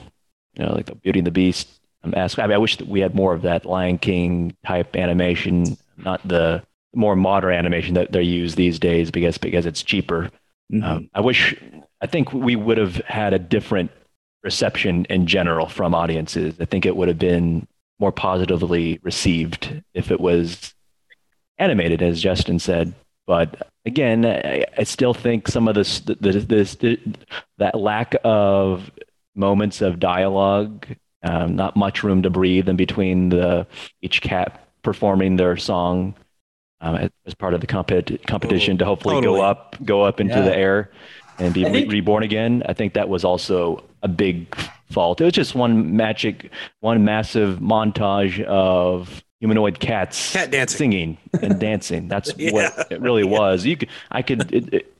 you 0.55 0.65
know, 0.65 0.73
like 0.73 0.87
the 0.87 0.95
Beauty 0.95 1.19
and 1.19 1.27
the 1.27 1.31
Beast. 1.31 1.69
I'm 2.03 2.15
asking. 2.15 2.45
I 2.45 2.47
mean, 2.47 2.55
I 2.55 2.59
wish 2.59 2.79
that 2.79 2.89
we 2.89 3.01
had 3.01 3.15
more 3.15 3.35
of 3.35 3.43
that 3.43 3.67
Lion 3.67 3.99
King 3.99 4.57
type 4.65 4.97
animation, 4.97 5.77
not 5.99 6.27
the 6.27 6.63
more 6.95 7.15
modern 7.15 7.53
animation 7.53 7.93
that 7.93 8.13
they 8.13 8.23
use 8.23 8.55
these 8.55 8.79
days 8.79 9.11
because 9.11 9.37
because 9.37 9.67
it's 9.67 9.83
cheaper. 9.83 10.31
Mhm. 10.73 10.85
Um, 10.85 11.11
I 11.15 11.21
wish. 11.21 11.55
I 12.01 12.07
think 12.07 12.33
we 12.33 12.57
would 12.57 12.79
have 12.79 12.97
had 13.07 13.33
a 13.33 13.39
different 13.39 13.91
reception 14.43 15.07
in 15.09 15.27
general 15.27 15.67
from 15.67 15.95
audiences. 15.95 16.57
I 16.61 16.65
think 16.67 16.85
it 16.85 16.97
would 16.97 17.09
have 17.09 17.19
been 17.19 17.67
more 17.99 18.13
positively 18.13 19.01
received 19.03 19.83
if 19.95 20.11
it 20.11 20.21
was 20.21 20.75
animated, 21.59 22.03
as 22.03 22.21
Justin 22.21 22.59
said. 22.59 22.93
But 23.27 23.69
again, 23.87 24.25
I, 24.27 24.67
I 24.77 24.85
still 24.85 25.15
think 25.15 25.49
some 25.49 25.67
of 25.69 25.75
this, 25.75 26.01
this, 26.01 26.75
the, 26.77 27.01
that 27.59 27.75
lack 27.81 28.15
of 28.23 28.91
moments 29.35 29.81
of 29.81 29.99
dialogue, 29.99 30.87
um, 31.23 31.57
not 31.57 31.77
much 31.77 32.05
room 32.05 32.23
to 32.23 32.31
breathe 32.31 32.69
in 32.69 32.77
between 32.77 33.31
the 33.31 33.67
each 34.03 34.21
cat 34.21 34.69
performing 34.83 35.37
their 35.37 35.57
song 35.57 36.15
um, 36.81 37.09
as 37.27 37.35
part 37.35 37.55
of 37.55 37.61
the 37.61 37.67
compet- 37.67 38.25
competition 38.27 38.77
to 38.79 38.85
hopefully 38.85 39.15
Totally. 39.17 39.39
go 39.41 39.45
up, 39.45 39.77
go 39.85 40.03
up 40.03 40.21
into 40.21 40.35
Yeah. 40.37 40.43
the 40.43 40.57
air 40.57 40.91
and 41.39 41.53
be 41.55 41.65
re- 41.65 41.71
think- 41.73 41.93
reborn 41.93 42.23
again. 42.23 42.63
I 42.69 42.73
think 42.73 42.95
that 42.95 43.09
was 43.09 43.25
also 43.25 43.83
a 44.03 44.09
big 44.09 44.55
fault. 44.91 45.21
It 45.21 45.25
was 45.25 45.33
just 45.33 45.55
one 45.55 45.97
magic, 45.97 46.51
one 46.81 47.05
massive 47.05 47.59
montage 47.61 48.43
of 48.45 49.23
humanoid 49.41 49.79
cats 49.81 50.33
Cat 50.33 50.51
dancing. 50.51 50.79
singing 50.79 51.19
and 51.43 51.59
dancing. 51.61 52.09
That's 52.09 52.33
Yeah. 52.39 52.53
what 52.53 52.87
it 52.91 53.01
really 53.01 53.25
was. 53.25 53.65
You 53.67 53.77
could, 53.77 53.89
I 54.11 54.23
could 54.23 54.53
it, 54.53 54.75
it, 54.75 54.93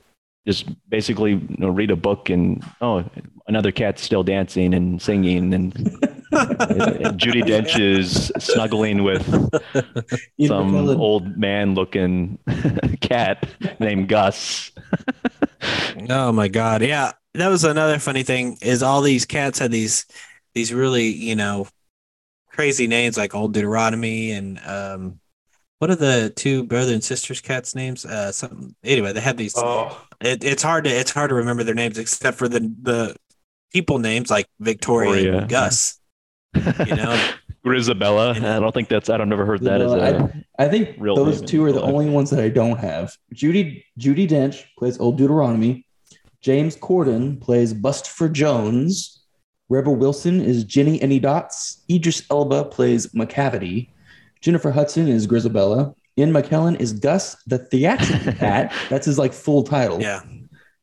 just 0.47 0.65
basically 0.89 1.31
you 1.31 1.55
know, 1.59 1.69
read 1.69 1.91
a 1.91 1.95
book 1.95 2.29
and 2.29 2.63
oh, 2.79 3.03
another 3.47 3.71
cat's 3.71 4.01
still 4.01 4.23
dancing 4.23 4.73
and 4.73 5.01
singing, 5.01 5.53
and, 5.53 5.75
and 6.31 7.19
Judi 7.19 7.43
Dench 7.43 7.77
is 7.77 8.31
snuggling 8.39 9.03
with 9.03 9.27
Ian 10.39 10.47
some 10.47 10.71
McKellen. 10.71 10.99
old 10.99 11.37
man-looking 11.37 12.39
cat 13.01 13.45
named 13.79 14.07
Gus. 14.07 14.71
Oh 16.09 16.31
my 16.31 16.47
god, 16.47 16.81
yeah, 16.81 17.11
that 17.33 17.49
was 17.49 17.65
another 17.65 17.99
funny 17.99 18.23
thing. 18.23 18.57
Is 18.61 18.81
all 18.81 19.01
these 19.01 19.25
cats 19.25 19.59
had 19.59 19.71
these 19.71 20.05
these 20.55 20.73
really 20.73 21.07
you 21.07 21.35
know 21.35 21.67
crazy 22.47 22.87
names 22.87 23.17
like 23.17 23.35
Old 23.35 23.53
Deuteronomy 23.53 24.31
and 24.31 24.59
um, 24.65 25.19
what 25.79 25.91
are 25.91 25.95
the 25.95 26.31
two 26.35 26.63
brother 26.63 26.93
and 26.93 27.03
sisters 27.03 27.41
cats 27.41 27.75
names? 27.75 28.05
Uh, 28.05 28.31
something. 28.31 28.75
Anyway, 28.83 29.13
they 29.13 29.21
have 29.21 29.37
these. 29.37 29.53
Oh, 29.57 30.01
It, 30.21 30.43
it's 30.43 30.63
hard 30.63 30.85
to 30.85 30.89
it's 30.89 31.11
hard 31.11 31.29
to 31.29 31.35
remember 31.35 31.63
their 31.63 31.75
names 31.75 31.97
except 31.97 32.37
for 32.37 32.47
the 32.47 32.59
the 32.81 33.15
people 33.71 33.99
names 33.99 34.29
like 34.29 34.47
Victoria, 34.59 35.11
Victoria, 35.11 35.39
and 35.39 35.49
Gus. 35.49 35.99
You 36.53 36.95
know, 36.95 37.29
Grizabella. 37.65 38.35
I 38.43 38.59
don't 38.59 38.71
think 38.73 38.89
that's. 38.89 39.09
I 39.09 39.17
don't 39.17 39.29
never 39.29 39.45
heard 39.45 39.61
that 39.63 39.81
as 39.81 39.93
a. 39.93 40.43
I 40.57 40.67
think 40.67 40.95
real 40.97 41.15
those 41.15 41.41
two 41.41 41.63
are 41.65 41.71
the 41.71 41.79
in 41.79 41.85
real 41.85 41.95
only 41.95 42.09
ones 42.09 42.29
that 42.31 42.39
I 42.39 42.49
don't 42.49 42.77
have. 42.79 43.15
Judi 43.33 43.83
Judi 43.99 44.27
Dench 44.27 44.63
plays 44.77 44.99
Old 44.99 45.17
Deuteronomy. 45.17 45.85
James 46.41 46.75
Corden 46.77 47.39
plays 47.41 47.73
Bustopher 47.73 48.31
Jones. 48.31 49.25
Rebel 49.69 49.95
Wilson 49.95 50.41
is 50.41 50.63
Jennyanydots. 50.63 51.81
Idris 51.89 52.23
Elba 52.31 52.65
plays 52.65 53.07
Macavity. 53.07 53.89
Jennifer 54.41 54.71
Hudson 54.71 55.07
is 55.07 55.27
Grizabella. 55.27 55.93
Ian 56.17 56.31
McKellen 56.31 56.79
is 56.79 56.93
Gus 56.93 57.35
the 57.45 57.57
theatrical 57.59 58.33
cat. 58.39 58.73
That's 58.89 59.05
his 59.05 59.17
like 59.19 59.33
full 59.33 59.63
title. 59.63 60.01
yeah, 60.01 60.21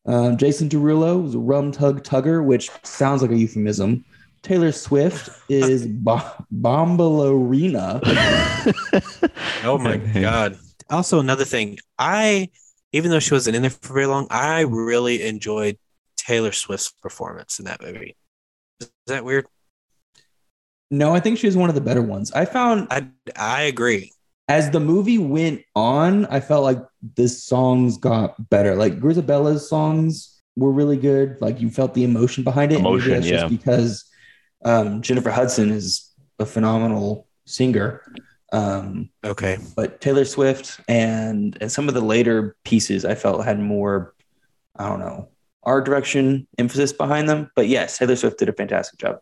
Um, 0.07 0.37
Jason 0.37 0.69
Derulo 0.69 1.27
is 1.27 1.35
Rum 1.37 1.73
Tum 1.73 2.01
Tugger, 2.01 2.45
which 2.45 2.71
sounds 2.85 3.23
like 3.23 3.31
a 3.33 3.37
euphemism. 3.37 4.05
Taylor 4.43 4.73
Swift 4.73 5.31
is 5.49 5.87
ba- 6.07 6.45
Bombalurina. 6.55 8.01
Oh 9.65 9.79
my 9.79 9.97
god. 9.97 10.59
Also 10.91 11.19
another 11.19 11.45
thing, 11.47 11.79
I 11.99 12.51
even 12.93 13.11
though 13.11 13.19
she 13.19 13.33
wasn't 13.35 13.57
in 13.57 13.63
there 13.63 13.71
for 13.71 13.95
very 13.95 14.07
long, 14.07 14.27
I 14.31 14.61
really 14.61 15.23
enjoyed 15.23 15.79
Taylor 16.17 16.53
Swift's 16.53 16.91
performance 17.03 17.59
in 17.59 17.65
that 17.65 17.83
movie. 17.83 18.15
Is 18.81 18.91
that 19.07 19.25
weird? 19.25 19.47
No, 20.91 21.15
I 21.15 21.21
think 21.21 21.39
she 21.39 21.47
was 21.47 21.57
one 21.57 21.69
of 21.69 21.75
the 21.75 21.81
better 21.81 22.03
ones. 22.03 22.31
I 22.33 22.45
found 22.45 22.89
I 22.91 23.09
I 23.37 23.63
agree. 23.63 24.13
as 24.49 24.71
the 24.71 24.81
movie 24.81 25.19
went 25.19 25.63
on, 25.75 26.27
I 26.27 26.41
felt 26.41 26.63
like 26.65 26.79
the 27.17 27.29
songs 27.29 27.97
got 27.99 28.35
better. 28.51 28.75
Like 28.77 29.01
Grizabella's 29.01 29.69
songs 29.69 30.41
were 30.57 30.71
really 30.73 30.97
good. 30.97 31.41
Like 31.41 31.61
you 31.61 31.71
felt 31.71 31.95
the 31.95 32.05
emotion 32.05 32.45
behind 32.45 32.73
it. 32.73 32.77
And 32.77 32.85
maybe 32.85 32.95
Emotion, 32.97 33.11
that's 33.13 33.27
yeah. 33.27 33.37
just 33.41 33.51
because 33.51 34.05
um, 34.65 35.03
Jennifer 35.03 35.31
Hudson 35.31 35.71
is 35.71 36.13
a 36.39 36.47
phenomenal 36.47 37.27
singer. 37.47 38.03
Um, 38.53 39.11
Okay. 39.25 39.59
but 39.75 40.01
Taylor 40.01 40.25
Swift 40.25 40.79
and 40.87 41.59
and 41.61 41.73
some 41.73 41.89
of 41.89 41.95
the 41.95 42.01
later 42.01 42.55
pieces 42.65 43.05
I 43.05 43.15
felt 43.17 43.45
had 43.45 43.59
more, 43.59 44.15
I 44.77 44.89
don't 44.89 45.01
know, 45.01 45.29
art 45.65 45.85
direction 45.87 46.47
emphasis 46.59 46.93
behind 46.93 47.29
them. 47.29 47.51
But 47.57 47.67
yes, 47.69 47.99
Taylor 47.99 48.15
Swift 48.17 48.39
did 48.39 48.49
a 48.49 48.53
fantastic 48.53 49.01
job. 49.01 49.19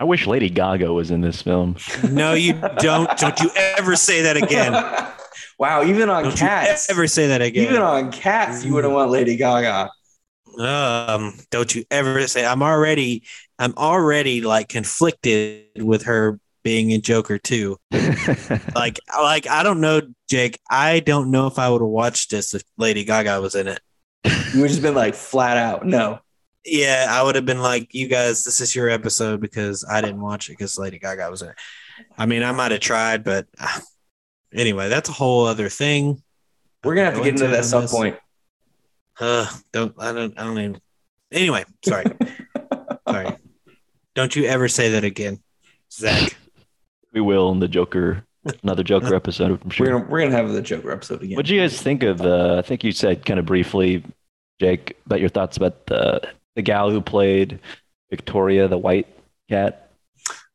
I 0.00 0.04
wish 0.04 0.26
Lady 0.26 0.48
Gaga 0.48 0.90
was 0.90 1.10
in 1.10 1.20
this 1.20 1.42
film. 1.42 1.76
No, 2.10 2.32
you 2.32 2.54
don't. 2.78 3.14
Don't 3.18 3.38
you 3.38 3.50
ever 3.54 3.96
say 3.96 4.22
that 4.22 4.38
again. 4.38 4.72
wow, 5.58 5.84
even 5.84 6.08
on 6.08 6.24
Don't 6.24 6.36
Cats, 6.38 6.88
you 6.88 6.94
ever 6.94 7.06
say 7.06 7.26
that 7.26 7.42
again. 7.42 7.64
even 7.64 7.82
on 7.82 8.10
Cats, 8.10 8.64
you 8.64 8.72
wouldn't 8.72 8.94
want 8.94 9.10
Lady 9.10 9.36
Gaga. 9.36 9.90
um, 10.58 11.34
don't 11.50 11.74
you 11.74 11.84
ever 11.90 12.26
say 12.26 12.46
I'm 12.46 12.62
already 12.62 13.24
I'm 13.58 13.74
already 13.76 14.40
like 14.40 14.68
conflicted 14.68 15.66
with 15.76 16.04
her 16.04 16.40
being 16.64 16.90
in 16.90 17.02
Joker 17.02 17.36
too. 17.36 17.76
Like 18.74 18.98
like 19.12 19.48
I 19.48 19.62
don't 19.62 19.82
know, 19.82 20.00
Jake. 20.30 20.58
I 20.70 21.00
don't 21.00 21.30
know 21.30 21.46
if 21.46 21.58
I 21.58 21.68
would 21.68 21.82
have 21.82 21.88
watched 21.88 22.30
this 22.30 22.54
if 22.54 22.62
Lady 22.78 23.04
Gaga 23.04 23.38
was 23.42 23.54
in 23.54 23.68
it. 23.68 23.80
You 24.54 24.62
would 24.62 24.70
just 24.70 24.80
been 24.80 24.94
like 24.94 25.14
flat 25.14 25.58
out, 25.58 25.84
no. 25.84 26.20
Yeah, 26.64 27.06
I 27.08 27.22
would 27.22 27.36
have 27.36 27.46
been 27.46 27.62
like, 27.62 27.94
you 27.94 28.06
guys, 28.06 28.44
this 28.44 28.60
is 28.60 28.74
your 28.74 28.90
episode 28.90 29.40
because 29.40 29.84
I 29.88 30.00
didn't 30.00 30.20
watch 30.20 30.48
it 30.48 30.52
because 30.52 30.78
Lady 30.78 30.98
Gaga 30.98 31.30
was 31.30 31.42
in 31.42 31.48
it. 31.48 31.56
I 32.18 32.26
mean, 32.26 32.42
I 32.42 32.52
might 32.52 32.72
have 32.72 32.80
tried, 32.80 33.24
but 33.24 33.46
uh, 33.58 33.80
anyway, 34.52 34.88
that's 34.88 35.08
a 35.08 35.12
whole 35.12 35.46
other 35.46 35.68
thing. 35.68 36.22
We're 36.84 36.94
gonna 36.94 37.06
have 37.06 37.14
to 37.14 37.20
get 37.20 37.28
into 37.30 37.44
into 37.44 37.56
that 37.56 37.60
at 37.60 37.64
some 37.66 37.86
point. 37.88 38.16
Uh, 39.18 39.46
don't 39.72 39.94
I 39.98 40.12
don't 40.12 40.38
I 40.38 40.44
don't 40.44 40.58
even. 40.58 40.80
Anyway, 41.30 41.64
sorry, 41.84 42.06
sorry. 43.08 43.36
Don't 44.14 44.34
you 44.34 44.44
ever 44.46 44.66
say 44.66 44.92
that 44.92 45.04
again, 45.04 45.40
Zack. 45.92 46.36
we 47.12 47.20
will 47.20 47.52
in 47.52 47.60
the 47.60 47.68
Joker 47.68 48.24
Another 48.62 48.82
Joker 48.82 49.14
episode, 49.14 49.60
I'm 49.62 49.70
We're 49.78 49.86
gonna 49.86 50.06
we're 50.08 50.20
gonna 50.20 50.36
have 50.36 50.50
the 50.50 50.62
Joker 50.62 50.90
episode 50.90 51.22
again. 51.22 51.36
What 51.36 51.46
do 51.46 51.54
you 51.54 51.60
guys 51.60 51.80
think 51.80 52.02
of 52.02 52.18
the? 52.18 52.56
I 52.58 52.62
think 52.62 52.82
you 52.82 52.92
said 52.92 53.26
kind 53.26 53.38
of 53.38 53.44
briefly, 53.44 54.02
Jake, 54.58 54.96
about 55.04 55.20
your 55.20 55.28
thoughts 55.28 55.58
about 55.58 55.86
the 55.86 56.22
the 56.56 56.62
gal 56.62 56.90
who 56.90 57.00
played 57.00 57.60
Victoria, 58.10 58.68
the 58.68 58.78
white 58.78 59.06
cat. 59.48 59.86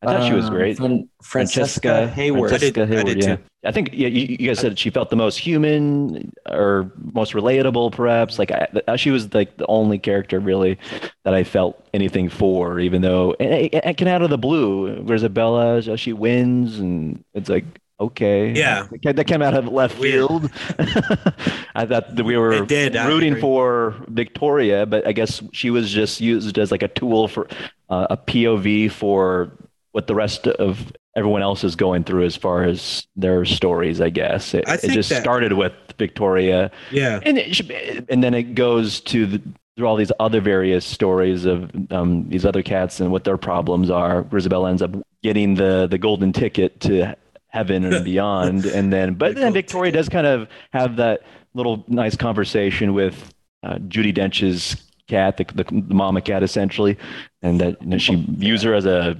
I 0.01 0.07
thought 0.07 0.27
she 0.27 0.33
was 0.33 0.45
Uh, 0.45 0.49
great. 0.49 0.77
Fran- 0.77 1.09
Francesca 1.23 2.07
Hayward. 2.09 2.53
I 2.53 2.57
did- 2.57 2.75
Francesca 2.75 2.83
I 2.83 2.85
Hayward, 2.85 3.05
did 3.07 3.23
yeah. 3.23 3.35
too. 3.37 3.41
I 3.65 3.71
think 3.71 3.89
yeah, 3.93 4.07
you, 4.09 4.37
you 4.39 4.47
guys 4.49 4.59
said 4.59 4.77
she 4.77 4.91
felt 4.91 5.09
the 5.09 5.15
most 5.15 5.37
human 5.37 6.31
or 6.47 6.91
most 7.13 7.33
relatable, 7.33 7.91
perhaps. 7.93 8.37
Like 8.37 8.51
I, 8.51 8.67
uh, 8.87 8.95
she 8.95 9.09
was 9.09 9.33
like 9.33 9.57
the 9.57 9.65
only 9.65 9.97
character 9.97 10.39
really 10.39 10.77
that 11.23 11.33
I 11.33 11.43
felt 11.43 11.83
anything 11.91 12.29
for, 12.29 12.79
even 12.79 13.01
though 13.01 13.35
and 13.39 13.51
it, 13.53 13.73
it 13.73 13.97
came 13.97 14.07
out 14.07 14.21
of 14.21 14.29
the 14.29 14.37
blue. 14.37 15.01
Grizabella? 15.03 15.97
She 15.97 16.13
wins, 16.13 16.77
and 16.77 17.23
it's 17.33 17.49
like 17.49 17.65
okay, 17.99 18.51
Yeah. 18.53 18.87
that 19.03 19.25
came 19.27 19.41
out 19.41 19.53
of 19.53 19.67
left 19.67 19.97
Weird. 19.99 20.27
field. 20.27 20.51
I 21.75 21.85
thought 21.85 22.15
that 22.15 22.23
we 22.25 22.37
were 22.37 22.53
It 22.53 22.67
did, 22.67 22.95
rooting 22.95 23.35
for 23.39 23.95
Victoria, 24.07 24.85
but 24.85 25.05
I 25.07 25.11
guess 25.11 25.41
she 25.53 25.69
was 25.69 25.91
just 25.91 26.21
used 26.21 26.57
as 26.57 26.71
like 26.71 26.83
a 26.83 26.87
tool 26.87 27.27
for 27.27 27.47
uh, 27.89 28.07
a 28.09 28.17
POV 28.17 28.91
for 28.91 29.51
what 29.91 30.07
the 30.07 30.15
rest 30.15 30.47
of 30.47 30.91
everyone 31.15 31.41
else 31.41 31.63
is 31.63 31.75
going 31.75 32.03
through 32.03 32.25
as 32.25 32.35
far 32.35 32.63
as 32.63 33.07
their 33.15 33.45
stories. 33.45 34.01
I 34.01 34.09
guess 34.09 34.53
it, 34.53 34.67
I 34.67 34.75
it 34.75 34.89
just 34.91 35.09
that- 35.09 35.21
started 35.21 35.53
with 35.53 35.73
Victoria, 35.97 36.71
Yeah. 36.91 37.19
and 37.23 37.37
it 37.37 38.05
and 38.09 38.21
then 38.21 38.33
it 38.33 38.53
goes 38.55 38.99
to 39.01 39.25
the, 39.25 39.41
through 39.77 39.87
all 39.87 39.95
these 39.95 40.11
other 40.19 40.41
various 40.41 40.85
stories 40.85 41.45
of 41.45 41.71
um, 41.91 42.27
these 42.29 42.45
other 42.45 42.61
cats 42.63 42.99
and 42.99 43.11
what 43.11 43.23
their 43.23 43.37
problems 43.37 43.89
are. 43.89 44.25
Isabel 44.35 44.67
ends 44.67 44.81
up 44.81 44.91
getting 45.23 45.55
the 45.55 45.87
the 45.89 45.97
golden 45.97 46.33
ticket 46.33 46.79
to 46.81 47.15
heaven 47.55 47.85
and 47.85 48.03
beyond, 48.11 48.65
and 48.65 48.91
then 48.91 49.13
but 49.13 49.35
then 49.35 49.53
Victoria 49.53 49.91
does 49.91 50.09
kind 50.09 50.27
of 50.27 50.47
have 50.71 50.97
that 50.97 51.21
little 51.53 51.85
nice 51.87 52.15
conversation 52.15 52.93
with 52.93 53.33
uh, 53.63 53.75
Judi 53.87 54.13
Dench's 54.13 54.75
cat, 55.07 55.37
the, 55.37 55.45
the, 55.45 55.63
the 55.63 55.93
mama 55.93 56.21
cat, 56.21 56.43
essentially, 56.43 56.97
and 57.41 57.61
that 57.61 57.81
you 57.81 57.87
know, 57.87 57.97
she 57.97 58.15
views 58.15 58.61
her 58.63 58.73
as 58.73 58.85
a 58.85 59.17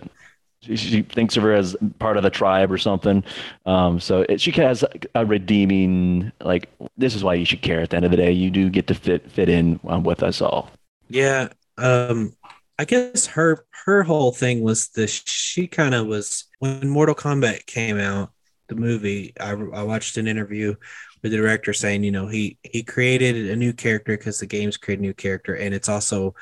she, 0.61 1.03
thinks 1.03 1.37
of 1.37 1.43
her 1.43 1.53
as 1.53 1.75
part 1.99 2.17
of 2.17 2.23
the 2.23 2.29
tribe 2.29 2.71
or 2.71 2.77
something. 2.77 3.23
Um, 3.65 3.99
so 3.99 4.25
it, 4.27 4.41
she 4.41 4.51
has 4.51 4.83
a 5.13 5.25
redeeming 5.25 6.31
like 6.41 6.69
this 6.97 7.15
is 7.15 7.23
why 7.23 7.35
you 7.35 7.45
should 7.45 7.61
care. 7.61 7.81
At 7.81 7.91
the 7.91 7.97
end 7.97 8.05
of 8.05 8.11
the 8.11 8.17
day, 8.17 8.31
you 8.31 8.49
do 8.49 8.69
get 8.69 8.87
to 8.87 8.95
fit 8.95 9.31
fit 9.31 9.47
in 9.47 9.79
um, 9.87 10.03
with 10.03 10.23
us 10.23 10.41
all. 10.41 10.69
Yeah. 11.09 11.49
Um, 11.77 12.33
I 12.77 12.85
guess 12.85 13.27
her 13.27 13.65
her 13.85 14.03
whole 14.03 14.31
thing 14.31 14.61
was 14.61 14.89
this. 14.89 15.23
she 15.25 15.67
kind 15.67 15.93
of 15.93 16.07
was 16.07 16.45
when 16.65 16.89
Mortal 16.89 17.15
Kombat 17.15 17.65
came 17.65 17.99
out, 17.99 18.31
the 18.67 18.75
movie. 18.75 19.33
I, 19.39 19.51
I 19.51 19.83
watched 19.83 20.17
an 20.17 20.27
interview 20.27 20.75
with 21.21 21.31
the 21.31 21.37
director 21.37 21.73
saying, 21.73 22.03
you 22.03 22.11
know, 22.11 22.27
he 22.27 22.57
he 22.63 22.83
created 22.83 23.49
a 23.49 23.55
new 23.55 23.73
character 23.73 24.17
because 24.17 24.39
the 24.39 24.45
games 24.45 24.77
create 24.77 24.99
a 24.99 25.03
new 25.03 25.13
character, 25.13 25.55
and 25.55 25.73
it's 25.73 25.89
also, 25.89 26.35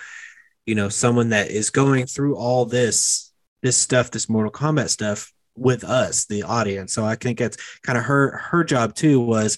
you 0.65 0.75
know, 0.75 0.89
someone 0.89 1.29
that 1.29 1.51
is 1.51 1.69
going 1.69 2.05
through 2.05 2.35
all 2.35 2.65
this 2.65 3.31
this 3.61 3.77
stuff, 3.77 4.11
this 4.11 4.29
Mortal 4.29 4.51
Kombat 4.51 4.89
stuff 4.89 5.33
with 5.55 5.83
us, 5.83 6.25
the 6.25 6.43
audience. 6.43 6.93
So 6.93 7.05
I 7.05 7.15
think 7.15 7.39
that's 7.39 7.57
kind 7.81 7.97
of 7.97 8.05
her 8.05 8.37
her 8.37 8.63
job 8.63 8.95
too 8.95 9.19
was 9.19 9.57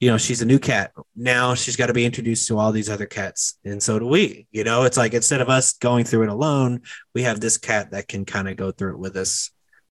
you 0.00 0.08
know 0.08 0.18
she's 0.18 0.42
a 0.42 0.46
new 0.46 0.58
cat 0.60 0.92
now 1.16 1.54
she's 1.54 1.74
got 1.76 1.86
to 1.86 1.92
be 1.92 2.04
introduced 2.04 2.46
to 2.46 2.56
all 2.56 2.70
these 2.70 2.88
other 2.88 3.06
cats 3.06 3.58
and 3.64 3.82
so 3.82 3.98
do 3.98 4.06
we 4.06 4.46
you 4.52 4.62
know 4.62 4.84
it's 4.84 4.96
like 4.96 5.12
instead 5.12 5.40
of 5.40 5.48
us 5.48 5.72
going 5.78 6.04
through 6.04 6.22
it 6.22 6.28
alone 6.28 6.80
we 7.14 7.22
have 7.22 7.40
this 7.40 7.58
cat 7.58 7.90
that 7.90 8.06
can 8.06 8.24
kind 8.24 8.48
of 8.48 8.56
go 8.56 8.70
through 8.70 8.92
it 8.92 8.98
with 8.98 9.16
us 9.16 9.50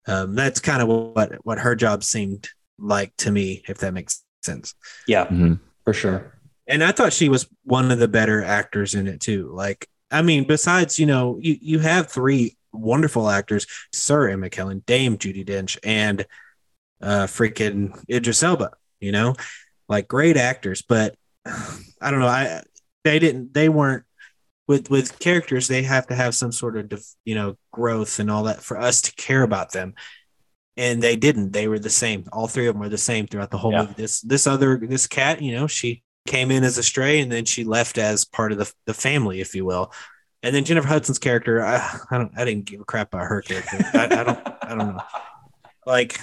um, 0.07 0.35
that's 0.35 0.61
kind 0.61 0.83
of 0.83 0.89
what 0.89 1.33
what 1.45 1.59
her 1.59 1.75
job 1.75 2.03
seemed 2.05 2.49
like 2.79 3.13
to 3.19 3.31
me 3.31 3.63
if 3.69 3.79
that 3.79 3.95
makes 3.95 4.25
sense 4.43 4.75
Yeah, 5.07 5.27
Mhm. 5.27 5.61
for 5.85 5.93
sure. 5.93 6.33
and 6.67 6.83
i 6.83 6.91
thought 6.93 7.13
she 7.13 7.29
was 7.29 7.47
one 7.65 7.91
of 7.91 7.99
the 7.99 8.09
better 8.09 8.43
actors 8.43 8.95
in 8.95 9.07
it 9.07 9.21
too 9.21 9.51
like 9.53 9.89
i 10.11 10.23
mean 10.23 10.45
besides 10.47 10.99
you 10.99 11.07
know 11.07 11.39
you 11.41 11.57
you 11.61 11.79
have 11.79 12.09
three 12.11 12.57
wonderful 12.73 13.29
actors 13.29 13.67
sir 13.93 14.31
ian 14.31 14.41
mckellen 14.41 14.85
dame 14.87 15.17
judi 15.19 15.45
dench 15.47 15.77
and 15.85 16.25
uh 17.03 17.27
freaking 17.27 17.93
idris 18.09 18.43
elba 18.43 18.71
you 19.01 19.13
know 19.13 19.35
like 19.89 20.09
great 20.09 20.37
actors 20.37 20.83
but 20.83 21.15
i 21.47 22.11
don't 22.11 22.21
know 22.21 22.27
i 22.29 22.63
they 23.05 23.19
didn't 23.19 23.53
they 23.55 23.69
weren't 23.69 24.05
with 24.69 24.91
with 24.91 25.19
characters 25.19 25.69
they 25.69 25.83
have 25.83 26.07
to 26.07 26.15
have 26.15 26.35
some 26.35 26.53
sort 26.53 26.77
of 26.77 26.89
def, 26.89 27.05
you 27.25 27.35
know 27.35 27.57
growth 27.73 28.19
and 28.19 28.31
all 28.31 28.45
that 28.45 28.63
for 28.63 28.79
us 28.79 29.03
to 29.03 29.15
care 29.15 29.43
about 29.43 29.73
them. 29.73 29.95
And 30.77 31.03
they 31.03 31.17
didn't. 31.17 31.53
They 31.53 31.69
were 31.69 31.79
the 31.79 31.91
same. 31.91 32.25
All 32.33 32.49
three 32.49 32.67
of 32.67 32.75
them 32.75 32.81
were 32.81 32.89
the 32.89 32.97
same 32.97 33.27
throughout 33.27 33.51
the 33.51 33.59
whole 33.59 33.73
Yeah. 33.73 33.83
movie. 33.83 33.95
This 33.97 34.21
this 34.23 34.47
other 34.47 34.79
this 34.79 35.07
cat 35.07 35.43
you 35.43 35.53
know 35.55 35.67
she 35.67 36.03
came 36.27 36.51
in 36.51 36.65
as 36.65 36.79
a 36.79 36.83
stray 36.83 37.21
and 37.21 37.31
then 37.33 37.45
she 37.45 37.65
left 37.65 37.99
as 37.99 38.25
part 38.25 38.53
of 38.53 38.59
the, 38.59 38.73
the 38.87 38.95
family 38.95 39.41
if 39.41 39.55
you 39.55 39.65
will. 39.65 39.93
And 40.45 40.55
then 40.55 40.65
jennifer 40.65 40.89
hudson's 40.89 41.19
character 41.19 41.65
i, 41.65 41.77
I 42.11 42.19
don't 42.19 42.33
i 42.37 42.45
didn't 42.45 42.65
give 42.65 42.81
a 42.81 42.85
crap 42.85 43.13
about 43.13 43.27
her 43.27 43.43
character. 43.43 43.79
I, 43.95 44.05
I 44.05 44.25
don't 44.25 44.49
i 44.63 44.69
don't 44.75 44.79
know. 44.95 45.01
Like 45.85 46.19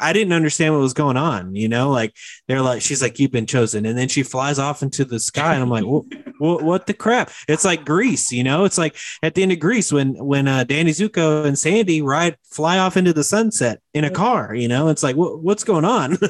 I 0.00 0.12
didn't 0.12 0.32
understand 0.32 0.74
what 0.74 0.80
was 0.80 0.94
going 0.94 1.16
on, 1.16 1.54
you 1.54 1.68
know, 1.68 1.90
like 1.90 2.14
they're 2.46 2.62
like, 2.62 2.82
she's 2.82 3.02
like, 3.02 3.18
you've 3.18 3.30
been 3.30 3.46
chosen. 3.46 3.86
And 3.86 3.96
then 3.96 4.08
she 4.08 4.22
flies 4.22 4.58
off 4.58 4.82
into 4.82 5.04
the 5.04 5.20
sky. 5.20 5.54
And 5.54 5.62
I'm 5.62 5.70
like, 5.70 5.84
what, 5.84 6.04
what, 6.38 6.62
what 6.62 6.86
the 6.86 6.94
crap? 6.94 7.30
It's 7.48 7.64
like 7.64 7.84
Grease, 7.84 8.32
you 8.32 8.44
know, 8.44 8.64
it's 8.64 8.78
like 8.78 8.96
at 9.22 9.34
the 9.34 9.42
end 9.42 9.52
of 9.52 9.58
Grease 9.58 9.92
when, 9.92 10.14
when 10.14 10.48
uh, 10.48 10.64
Danny 10.64 10.92
Zuko 10.92 11.44
and 11.44 11.58
Sandy 11.58 12.02
ride, 12.02 12.36
fly 12.50 12.78
off 12.78 12.96
into 12.96 13.12
the 13.12 13.24
sunset 13.24 13.80
in 13.94 14.04
a 14.04 14.10
car, 14.10 14.54
you 14.54 14.68
know, 14.68 14.88
it's 14.88 15.02
like, 15.02 15.16
what, 15.16 15.42
what's 15.42 15.64
going 15.64 15.84
on? 15.84 16.18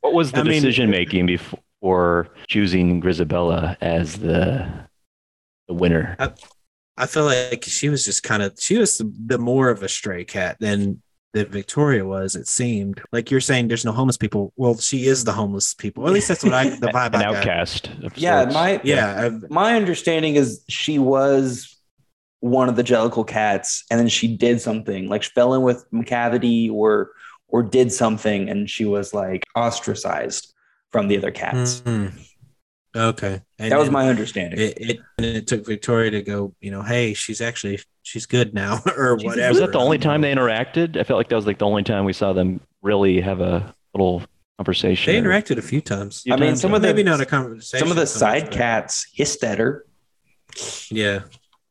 What 0.00 0.14
was 0.14 0.32
the 0.32 0.40
I 0.40 0.42
mean- 0.44 0.62
decision 0.62 0.88
making 0.88 1.26
before 1.26 2.28
choosing 2.48 3.02
Grizabella 3.02 3.76
as 3.80 4.16
the 4.16 4.66
the 5.68 5.74
winner? 5.74 6.16
I 6.96 7.06
feel 7.06 7.24
like 7.24 7.64
she 7.64 7.88
was 7.88 8.04
just 8.04 8.22
kind 8.22 8.42
of, 8.42 8.54
she 8.58 8.78
was 8.78 8.96
the, 8.98 9.12
the 9.26 9.38
more 9.38 9.68
of 9.68 9.82
a 9.82 9.88
stray 9.88 10.24
cat 10.24 10.56
than 10.60 11.02
that 11.34 11.50
Victoria 11.50 12.04
was, 12.04 12.34
it 12.34 12.46
seemed 12.48 13.02
like 13.12 13.30
you're 13.30 13.40
saying 13.40 13.68
there's 13.68 13.84
no 13.84 13.92
homeless 13.92 14.16
people. 14.16 14.52
Well, 14.56 14.76
she 14.78 15.06
is 15.06 15.24
the 15.24 15.32
homeless 15.32 15.74
people. 15.74 16.04
Or 16.04 16.06
at 16.08 16.12
least 16.14 16.28
that's 16.28 16.42
what 16.44 16.54
I, 16.54 16.70
the 16.70 16.86
vibe 16.94 17.14
An 17.14 17.22
I 17.22 17.24
outcast. 17.24 17.88
of 18.02 18.16
Yeah, 18.16 18.42
sorts. 18.42 18.54
my 18.54 18.80
Yeah. 18.84 19.30
my 19.50 19.74
understanding 19.76 20.36
is 20.36 20.64
she 20.68 20.98
was 20.98 21.72
one 22.40 22.68
of 22.68 22.76
the 22.76 22.84
Jellicle 22.84 23.26
cats, 23.26 23.84
and 23.90 23.98
then 24.00 24.08
she 24.08 24.36
did 24.36 24.60
something 24.60 25.08
like 25.08 25.22
she 25.22 25.30
fell 25.34 25.54
in 25.54 25.62
with 25.62 25.84
Macavity 25.92 26.70
or 26.72 27.10
or 27.48 27.62
did 27.62 27.92
something, 27.92 28.48
and 28.48 28.68
she 28.68 28.84
was 28.84 29.12
like 29.14 29.44
ostracized 29.54 30.52
from 30.92 31.08
the 31.08 31.16
other 31.18 31.30
cats. 31.30 31.80
Mhm. 31.80 32.12
Okay. 32.96 33.42
And 33.58 33.70
that 33.72 33.78
was 33.78 33.88
then 33.88 33.92
my 33.92 34.08
understanding. 34.08 34.58
it, 34.58 34.78
it 34.80 34.98
and 35.18 35.26
it 35.26 35.46
took 35.46 35.66
Victoria 35.66 36.10
to 36.12 36.22
go, 36.22 36.54
you 36.60 36.70
know, 36.70 36.82
hey, 36.82 37.12
she's 37.14 37.40
actually 37.40 37.78
she's 38.02 38.24
good 38.26 38.54
now 38.54 38.80
or 38.96 39.18
She's- 39.18 39.28
whatever. 39.28 39.48
Was 39.50 39.58
that 39.60 39.72
the 39.72 39.78
only 39.78 39.98
time 39.98 40.20
they 40.22 40.32
interacted? 40.34 40.96
I 40.96 41.02
felt 41.04 41.18
like 41.18 41.28
that 41.28 41.36
was 41.36 41.46
like 41.46 41.58
the 41.58 41.66
only 41.66 41.82
time 41.82 42.04
we 42.04 42.12
saw 42.12 42.32
them 42.32 42.60
really 42.82 43.20
have 43.20 43.40
a 43.40 43.74
little 43.94 44.22
conversation. 44.58 45.12
they 45.12 45.18
or- 45.18 45.22
interacted 45.30 45.58
a 45.58 45.62
few 45.62 45.80
times. 45.80 46.22
few 46.22 46.32
I 46.32 46.36
mean, 46.36 46.48
times, 46.50 46.60
some 46.62 46.70
yeah. 46.70 46.76
of 46.76 46.82
the 46.82 46.88
Maybe 46.88 47.02
not 47.02 47.20
a 47.20 47.26
conversation. 47.26 47.78
some 47.80 47.90
of 47.90 47.96
the 47.96 48.06
so 48.06 48.24
much, 48.24 48.32
side 48.40 48.44
but- 48.50 48.52
cats 48.58 49.06
hissed 49.12 49.44
at 49.44 49.58
her. 49.58 49.84
Yeah. 50.90 51.20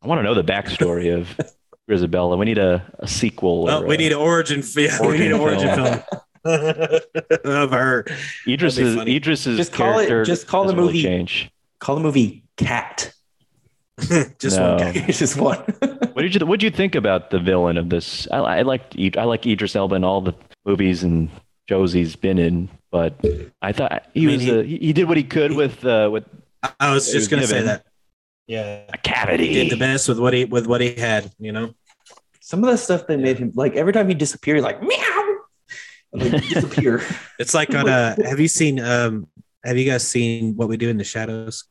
I 0.02 0.08
want 0.08 0.20
to 0.20 0.24
know 0.24 0.36
the 0.36 0.44
backstory 0.44 1.16
of 1.18 1.36
Grizabella. 1.90 2.38
We 2.38 2.46
need 2.46 2.58
a, 2.60 2.86
a 3.00 3.08
sequel. 3.08 3.64
Well, 3.64 3.84
or 3.84 3.88
we 3.88 3.96
a- 3.96 3.98
need 3.98 4.12
an 4.12 4.20
origin. 4.20 4.62
Yeah, 4.76 5.02
we 5.02 5.18
need 5.18 5.32
an 5.32 5.40
Origin 5.40 5.70
origin 5.70 5.76
film. 5.86 6.00
film 6.00 6.22
of 7.43 7.72
her. 7.72 8.06
Idris's 8.48 8.78
that'd 8.78 8.93
be 8.93 8.98
funny. 8.98 9.16
Idris's 9.16 9.58
Just 9.58 9.74
call 9.74 10.00
it- 10.00 10.08
character 10.08 10.26
just 10.26 10.48
call 10.48 10.64
the 10.64 10.68
doesn't 10.74 10.78
really 10.80 10.93
movie- 10.93 11.04
change. 11.04 11.52
Call 11.80 11.96
the 11.96 12.02
movie 12.02 12.43
Cat. 12.58 13.14
Just 14.39 14.58
No. 14.58 14.76
one 14.76 14.78
guy. 14.93 15.06
it's 15.08 15.20
just 15.26 15.38
one. 15.38 15.64
What 16.16 16.22
did 16.22 16.34
you 16.34 16.46
What 16.46 16.60
did 16.62 16.66
you 16.66 16.72
think 16.72 16.96
about 16.96 17.30
the 17.32 17.39
villain 17.39 17.78
of 17.78 17.89
this? 17.89 18.26
I, 18.32 18.38
I 18.38 18.62
liked 18.62 18.96
I 19.18 19.24
like 19.26 19.46
Idris 19.46 19.76
Elba 19.76 19.96
in 19.96 20.04
all 20.06 20.22
the 20.22 20.34
movies 20.66 21.04
and 21.04 21.30
shows 21.68 21.91
he's 21.91 22.16
been 22.16 22.38
in, 22.39 22.70
but 22.89 23.14
I 23.62 23.74
thought 23.74 24.06
he 24.14 24.24
I 24.24 24.26
mean, 24.28 24.36
was 24.38 24.41
he- 24.43 24.52
uh, 24.60 24.64
he, 24.64 24.78
he 24.78 24.93
did 24.93 25.10
what 25.10 25.18
he 25.18 25.24
could 25.24 25.52
with 25.54 25.84
uh, 25.86 26.10
with 26.12 26.24
I 26.80 26.93
was 26.93 27.12
just 27.12 27.30
gonna 27.30 27.46
say 27.46 27.64
that. 27.64 27.86
Yeah. 28.48 28.84
a 28.93 28.98
cavity. 28.98 29.48
He 29.50 29.54
did 29.64 29.72
the 29.72 29.78
best 29.78 30.08
with 30.08 30.20
what 30.20 30.34
he 30.34 30.46
with 30.46 30.68
what 30.68 30.80
he 30.80 30.93
had, 30.96 31.32
you 31.39 31.52
know. 31.52 31.74
Some 32.39 32.64
of 32.64 32.70
the 32.70 32.78
stuff 32.78 33.08
that 33.08 33.20
made 33.20 33.38
him 33.39 33.52
like 33.56 33.76
every 33.76 33.91
time 33.91 34.08
he 34.08 34.14
disappeared, 34.14 34.62
like 34.62 34.82
meow, 34.82 34.88
and, 34.88 35.05
like 36.18 36.47
disappear. 36.47 37.01
It's 37.39 37.53
like 37.53 37.74
on 37.76 37.88
a 37.88 38.16
have 38.28 38.39
you 38.39 38.47
seen 38.47 38.80
um 38.80 39.28
have 39.63 39.78
you 39.78 39.86
guys 39.86 40.07
seen 40.07 40.55
what 40.55 40.70
we 40.70 40.78
do 40.78 40.89
in 40.89 40.97
the 40.97 41.03
shadows? 41.03 41.66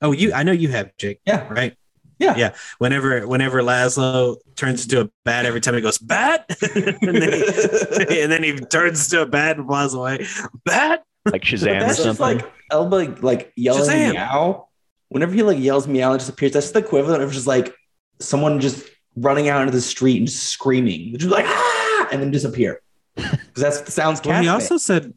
Oh, 0.00 0.12
you 0.12 0.32
I 0.32 0.42
know 0.44 0.52
you 0.52 0.68
have, 0.68 0.96
Jake, 0.96 1.20
yeah, 1.26 1.48
right? 1.52 1.76
Yeah. 2.18 2.36
Yeah. 2.36 2.54
Whenever 2.78 3.26
whenever 3.26 3.62
Laszlo 3.62 4.36
turns 4.56 4.84
into 4.84 5.00
a 5.02 5.10
bat 5.24 5.46
every 5.46 5.60
time 5.60 5.74
he 5.74 5.80
goes 5.80 5.98
bat 5.98 6.46
and, 6.74 6.96
then 7.00 7.32
he, 7.32 8.20
and 8.22 8.32
then 8.32 8.42
he 8.42 8.56
turns 8.56 9.08
to 9.08 9.22
a 9.22 9.26
bat 9.26 9.56
and 9.56 9.66
flies 9.66 9.94
away. 9.94 10.26
Bat? 10.64 11.04
like 11.26 11.42
But 11.42 11.42
Shazam 11.42 11.76
or 11.76 11.80
that's 11.80 12.02
just 12.02 12.18
something. 12.18 12.38
like 12.38 12.52
Elba 12.70 13.16
like 13.20 13.52
yelling 13.56 13.88
Shazam. 13.88 14.12
meow. 14.12 14.68
Whenever 15.10 15.32
he 15.32 15.42
like 15.42 15.58
yells 15.58 15.86
meow 15.88 16.12
and 16.12 16.18
disappears, 16.18 16.52
that's 16.52 16.70
the 16.72 16.80
equivalent 16.80 17.22
of 17.22 17.32
just 17.32 17.46
like 17.46 17.74
someone 18.20 18.60
just 18.60 18.84
running 19.16 19.48
out 19.48 19.62
into 19.62 19.72
the 19.72 19.80
street 19.80 20.18
and 20.18 20.26
just 20.26 20.44
screaming, 20.44 21.16
just 21.18 21.30
like 21.30 21.44
ah, 21.46 22.08
and 22.12 22.20
then 22.20 22.30
disappear. 22.30 22.80
Because 23.18 23.82
that 23.84 23.92
sounds. 23.92 24.20
Well, 24.24 24.40
he 24.42 24.48
also 24.48 24.76
said 24.76 25.14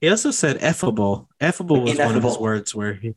he 0.00 0.08
also 0.08 0.30
said 0.30 0.58
effable. 0.60 1.26
Effable 1.40 1.82
was 1.82 1.98
one 1.98 2.16
of 2.16 2.22
his 2.22 2.38
words 2.38 2.74
where 2.74 2.94
he 2.94 3.14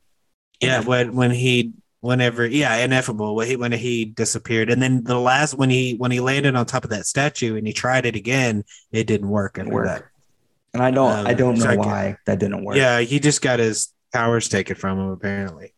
yeah 0.61 0.75
Ineffable. 0.81 0.89
when 0.89 1.15
when 1.15 1.31
he 1.31 1.73
whenever 1.99 2.45
yeah 2.45 2.75
ineffable 2.77 3.35
when 3.35 3.47
he 3.47 3.55
when 3.55 3.71
he 3.71 4.05
disappeared 4.05 4.69
and 4.69 4.81
then 4.81 5.03
the 5.03 5.19
last 5.19 5.55
when 5.55 5.69
he 5.69 5.95
when 5.95 6.11
he 6.11 6.19
landed 6.19 6.55
on 6.55 6.65
top 6.65 6.83
of 6.83 6.91
that 6.91 7.05
statue 7.05 7.55
and 7.57 7.65
he 7.65 7.73
tried 7.73 8.05
it 8.05 8.15
again 8.15 8.63
it 8.91 9.05
didn't 9.07 9.29
work 9.29 9.55
Didn't 9.55 9.67
after 9.69 9.75
work. 9.75 9.85
that. 9.87 10.05
and 10.73 10.83
I 10.83 10.91
don't. 10.91 11.11
Um, 11.11 11.27
I 11.27 11.33
don't 11.33 11.55
know 11.55 11.61
sorry, 11.61 11.77
why 11.77 12.17
that 12.25 12.39
didn't 12.39 12.63
work. 12.63 12.77
Yeah, 12.77 12.99
he 13.01 13.19
just 13.19 13.41
got 13.41 13.59
his 13.59 13.93
powers 14.13 14.47
taken 14.47 14.75
from 14.75 14.99
him 14.99 15.09
apparently. 15.09 15.73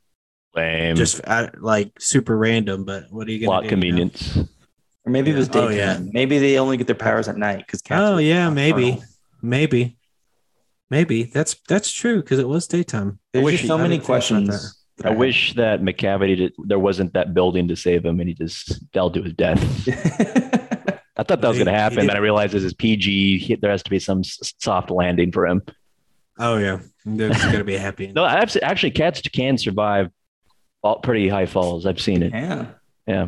Lame. 0.55 0.95
Just 0.95 1.21
uh, 1.25 1.49
like 1.59 1.91
super 1.99 2.37
random, 2.37 2.83
but 2.83 3.05
what 3.11 3.27
are 3.27 3.31
you 3.31 3.39
gonna 3.39 3.61
plot 3.61 3.63
do, 3.81 3.87
you 3.87 3.93
know? 3.93 4.11
Convenience. 5.05 5.05
Or 5.05 5.09
maybe 5.11 5.31
it 5.31 5.35
was 5.35 5.47
Yeah. 5.49 5.61
Oh, 5.61 5.69
yeah. 5.69 5.99
Maybe 6.11 6.37
they 6.39 6.57
only 6.59 6.77
get 6.77 6.87
their 6.87 6.95
powers 6.95 7.27
at 7.27 7.37
night 7.37 7.59
because 7.59 7.81
cats. 7.81 8.01
Oh 8.03 8.17
yeah, 8.17 8.49
maybe, 8.49 8.91
nocturnal. 8.91 9.09
maybe, 9.41 9.97
maybe 10.89 11.23
that's 11.23 11.55
that's 11.67 11.91
true 11.91 12.21
because 12.21 12.39
it 12.39 12.47
was 12.47 12.67
daytime. 12.67 13.19
There's 13.33 13.45
wish 13.45 13.65
so 13.67 13.77
many 13.77 13.97
didn't 13.97 14.01
think 14.01 14.03
about 14.03 14.13
questions. 14.15 14.75
that 14.97 15.05
I 15.05 15.09
have. 15.09 15.17
wish 15.17 15.53
that 15.53 15.81
Macavity 15.81 16.35
did, 16.37 16.53
there 16.65 16.79
wasn't 16.79 17.13
that 17.13 17.33
building 17.33 17.67
to 17.69 17.75
save 17.75 18.05
him, 18.05 18.19
and 18.19 18.27
he 18.29 18.35
just 18.35 18.79
fell 18.93 19.09
to 19.11 19.21
his 19.23 19.33
death. 19.33 19.59
I 21.17 21.23
thought 21.23 21.41
that 21.41 21.47
was 21.49 21.57
going 21.57 21.65
to 21.67 21.73
happen, 21.73 21.99
did- 21.99 22.07
but 22.07 22.15
I 22.15 22.19
realized 22.19 22.53
this 22.53 22.63
is 22.63 22.73
PG. 22.73 23.39
He, 23.39 23.55
there 23.55 23.71
has 23.71 23.83
to 23.83 23.89
be 23.89 23.99
some 23.99 24.19
s- 24.19 24.53
soft 24.59 24.89
landing 24.89 25.31
for 25.33 25.45
him. 25.47 25.61
Oh 26.37 26.57
yeah, 26.57 26.79
there's 27.05 27.41
gonna 27.43 27.65
be 27.65 27.75
a 27.75 27.79
happy. 27.79 28.07
No, 28.15 28.23
I've, 28.23 28.55
actually, 28.61 28.91
cats 28.91 29.21
can 29.21 29.57
survive 29.57 30.09
fall, 30.81 30.99
pretty 30.99 31.27
high 31.27 31.45
falls. 31.45 31.85
I've 31.85 31.99
seen 31.99 32.23
it. 32.23 32.31
yeah. 32.33 32.67
Yeah. 33.07 33.27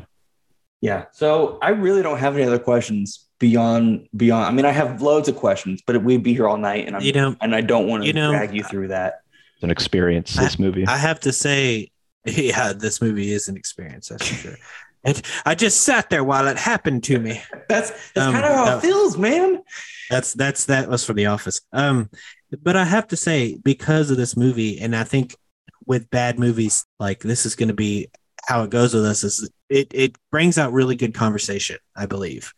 Yeah. 0.82 1.06
So 1.14 1.60
I 1.62 1.70
really 1.70 2.02
don't 2.02 2.18
have 2.18 2.36
any 2.36 2.44
other 2.46 2.60
questions 2.60 3.28
beyond 3.40 4.08
beyond. 4.16 4.46
I 4.46 4.52
mean, 4.52 4.66
I 4.66 4.72
have 4.72 5.02
loads 5.02 5.28
of 5.30 5.36
questions, 5.36 5.82
but 5.86 6.04
we'd 6.04 6.24
be 6.24 6.34
here 6.34 6.48
all 6.48 6.58
night, 6.58 6.88
and 6.88 6.96
I'm 6.96 7.02
You 7.02 7.14
know, 7.14 7.36
and 7.42 7.56
I 7.56 7.62
don't 7.62 7.88
want 7.88 8.04
to 8.04 8.08
you 8.08 8.14
know, 8.14 8.32
drag 8.32 8.54
you 8.56 8.64
through 8.64 8.90
that. 8.90 9.22
It's 9.56 9.64
an 9.64 9.72
experience. 9.72 10.36
This 10.36 10.58
movie. 10.58 10.86
I 10.88 10.98
have 10.98 11.20
to 11.22 11.32
say, 11.32 11.92
yeah, 12.26 12.74
this 12.74 13.02
movie 13.02 13.32
is 13.32 13.48
an 13.48 13.56
experience. 13.58 14.10
That's 14.10 14.28
for 14.28 14.34
sure. 14.36 14.56
And 15.04 15.20
I 15.46 15.56
just 15.56 15.82
sat 15.82 16.12
there 16.12 16.24
while 16.24 16.48
it 16.48 16.58
happened 16.58 17.04
to 17.06 17.18
me. 17.20 17.42
That's 17.68 17.90
that's 18.14 18.28
Um, 18.28 18.34
kind 18.34 18.46
of 18.46 18.54
how 18.54 18.66
no. 18.66 18.78
it 18.78 18.82
feels, 18.82 19.18
man. 19.18 19.62
That's 20.10 20.34
that's 20.34 20.66
that 20.66 20.90
was 20.90 21.04
for 21.04 21.14
the 21.14 21.28
office. 21.28 21.62
Um, 21.74 22.10
but 22.62 22.76
I 22.76 22.84
have 22.86 23.08
to 23.08 23.16
say 23.16 23.58
because 23.64 24.12
of 24.12 24.18
this 24.18 24.36
movie, 24.38 24.80
and 24.80 24.96
I 24.96 25.04
think 25.04 25.36
with 25.88 26.10
bad 26.12 26.38
movies, 26.38 26.86
like 27.00 27.20
this 27.22 27.46
is 27.48 27.56
going 27.56 27.70
to 27.70 27.74
be 27.76 28.10
how 28.46 28.64
it 28.64 28.70
goes 28.70 28.94
with 28.94 29.06
us. 29.06 29.24
Is 29.24 29.50
it 29.70 29.92
it 29.94 30.16
brings 30.32 30.58
out 30.58 30.74
really 30.74 30.96
good 30.96 31.14
conversation, 31.14 31.78
I 31.96 32.06
believe, 32.06 32.54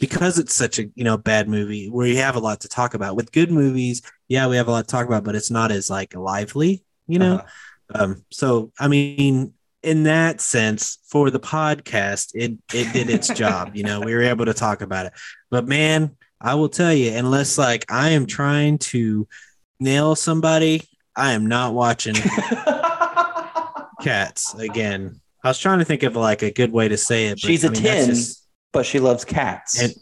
because 0.00 0.38
it's 0.38 0.54
such 0.54 0.78
a 0.78 0.86
you 0.94 1.04
know 1.04 1.16
bad 1.16 1.48
movie 1.48 1.88
where 1.88 2.06
you 2.06 2.18
have 2.18 2.36
a 2.36 2.40
lot 2.40 2.60
to 2.60 2.68
talk 2.68 2.94
about. 2.94 3.16
With 3.16 3.32
good 3.32 3.50
movies, 3.50 4.02
yeah, 4.28 4.46
we 4.46 4.56
have 4.56 4.68
a 4.68 4.70
lot 4.70 4.86
to 4.86 4.90
talk 4.90 5.06
about, 5.06 5.24
but 5.24 5.34
it's 5.34 5.50
not 5.50 5.72
as 5.72 5.90
like 5.90 6.14
lively, 6.14 6.84
you 7.06 7.18
know. 7.18 7.36
Uh-huh. 7.36 8.04
Um, 8.04 8.24
so 8.30 8.72
I 8.78 8.88
mean, 8.88 9.54
in 9.82 10.02
that 10.04 10.40
sense, 10.40 10.98
for 11.08 11.30
the 11.30 11.40
podcast, 11.40 12.32
it 12.34 12.58
it 12.72 12.92
did 12.92 13.10
its 13.10 13.28
job. 13.34 13.74
You 13.74 13.84
know, 13.84 14.00
we 14.00 14.14
were 14.14 14.22
able 14.22 14.46
to 14.46 14.54
talk 14.54 14.82
about 14.82 15.06
it. 15.06 15.12
But 15.50 15.66
man, 15.66 16.16
I 16.40 16.54
will 16.54 16.68
tell 16.68 16.92
you, 16.92 17.12
unless 17.12 17.58
like 17.58 17.84
I 17.90 18.10
am 18.10 18.26
trying 18.26 18.78
to 18.78 19.26
nail 19.80 20.14
somebody, 20.14 20.82
I 21.14 21.32
am 21.32 21.46
not 21.46 21.74
watching 21.74 22.14
cats 24.00 24.54
again. 24.54 25.20
I 25.44 25.48
was 25.48 25.58
trying 25.58 25.78
to 25.78 25.84
think 25.84 26.02
of 26.02 26.16
like 26.16 26.42
a 26.42 26.50
good 26.50 26.72
way 26.72 26.88
to 26.88 26.96
say 26.96 27.26
it. 27.26 27.34
But, 27.34 27.40
She's 27.40 27.64
a 27.64 27.70
a 27.70 27.74
10. 27.74 28.14
but 28.72 28.84
she 28.86 28.98
loves 29.00 29.24
cats. 29.24 29.80
And- 29.80 29.94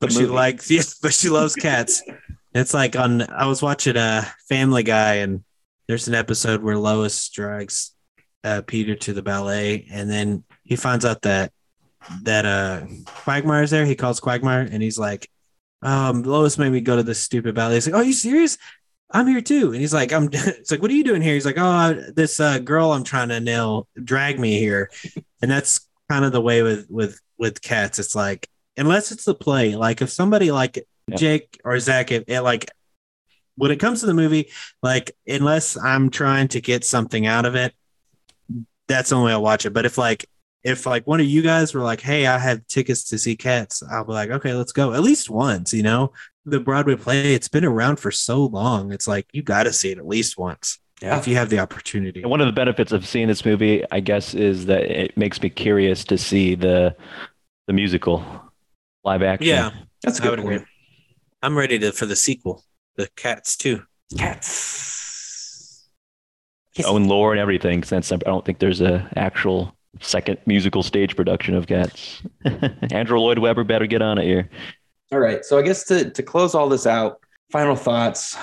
but 0.00 0.10
The 0.10 0.16
she 0.20 0.26
likes 0.26 0.70
yes, 0.76 0.98
but 0.98 1.14
she 1.14 1.28
loves 1.30 1.54
cats. 1.54 2.02
it's 2.54 2.74
like 2.74 2.96
on 2.96 3.22
I 3.22 3.46
was 3.46 3.62
watching 3.62 3.96
a 3.96 4.26
Family 4.48 4.82
Guy 4.82 5.14
and 5.16 5.42
there's 5.88 6.06
an 6.08 6.14
episode 6.14 6.62
where 6.62 6.76
Lois 6.76 7.28
drags 7.30 7.92
uh, 8.44 8.60
Peter 8.66 8.94
to 8.94 9.12
the 9.14 9.22
ballet 9.22 9.86
and 9.90 10.10
then 10.10 10.44
he 10.64 10.76
finds 10.76 11.04
out 11.06 11.22
that 11.22 11.50
that 12.22 12.44
uh 12.44 12.82
Quagmire's 13.06 13.70
there. 13.70 13.86
He 13.86 13.94
calls 13.96 14.20
Quagmire 14.20 14.68
and 14.70 14.82
he's 14.82 14.98
like, 14.98 15.30
um, 15.82 16.22
Lois 16.24 16.58
made 16.58 16.72
me 16.72 16.80
go 16.80 16.96
to 16.96 17.02
this 17.02 17.20
stupid 17.20 17.54
ballet. 17.54 17.74
He's 17.74 17.86
like, 17.86 17.96
are 17.96 18.04
you 18.04 18.12
serious? 18.12 18.58
I'm 19.16 19.26
here 19.26 19.40
too. 19.40 19.72
And 19.72 19.80
he's 19.80 19.94
like, 19.94 20.12
I'm 20.12 20.24
it's 20.32 20.70
like, 20.70 20.82
what 20.82 20.90
are 20.90 20.94
you 20.94 21.04
doing 21.04 21.22
here? 21.22 21.34
He's 21.34 21.46
like, 21.46 21.58
Oh, 21.58 21.94
this 22.14 22.38
uh, 22.38 22.58
girl 22.58 22.92
I'm 22.92 23.04
trying 23.04 23.30
to 23.30 23.40
nail 23.40 23.88
drag 24.02 24.38
me 24.38 24.58
here. 24.58 24.90
And 25.40 25.50
that's 25.50 25.88
kind 26.10 26.24
of 26.24 26.32
the 26.32 26.40
way 26.40 26.62
with 26.62 26.86
with 26.90 27.18
with 27.38 27.62
cats. 27.62 27.98
It's 27.98 28.14
like 28.14 28.48
unless 28.76 29.12
it's 29.12 29.24
the 29.24 29.34
play, 29.34 29.74
like 29.74 30.02
if 30.02 30.10
somebody 30.10 30.50
like 30.50 30.86
Yeah. 31.08 31.16
Jake 31.16 31.58
or 31.64 31.78
Zack, 31.80 32.12
if 32.12 32.24
it 32.26 32.42
like 32.42 32.70
when 33.56 33.70
it 33.70 33.80
comes 33.80 34.00
to 34.00 34.06
the 34.06 34.14
movie, 34.14 34.50
like 34.82 35.16
unless 35.26 35.78
I'm 35.78 36.10
trying 36.10 36.48
to 36.48 36.60
get 36.60 36.84
something 36.84 37.26
out 37.26 37.46
of 37.46 37.54
it, 37.54 37.74
that's 38.86 39.08
the 39.10 39.16
only 39.16 39.28
way 39.28 39.32
I'll 39.32 39.42
watch 39.42 39.64
it. 39.64 39.72
But 39.72 39.86
if 39.86 39.96
like 39.96 40.26
if 40.62 40.84
like 40.84 41.06
one 41.06 41.20
of 41.20 41.26
you 41.26 41.40
guys 41.42 41.72
were 41.72 41.80
like, 41.80 42.00
"Hey, 42.00 42.26
I 42.26 42.38
have 42.38 42.66
tickets 42.66 43.04
to 43.04 43.18
see 43.18 43.36
Cats," 43.36 43.82
I'll 43.90 44.04
be 44.04 44.12
like, 44.12 44.30
"Okay, 44.30 44.52
let's 44.52 44.72
go." 44.72 44.92
At 44.92 45.02
least 45.02 45.30
once, 45.30 45.72
you 45.72 45.82
know. 45.82 46.12
The 46.46 46.60
Broadway 46.60 46.96
play, 46.96 47.34
it's 47.34 47.48
been 47.48 47.64
around 47.64 47.96
for 47.96 48.10
so 48.10 48.44
long. 48.46 48.92
It's 48.92 49.06
like 49.08 49.26
you 49.32 49.42
got 49.42 49.64
to 49.64 49.72
see 49.72 49.90
it 49.90 49.98
at 49.98 50.06
least 50.06 50.38
once 50.38 50.78
yeah. 51.02 51.18
if 51.18 51.28
you 51.28 51.36
have 51.36 51.50
the 51.50 51.58
opportunity. 51.58 52.22
And 52.22 52.30
one 52.30 52.40
of 52.40 52.46
the 52.46 52.52
benefits 52.52 52.92
of 52.92 53.06
seeing 53.06 53.28
this 53.28 53.44
movie, 53.44 53.84
I 53.90 54.00
guess, 54.00 54.34
is 54.34 54.66
that 54.66 54.82
it 54.84 55.16
makes 55.16 55.42
me 55.42 55.50
curious 55.50 56.04
to 56.04 56.18
see 56.18 56.54
the 56.54 56.96
the 57.66 57.72
musical 57.72 58.24
live 59.04 59.22
action. 59.22 59.48
Yeah, 59.48 59.70
That's 60.02 60.20
a 60.20 60.22
I 60.22 60.26
good 60.26 60.38
would 60.38 60.44
point. 60.46 60.54
agree. 60.56 60.66
I'm 61.42 61.58
ready 61.58 61.78
to 61.80 61.92
for 61.92 62.06
the 62.06 62.16
sequel, 62.16 62.62
the 62.96 63.08
Cats 63.16 63.56
too. 63.56 63.82
Cats. 64.16 65.88
Kiss- 66.74 66.86
own 66.86 67.04
lore 67.04 67.32
and 67.32 67.40
everything. 67.40 67.82
Since 67.82 68.12
I 68.12 68.16
don't 68.16 68.44
think 68.44 68.58
there's 68.58 68.80
a 68.80 69.08
actual 69.16 69.76
second 70.00 70.38
musical 70.46 70.82
stage 70.82 71.16
production 71.16 71.54
of 71.54 71.66
Cats. 71.66 72.22
Andrew 72.90 73.18
Lloyd 73.18 73.38
Webber 73.38 73.64
better 73.64 73.86
get 73.86 74.02
on 74.02 74.18
it 74.18 74.24
here. 74.24 74.50
All 75.12 75.20
right. 75.20 75.44
So 75.44 75.58
I 75.58 75.62
guess 75.62 75.84
to, 75.84 76.10
to 76.10 76.22
close 76.22 76.54
all 76.54 76.68
this 76.68 76.86
out, 76.86 77.20
final 77.50 77.76
thoughts. 77.76 78.36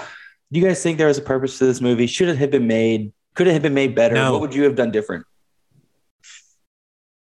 Do 0.52 0.60
you 0.60 0.66
guys 0.66 0.82
think 0.82 0.98
there 0.98 1.08
was 1.08 1.18
a 1.18 1.22
purpose 1.22 1.58
to 1.60 1.66
this 1.66 1.82
movie? 1.82 2.08
Should 2.08 2.30
it 2.30 2.38
have 2.38 2.52
been 2.52 2.68
made? 2.68 3.12
Could 3.36 3.48
it 3.48 3.54
have 3.54 3.62
been 3.62 3.74
made 3.74 3.96
better? 3.96 4.16
No. 4.16 4.34
What 4.34 4.42
would 4.42 4.56
you 4.56 4.64
have 4.64 4.76
done 4.76 4.92
different? 4.92 5.26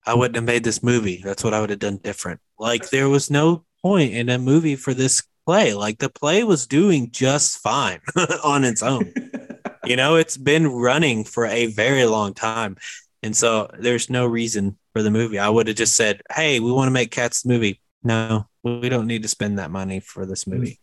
I 0.06 0.14
wouldn't 0.14 0.36
have 0.36 0.44
made 0.44 0.64
this 0.64 0.82
movie. 0.82 1.20
That's 1.22 1.44
what 1.44 1.52
I 1.52 1.60
would 1.60 1.70
have 1.70 1.78
done 1.78 1.98
different. 1.98 2.40
Like 2.58 2.88
there 2.88 3.08
was 3.08 3.30
no 3.30 3.64
point 3.82 4.14
in 4.14 4.30
a 4.30 4.38
movie 4.38 4.74
for 4.74 4.94
this 4.94 5.22
play. 5.44 5.74
Like 5.74 5.98
the 5.98 6.08
play 6.08 6.44
was 6.44 6.66
doing 6.66 7.10
just 7.10 7.58
fine 7.58 8.00
on 8.44 8.64
its 8.64 8.82
own. 8.82 9.12
you 9.84 9.96
know, 9.96 10.16
it's 10.16 10.36
been 10.36 10.66
running 10.66 11.24
for 11.24 11.44
a 11.46 11.66
very 11.66 12.06
long 12.06 12.32
time. 12.32 12.76
And 13.22 13.36
so 13.36 13.70
there's 13.78 14.08
no 14.08 14.26
reason 14.26 14.78
for 14.92 15.02
the 15.02 15.10
movie. 15.10 15.38
I 15.38 15.48
would 15.48 15.66
have 15.66 15.76
just 15.76 15.96
said, 15.96 16.22
"Hey, 16.32 16.60
we 16.60 16.72
want 16.72 16.88
to 16.88 16.92
make 16.92 17.10
Cats 17.10 17.44
movie." 17.44 17.80
No, 18.02 18.46
we 18.62 18.88
don't 18.88 19.06
need 19.06 19.22
to 19.22 19.28
spend 19.28 19.58
that 19.58 19.70
money 19.70 20.00
for 20.00 20.26
this 20.26 20.46
movie. 20.46 20.78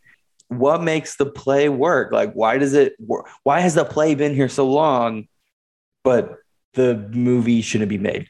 what 0.47 0.83
makes 0.83 1.15
the 1.15 1.25
play 1.25 1.69
work? 1.69 2.11
Like, 2.11 2.33
why 2.33 2.57
does 2.57 2.73
it 2.73 2.95
work? 2.99 3.27
Why 3.43 3.59
has 3.61 3.73
the 3.75 3.85
play 3.85 4.15
been 4.15 4.35
here 4.35 4.49
so 4.49 4.69
long, 4.69 5.27
but 6.03 6.37
the 6.73 6.95
movie 7.13 7.61
shouldn't 7.61 7.89
be 7.89 7.97
made? 7.97 8.29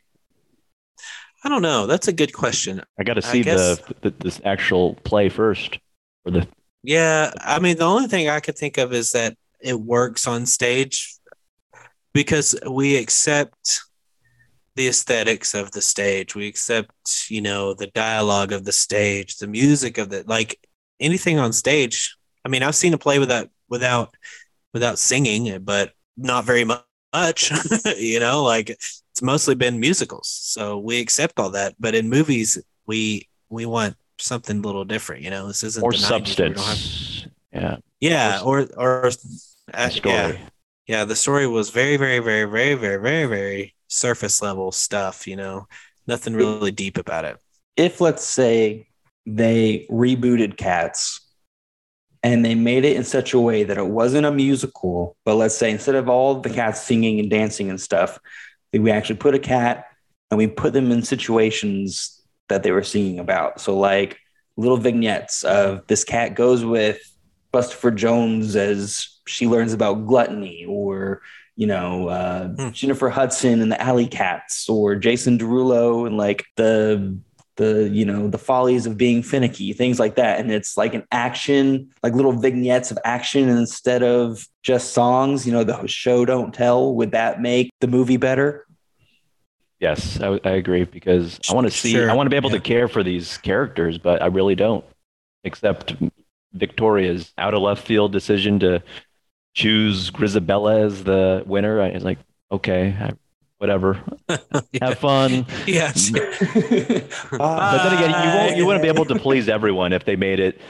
I 1.43 1.49
don't 1.49 1.61
know. 1.61 1.85
That's 1.85 2.07
a 2.07 2.13
good 2.13 2.33
question. 2.33 2.81
I 2.99 3.03
got 3.03 3.15
to 3.15 3.21
see 3.21 3.43
guess- 3.43 3.77
the, 3.79 3.95
the 4.01 4.09
this 4.19 4.41
actual 4.43 4.95
play 5.03 5.29
first. 5.29 5.77
Or 6.25 6.31
the 6.31 6.47
Yeah, 6.83 7.31
I 7.39 7.59
mean, 7.59 7.77
the 7.77 7.85
only 7.85 8.07
thing 8.07 8.29
I 8.29 8.39
could 8.39 8.57
think 8.57 8.77
of 8.77 8.93
is 8.93 9.11
that 9.11 9.35
it 9.59 9.79
works 9.79 10.27
on 10.27 10.45
stage 10.45 11.15
because 12.13 12.55
we 12.69 12.97
accept 12.97 13.81
the 14.75 14.87
aesthetics 14.87 15.53
of 15.53 15.71
the 15.71 15.81
stage. 15.81 16.35
We 16.35 16.47
accept, 16.47 17.29
you 17.29 17.41
know, 17.41 17.73
the 17.73 17.87
dialogue 17.87 18.51
of 18.51 18.65
the 18.65 18.71
stage, 18.71 19.37
the 19.37 19.47
music 19.47 19.97
of 19.97 20.09
the 20.09 20.23
like 20.27 20.59
anything 20.99 21.39
on 21.39 21.53
stage. 21.53 22.15
I 22.43 22.49
mean, 22.49 22.63
I've 22.63 22.75
seen 22.75 22.93
a 22.93 22.97
play 22.97 23.19
without 23.19 23.49
without 23.69 24.15
without 24.73 24.99
singing, 24.99 25.59
but 25.63 25.93
not 26.17 26.45
very 26.45 26.65
much. 26.65 26.83
you 27.97 28.19
know, 28.19 28.43
like 28.43 28.69
it's 28.69 29.21
mostly 29.21 29.55
been 29.55 29.79
musicals, 29.79 30.27
so 30.27 30.77
we 30.77 30.99
accept 30.99 31.39
all 31.39 31.51
that. 31.51 31.75
But 31.79 31.95
in 31.95 32.09
movies, 32.09 32.61
we 32.85 33.29
we 33.49 33.65
want 33.65 33.95
something 34.19 34.59
a 34.59 34.61
little 34.61 34.85
different. 34.85 35.23
You 35.23 35.29
know, 35.29 35.47
this 35.47 35.63
isn't 35.63 35.81
more 35.81 35.91
the 35.91 35.97
90s 35.97 36.09
where 36.09 36.19
we 36.19 36.53
don't 36.55 36.57
have- 36.57 36.77
substance. 36.77 37.27
Yeah. 37.53 37.77
yeah, 38.01 38.41
or 38.43 38.67
or 38.75 39.11
uh, 39.73 39.89
story. 39.89 40.13
yeah, 40.13 40.37
yeah. 40.87 41.05
The 41.05 41.15
story 41.15 41.47
was 41.47 41.69
very, 41.69 41.95
very, 41.95 42.19
very, 42.19 42.43
very, 42.43 42.73
very, 42.75 42.97
very, 42.99 43.25
very 43.25 43.74
surface 43.95 44.41
level 44.41 44.71
stuff. 44.71 45.27
You 45.27 45.35
know, 45.35 45.67
nothing 46.07 46.33
really 46.33 46.71
deep 46.71 46.97
about 46.97 47.25
it. 47.25 47.37
If 47.75 47.99
let's 48.01 48.23
say 48.23 48.87
they 49.25 49.87
rebooted 49.89 50.57
Cats 50.57 51.21
and 52.23 52.43
they 52.43 52.55
made 52.55 52.85
it 52.85 52.95
in 52.95 53.03
such 53.03 53.33
a 53.33 53.39
way 53.39 53.63
that 53.63 53.77
it 53.77 53.87
wasn't 53.87 54.25
a 54.25 54.31
musical, 54.31 55.15
but 55.25 55.35
let's 55.35 55.55
say 55.55 55.71
instead 55.71 55.95
of 55.95 56.09
all 56.09 56.39
the 56.39 56.49
cats 56.49 56.81
singing 56.81 57.19
and 57.19 57.29
dancing 57.29 57.69
and 57.69 57.79
stuff, 57.79 58.19
we 58.73 58.91
actually 58.91 59.17
put 59.17 59.35
a 59.35 59.39
cat 59.39 59.85
and 60.31 60.37
we 60.37 60.47
put 60.47 60.73
them 60.73 60.91
in 60.91 61.03
situations 61.03 62.21
that 62.49 62.63
they 62.63 62.71
were 62.71 62.83
singing 62.83 63.19
about. 63.19 63.61
So 63.61 63.77
like 63.77 64.17
little 64.57 64.77
vignettes 64.77 65.43
of 65.43 65.85
this 65.87 66.03
cat 66.03 66.33
goes 66.35 66.65
with 66.65 66.99
Bustopher 67.53 67.93
Jones 67.93 68.55
as 68.55 69.19
she 69.27 69.47
learns 69.47 69.73
about 69.73 70.07
gluttony, 70.07 70.65
or 70.67 71.21
you 71.55 71.67
know 71.67 72.07
uh, 72.09 72.47
Hmm. 72.49 72.69
Jennifer 72.71 73.09
Hudson 73.09 73.61
and 73.61 73.71
the 73.71 73.81
Alley 73.81 74.07
Cats, 74.07 74.67
or 74.69 74.95
Jason 74.95 75.37
Derulo 75.37 76.05
and 76.07 76.17
like 76.17 76.45
the 76.55 77.17
the 77.57 77.89
you 77.89 78.05
know 78.05 78.27
the 78.27 78.37
follies 78.37 78.85
of 78.85 78.97
being 78.97 79.23
finicky, 79.23 79.71
things 79.73 79.97
like 79.99 80.15
that. 80.15 80.39
And 80.39 80.51
it's 80.51 80.75
like 80.77 80.93
an 80.93 81.03
action, 81.11 81.89
like 82.03 82.13
little 82.13 82.33
vignettes 82.33 82.91
of 82.91 82.99
action 83.05 83.47
instead 83.49 84.03
of 84.03 84.45
just 84.61 84.93
songs. 84.93 85.45
You 85.45 85.53
know, 85.53 85.63
the 85.63 85.87
show 85.87 86.25
don't 86.25 86.53
tell. 86.53 86.93
Would 86.95 87.11
that 87.11 87.41
make 87.41 87.71
the 87.79 87.87
movie 87.87 88.17
better? 88.17 88.65
Yes, 89.79 90.19
I, 90.21 90.39
I 90.43 90.51
agree 90.51 90.85
because 90.85 91.39
I 91.49 91.53
want 91.53 91.67
to 91.67 91.71
see, 91.71 91.91
Sure, 91.91 92.09
I 92.09 92.13
want 92.13 92.27
to 92.27 92.29
be 92.29 92.37
able 92.37 92.49
yeah. 92.51 92.57
to 92.57 92.63
care 92.63 92.87
for 92.87 93.03
these 93.03 93.37
characters, 93.37 93.97
but 93.97 94.21
I 94.21 94.27
really 94.27 94.55
don't. 94.55 94.85
Except 95.43 95.95
Victoria's 96.53 97.33
out 97.37 97.53
of 97.53 97.61
left 97.61 97.85
field 97.85 98.11
decision 98.13 98.59
to 98.59 98.81
choose 99.55 100.11
Grizabella 100.11 100.85
as 100.85 101.03
the 101.03 101.43
winner. 101.47 101.81
I 101.81 101.91
was 101.91 102.03
like, 102.03 102.19
okay, 102.51 102.95
I, 102.99 103.13
whatever, 103.57 104.03
have 104.81 104.99
fun. 104.99 105.45
yes. 105.65 106.11
But 107.31 107.83
then 107.83 107.93
again, 107.93 108.09
you 108.09 108.37
won't, 108.37 108.57
you 108.57 108.65
wouldn't 108.65 108.83
be 108.83 108.89
able 108.89 109.05
to 109.05 109.15
please 109.15 109.49
everyone 109.49 109.93
if 109.93 110.05
they 110.05 110.15
made 110.15 110.39
it, 110.39 110.61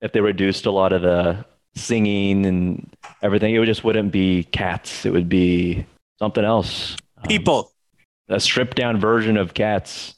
if 0.00 0.12
they 0.12 0.20
reduced 0.20 0.66
a 0.66 0.70
lot 0.70 0.92
of 0.92 1.02
the 1.02 1.44
singing 1.74 2.46
and 2.46 2.90
everything. 3.22 3.54
It 3.54 3.58
would 3.58 3.66
just 3.66 3.84
wouldn't 3.84 4.12
be 4.12 4.44
cats. 4.44 5.04
It 5.06 5.10
would 5.10 5.28
be 5.28 5.86
something 6.18 6.44
else. 6.44 6.96
Um, 7.18 7.24
People. 7.28 7.72
a 8.28 8.38
stripped 8.38 8.76
down 8.76 9.00
version 9.00 9.36
of 9.36 9.54
Cats 9.54 10.14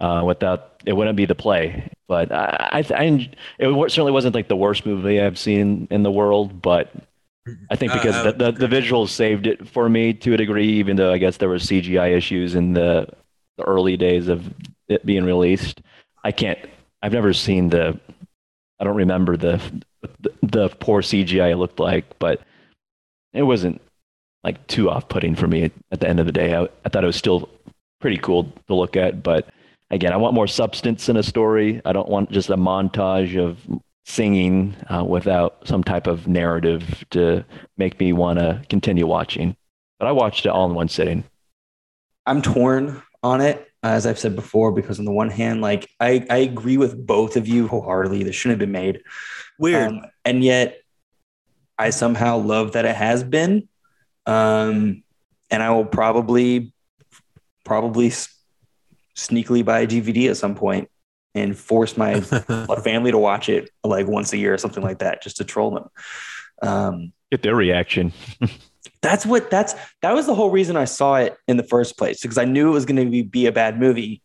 uh, 0.00 0.22
without 0.24 0.82
it 0.86 0.94
wouldn't 0.94 1.16
be 1.16 1.26
the 1.26 1.34
play. 1.34 1.90
But 2.08 2.32
I, 2.32 2.68
I, 2.72 2.78
I 2.94 3.30
it 3.58 3.90
certainly 3.90 4.12
wasn't 4.12 4.34
like 4.34 4.48
the 4.48 4.56
worst 4.56 4.86
movie 4.86 5.20
I've 5.20 5.38
seen 5.38 5.88
in 5.90 6.02
the 6.02 6.10
world. 6.10 6.62
But 6.62 6.92
I 7.70 7.76
think 7.76 7.92
because 7.92 8.14
Uh, 8.14 8.32
the, 8.32 8.52
the, 8.52 8.66
the 8.66 8.76
visuals 8.76 9.08
saved 9.08 9.46
it 9.46 9.66
for 9.68 9.88
me 9.88 10.12
to 10.12 10.34
a 10.34 10.36
degree, 10.36 10.68
even 10.74 10.96
though 10.96 11.12
I 11.12 11.18
guess 11.18 11.38
there 11.38 11.48
were 11.48 11.56
CGI 11.56 12.16
issues 12.16 12.54
in 12.54 12.74
the, 12.74 13.08
the 13.56 13.64
early 13.64 13.96
days 13.96 14.28
of 14.28 14.52
it 14.88 15.04
being 15.06 15.24
released. 15.24 15.80
I 16.22 16.32
can't. 16.32 16.58
I've 17.02 17.12
never 17.12 17.32
seen 17.32 17.70
the. 17.70 17.98
I 18.78 18.84
don't 18.84 18.96
remember 18.96 19.36
the 19.36 19.60
the, 20.20 20.32
the 20.42 20.68
poor 20.68 21.02
CGI 21.02 21.52
it 21.52 21.56
looked 21.56 21.80
like, 21.80 22.18
but 22.18 22.40
it 23.32 23.42
wasn't 23.42 23.80
like 24.42 24.66
too 24.66 24.88
off-putting 24.90 25.34
for 25.34 25.46
me 25.46 25.64
at, 25.64 25.72
at 25.92 26.00
the 26.00 26.08
end 26.08 26.20
of 26.20 26.26
the 26.26 26.32
day. 26.32 26.54
I, 26.54 26.68
I 26.84 26.88
thought 26.88 27.04
it 27.04 27.06
was 27.06 27.16
still 27.16 27.50
pretty 28.00 28.16
cool 28.16 28.52
to 28.68 28.74
look 28.74 28.96
at, 28.96 29.22
but 29.22 29.48
again, 29.90 30.12
I 30.12 30.16
want 30.16 30.34
more 30.34 30.46
substance 30.46 31.08
in 31.08 31.16
a 31.16 31.22
story. 31.22 31.82
I 31.84 31.92
don't 31.92 32.08
want 32.08 32.30
just 32.30 32.48
a 32.48 32.56
montage 32.56 33.38
of 33.38 33.58
singing 34.10 34.76
uh, 34.88 35.04
without 35.04 35.66
some 35.66 35.84
type 35.84 36.06
of 36.06 36.26
narrative 36.26 37.04
to 37.10 37.44
make 37.76 37.98
me 38.00 38.12
want 38.12 38.38
to 38.38 38.62
continue 38.68 39.06
watching. 39.06 39.56
But 39.98 40.08
I 40.08 40.12
watched 40.12 40.46
it 40.46 40.48
all 40.48 40.68
in 40.68 40.74
one 40.74 40.88
sitting. 40.88 41.24
I'm 42.26 42.42
torn 42.42 43.02
on 43.22 43.40
it, 43.40 43.70
as 43.82 44.06
I've 44.06 44.18
said 44.18 44.34
before, 44.34 44.72
because 44.72 44.98
on 44.98 45.04
the 45.04 45.12
one 45.12 45.30
hand, 45.30 45.60
like 45.60 45.88
I, 46.00 46.26
I 46.28 46.38
agree 46.38 46.76
with 46.76 47.06
both 47.06 47.36
of 47.36 47.46
you 47.46 47.68
wholeheartedly. 47.68 48.22
This 48.22 48.34
shouldn't 48.34 48.60
have 48.60 48.66
been 48.66 48.72
made. 48.72 49.02
Weird. 49.58 49.88
Um, 49.88 50.02
and 50.24 50.42
yet 50.42 50.78
I 51.78 51.90
somehow 51.90 52.38
love 52.38 52.72
that 52.72 52.84
it 52.84 52.96
has 52.96 53.22
been. 53.22 53.68
Um, 54.26 55.02
and 55.50 55.62
I 55.62 55.70
will 55.70 55.84
probably, 55.84 56.72
probably 57.64 58.12
sneakily 59.16 59.64
buy 59.64 59.80
a 59.80 59.86
DVD 59.86 60.30
at 60.30 60.36
some 60.36 60.54
point 60.54 60.90
and 61.34 61.56
force 61.56 61.96
my 61.96 62.20
family 62.20 63.10
to 63.10 63.18
watch 63.18 63.48
it 63.48 63.70
like 63.84 64.06
once 64.06 64.32
a 64.32 64.38
year 64.38 64.54
or 64.54 64.58
something 64.58 64.82
like 64.82 64.98
that, 64.98 65.22
just 65.22 65.36
to 65.38 65.44
troll 65.44 65.70
them. 65.70 65.88
Um, 66.62 67.12
Get 67.30 67.42
their 67.42 67.56
reaction. 67.56 68.12
that's 69.02 69.24
what 69.24 69.50
that's 69.50 69.74
that 70.02 70.14
was 70.14 70.26
the 70.26 70.34
whole 70.34 70.50
reason 70.50 70.76
I 70.76 70.84
saw 70.84 71.16
it 71.16 71.36
in 71.48 71.56
the 71.56 71.62
first 71.62 71.96
place 71.96 72.20
because 72.20 72.38
I 72.38 72.44
knew 72.44 72.68
it 72.68 72.72
was 72.72 72.84
going 72.84 73.04
to 73.04 73.10
be, 73.10 73.22
be 73.22 73.46
a 73.46 73.52
bad 73.52 73.78
movie, 73.78 74.22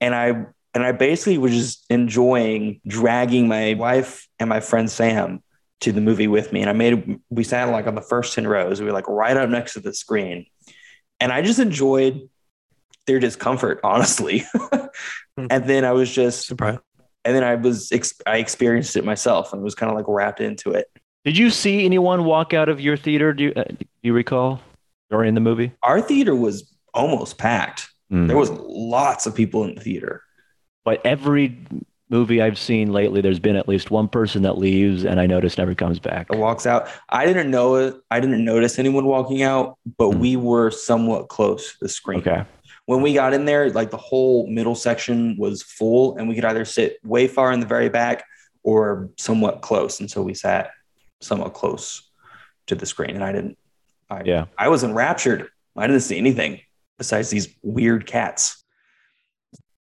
and 0.00 0.14
I 0.14 0.46
and 0.74 0.84
I 0.84 0.92
basically 0.92 1.38
was 1.38 1.52
just 1.52 1.84
enjoying 1.90 2.80
dragging 2.86 3.48
my 3.48 3.74
wife 3.74 4.26
and 4.38 4.48
my 4.48 4.60
friend 4.60 4.90
Sam 4.90 5.42
to 5.80 5.92
the 5.92 6.00
movie 6.00 6.28
with 6.28 6.52
me, 6.52 6.60
and 6.60 6.70
I 6.70 6.72
made 6.72 7.20
we 7.30 7.44
sat 7.44 7.68
like 7.68 7.86
on 7.86 7.94
the 7.94 8.02
first 8.02 8.34
ten 8.34 8.46
rows, 8.46 8.80
we 8.80 8.86
were 8.86 8.92
like 8.92 9.08
right 9.08 9.36
up 9.36 9.48
next 9.48 9.74
to 9.74 9.80
the 9.80 9.94
screen, 9.94 10.46
and 11.20 11.32
I 11.32 11.42
just 11.42 11.58
enjoyed 11.58 12.28
their 13.06 13.18
discomfort, 13.20 13.80
honestly, 13.84 14.44
and 15.36 15.64
then 15.64 15.84
I 15.84 15.92
was 15.92 16.12
just 16.12 16.46
Surprise. 16.46 16.78
and 17.24 17.34
then 17.36 17.44
I 17.44 17.54
was 17.54 17.90
ex- 17.92 18.20
I 18.26 18.38
experienced 18.38 18.96
it 18.96 19.04
myself 19.04 19.52
and 19.52 19.62
was 19.62 19.74
kind 19.74 19.90
of 19.90 19.96
like 19.96 20.06
wrapped 20.08 20.40
into 20.40 20.72
it. 20.72 20.86
Did 21.24 21.36
you 21.36 21.50
see 21.50 21.84
anyone 21.84 22.24
walk 22.24 22.54
out 22.54 22.68
of 22.68 22.80
your 22.80 22.96
theater? 22.96 23.32
Do 23.32 23.44
you, 23.44 23.52
uh, 23.56 23.64
do 23.64 23.84
you 24.02 24.12
recall 24.12 24.60
during 25.10 25.34
the 25.34 25.40
movie? 25.40 25.72
Our 25.82 26.00
theater 26.00 26.34
was 26.36 26.72
almost 26.94 27.36
packed. 27.38 27.88
Mm. 28.12 28.28
There 28.28 28.36
was 28.36 28.50
lots 28.50 29.26
of 29.26 29.34
people 29.34 29.64
in 29.64 29.74
the 29.74 29.80
theater. 29.80 30.22
But 30.84 31.04
every 31.04 31.58
movie 32.08 32.40
I've 32.40 32.56
seen 32.56 32.92
lately, 32.92 33.20
there's 33.20 33.40
been 33.40 33.56
at 33.56 33.66
least 33.68 33.90
one 33.90 34.06
person 34.06 34.42
that 34.42 34.56
leaves, 34.58 35.04
and 35.04 35.18
I 35.18 35.26
notice 35.26 35.58
never 35.58 35.74
comes 35.74 35.98
back. 35.98 36.32
Walks 36.32 36.64
out. 36.64 36.88
I 37.08 37.26
didn't 37.26 37.50
know 37.50 37.74
it. 37.74 37.96
I 38.12 38.20
didn't 38.20 38.44
notice 38.44 38.78
anyone 38.78 39.04
walking 39.06 39.42
out, 39.42 39.76
but 39.98 40.12
Hmm. 40.12 40.20
we 40.20 40.36
were 40.36 40.70
somewhat 40.70 41.26
close 41.26 41.72
to 41.72 41.78
the 41.80 41.88
screen. 41.88 42.20
Okay. 42.20 42.44
When 42.86 43.02
we 43.02 43.14
got 43.14 43.34
in 43.34 43.44
there, 43.44 43.70
like 43.70 43.90
the 43.90 43.96
whole 43.96 44.46
middle 44.46 44.74
section 44.74 45.36
was 45.38 45.62
full, 45.62 46.16
and 46.16 46.28
we 46.28 46.34
could 46.34 46.44
either 46.44 46.64
sit 46.64 46.98
way 47.04 47.26
far 47.28 47.52
in 47.52 47.60
the 47.60 47.66
very 47.66 47.88
back 47.88 48.24
or 48.62 49.10
somewhat 49.16 49.60
close. 49.60 50.00
And 50.00 50.10
so 50.10 50.22
we 50.22 50.34
sat 50.34 50.70
somewhat 51.20 51.54
close 51.54 52.10
to 52.66 52.74
the 52.74 52.86
screen. 52.86 53.10
And 53.10 53.24
I 53.24 53.32
didn't. 53.32 53.58
I, 54.08 54.22
Yeah. 54.24 54.46
I 54.56 54.68
was 54.68 54.84
enraptured. 54.84 55.48
I 55.76 55.86
didn't 55.86 56.02
see 56.02 56.18
anything 56.18 56.60
besides 56.98 57.30
these 57.30 57.48
weird 57.62 58.06
cats. 58.06 58.62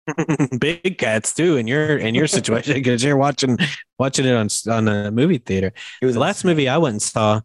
Big 0.60 0.98
cats 0.98 1.34
too 1.34 1.56
in 1.56 1.66
your 1.66 1.98
in 1.98 2.14
your 2.14 2.28
situation 2.28 2.74
because 2.74 3.02
you're 3.02 3.16
watching 3.16 3.58
watching 3.98 4.26
it 4.26 4.36
on 4.36 4.50
on 4.70 4.88
a 4.90 5.12
movie 5.12 5.38
theater. 5.38 5.72
It 6.02 6.06
was 6.06 6.16
The 6.16 6.20
last 6.20 6.44
movie 6.44 6.68
I 6.68 6.78
went 6.78 6.94
and 6.94 7.02
saw, 7.02 7.40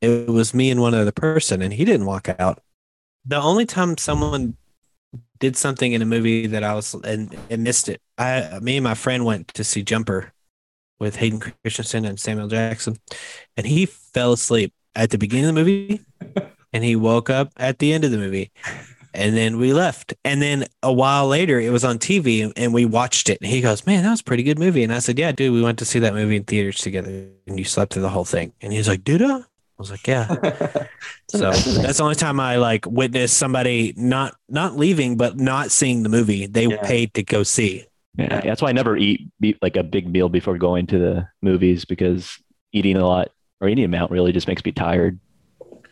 it 0.00 0.28
was 0.28 0.54
me 0.54 0.70
and 0.70 0.80
one 0.80 0.94
other 0.94 1.10
person, 1.10 1.60
and 1.60 1.72
he 1.72 1.84
didn't 1.84 2.06
walk 2.06 2.28
out. 2.38 2.62
The 3.26 3.40
only 3.40 3.66
time 3.66 3.96
someone 3.96 4.56
did 5.44 5.56
something 5.56 5.92
in 5.92 6.02
a 6.02 6.06
movie 6.06 6.46
that 6.46 6.64
I 6.64 6.74
was 6.74 6.94
and, 6.94 7.36
and 7.50 7.62
missed 7.62 7.88
it, 7.88 8.00
I 8.18 8.58
me 8.60 8.78
and 8.78 8.84
my 8.84 8.94
friend 8.94 9.24
went 9.24 9.48
to 9.48 9.64
see 9.64 9.82
Jumper 9.82 10.32
with 10.98 11.16
Hayden 11.16 11.40
Christensen 11.62 12.04
and 12.04 12.18
Samuel 12.18 12.48
Jackson, 12.48 12.96
and 13.56 13.66
he 13.66 13.86
fell 13.86 14.32
asleep 14.32 14.72
at 14.94 15.10
the 15.10 15.18
beginning 15.18 15.50
of 15.50 15.54
the 15.54 15.60
movie, 15.60 16.00
and 16.72 16.82
he 16.82 16.96
woke 16.96 17.28
up 17.28 17.52
at 17.56 17.78
the 17.78 17.92
end 17.92 18.04
of 18.04 18.10
the 18.10 18.18
movie. 18.18 18.50
And 19.16 19.36
then 19.36 19.58
we 19.58 19.72
left. 19.72 20.12
And 20.24 20.42
then 20.42 20.66
a 20.82 20.92
while 20.92 21.28
later, 21.28 21.60
it 21.60 21.70
was 21.70 21.84
on 21.84 22.00
TV 22.00 22.52
and 22.56 22.74
we 22.74 22.84
watched 22.84 23.30
it. 23.30 23.38
And 23.40 23.48
he 23.48 23.60
goes, 23.60 23.86
Man, 23.86 24.02
that 24.02 24.10
was 24.10 24.22
a 24.22 24.24
pretty 24.24 24.42
good 24.42 24.58
movie. 24.58 24.82
And 24.82 24.92
I 24.92 24.98
said, 24.98 25.20
Yeah, 25.20 25.30
dude, 25.30 25.52
we 25.52 25.62
went 25.62 25.78
to 25.78 25.84
see 25.84 26.00
that 26.00 26.14
movie 26.14 26.34
in 26.34 26.42
theaters 26.42 26.78
together 26.78 27.28
and 27.46 27.56
you 27.56 27.64
slept 27.64 27.92
through 27.92 28.02
the 28.02 28.08
whole 28.08 28.24
thing. 28.24 28.52
And 28.60 28.72
he's 28.72 28.88
like, 28.88 29.04
Did 29.04 29.22
I? 29.22 29.42
I 29.76 29.82
was 29.82 29.90
like, 29.90 30.06
Yeah. 30.06 30.28
So 31.28 31.38
that's 31.50 31.96
the 31.98 32.02
only 32.02 32.14
time 32.14 32.38
I 32.38 32.56
like 32.56 32.86
witnessed 32.86 33.36
somebody 33.36 33.92
not 33.96 34.36
not 34.48 34.76
leaving, 34.76 35.16
but 35.16 35.38
not 35.38 35.70
seeing 35.70 36.02
the 36.02 36.08
movie 36.08 36.46
they 36.46 36.66
Yeah. 36.66 36.82
paid 36.82 37.14
to 37.14 37.22
go 37.22 37.42
see. 37.42 37.84
Yeah, 38.16 38.40
that's 38.42 38.62
why 38.62 38.68
I 38.68 38.72
never 38.72 38.96
eat 38.96 39.28
be- 39.40 39.58
like 39.60 39.76
a 39.76 39.82
big 39.82 40.08
meal 40.08 40.28
before 40.28 40.56
going 40.58 40.86
to 40.88 40.98
the 40.98 41.28
movies 41.42 41.84
because 41.84 42.38
eating 42.72 42.96
a 42.96 43.04
lot 43.06 43.30
or 43.60 43.66
any 43.68 43.82
amount 43.82 44.12
really 44.12 44.30
just 44.32 44.46
makes 44.46 44.64
me 44.64 44.70
tired. 44.70 45.18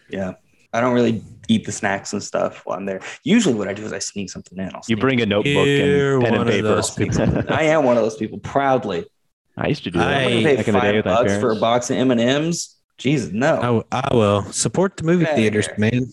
Yeah. 0.09 0.35
I 0.73 0.81
don't 0.81 0.95
really 0.95 1.23
eat 1.49 1.67
the 1.67 1.73
snacks 1.73 2.13
and 2.13 2.23
stuff 2.23 2.63
while 2.65 2.79
I'm 2.79 2.87
there. 2.87 3.01
Usually 3.25 3.55
what 3.55 3.67
I 3.69 3.75
do 3.75 3.85
is 3.85 3.93
I 3.93 3.99
sneak 3.99 4.31
something 4.31 4.57
in. 4.59 4.71
I'll 4.75 4.83
You 4.87 4.97
bring 4.97 5.21
a 5.21 5.27
notebook 5.27 5.67
You're 5.67 6.15
and 6.17 6.25
pen 6.25 6.35
and 6.35 6.67
of 6.67 6.97
paper. 6.97 7.45
I 7.53 7.65
am 7.65 7.85
one 7.85 7.97
of 7.97 8.03
those 8.05 8.17
people 8.17 8.39
proudly. 8.39 9.05
I 9.57 9.69
used 9.69 9.85
to 9.85 9.91
do 9.91 9.99
that 9.99 10.09
I- 10.09 10.23
I'm 10.23 10.43
pay 10.43 10.57
back 10.57 10.69
in 10.69 10.75
the 10.75 10.81
day 10.81 11.03
five 11.03 11.05
bucks 11.05 11.37
for 11.39 11.51
a 11.51 11.57
box 11.57 11.91
of 11.91 11.97
M&Ms. 11.97 12.77
Jesus, 13.03 13.33
no. 13.33 13.85
I, 13.91 14.09
I 14.09 14.15
will 14.15 14.45
support 14.53 14.97
the 14.97 15.03
movie 15.05 15.25
Get 15.25 15.37
theaters, 15.37 15.67
here. 15.67 15.75
man. 15.79 16.07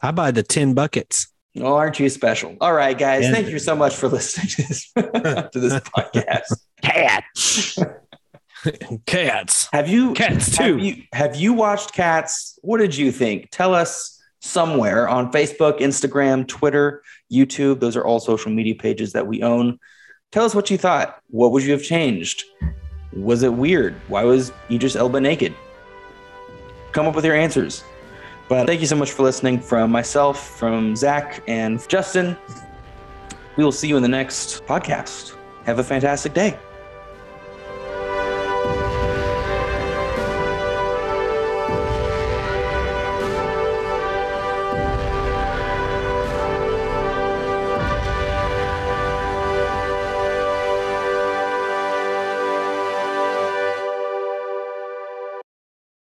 I 0.00 0.12
buy 0.12 0.30
the 0.30 0.42
10 0.42 0.74
buckets. 0.74 1.26
Oh, 1.60 1.74
aren't 1.74 1.98
you 1.98 2.08
special? 2.08 2.56
All 2.60 2.72
right, 2.72 2.96
guys. 2.96 3.24
Yeah. 3.24 3.32
Thank 3.32 3.48
you 3.48 3.58
so 3.58 3.74
much 3.74 3.96
for 3.96 4.08
listening 4.08 4.46
to 4.48 4.62
this, 4.62 4.92
to 5.52 5.58
this 5.58 5.74
podcast. 5.80 6.60
Cat. 6.82 7.24
Cats. 9.06 9.68
Have 9.72 9.88
you 9.88 10.14
Cats 10.14 10.56
have 10.56 10.66
too. 10.66 10.78
you 10.78 11.02
have 11.12 11.36
you 11.36 11.52
watched 11.52 11.92
Cats? 11.92 12.58
What 12.62 12.78
did 12.78 12.96
you 12.96 13.12
think? 13.12 13.48
Tell 13.50 13.72
us 13.74 14.20
somewhere 14.40 15.08
on 15.08 15.30
Facebook, 15.32 15.78
Instagram, 15.78 16.46
Twitter, 16.46 17.02
YouTube. 17.32 17.78
Those 17.80 17.96
are 17.96 18.04
all 18.04 18.18
social 18.20 18.50
media 18.50 18.74
pages 18.74 19.12
that 19.12 19.26
we 19.26 19.42
own. 19.42 19.78
Tell 20.32 20.44
us 20.44 20.54
what 20.54 20.70
you 20.70 20.78
thought. 20.78 21.20
What 21.28 21.52
would 21.52 21.62
you 21.62 21.72
have 21.72 21.82
changed? 21.82 22.44
Was 23.12 23.42
it 23.42 23.52
weird? 23.52 23.94
Why 24.08 24.24
was 24.24 24.52
Idris 24.70 24.96
Elba 24.96 25.20
naked? 25.20 25.54
Come 26.92 27.06
up 27.06 27.14
with 27.14 27.24
your 27.24 27.34
answers. 27.34 27.84
But 28.48 28.66
thank 28.66 28.80
you 28.80 28.86
so 28.86 28.96
much 28.96 29.12
for 29.12 29.22
listening 29.22 29.60
from 29.60 29.90
myself, 29.90 30.58
from 30.58 30.96
Zack, 30.96 31.42
and 31.46 31.86
Justin. 31.88 32.36
We 33.56 33.64
will 33.64 33.72
see 33.72 33.88
you 33.88 33.96
in 33.96 34.02
the 34.02 34.08
next 34.08 34.64
podcast. 34.64 35.34
Have 35.64 35.78
a 35.78 35.84
fantastic 35.84 36.32
day. 36.32 36.56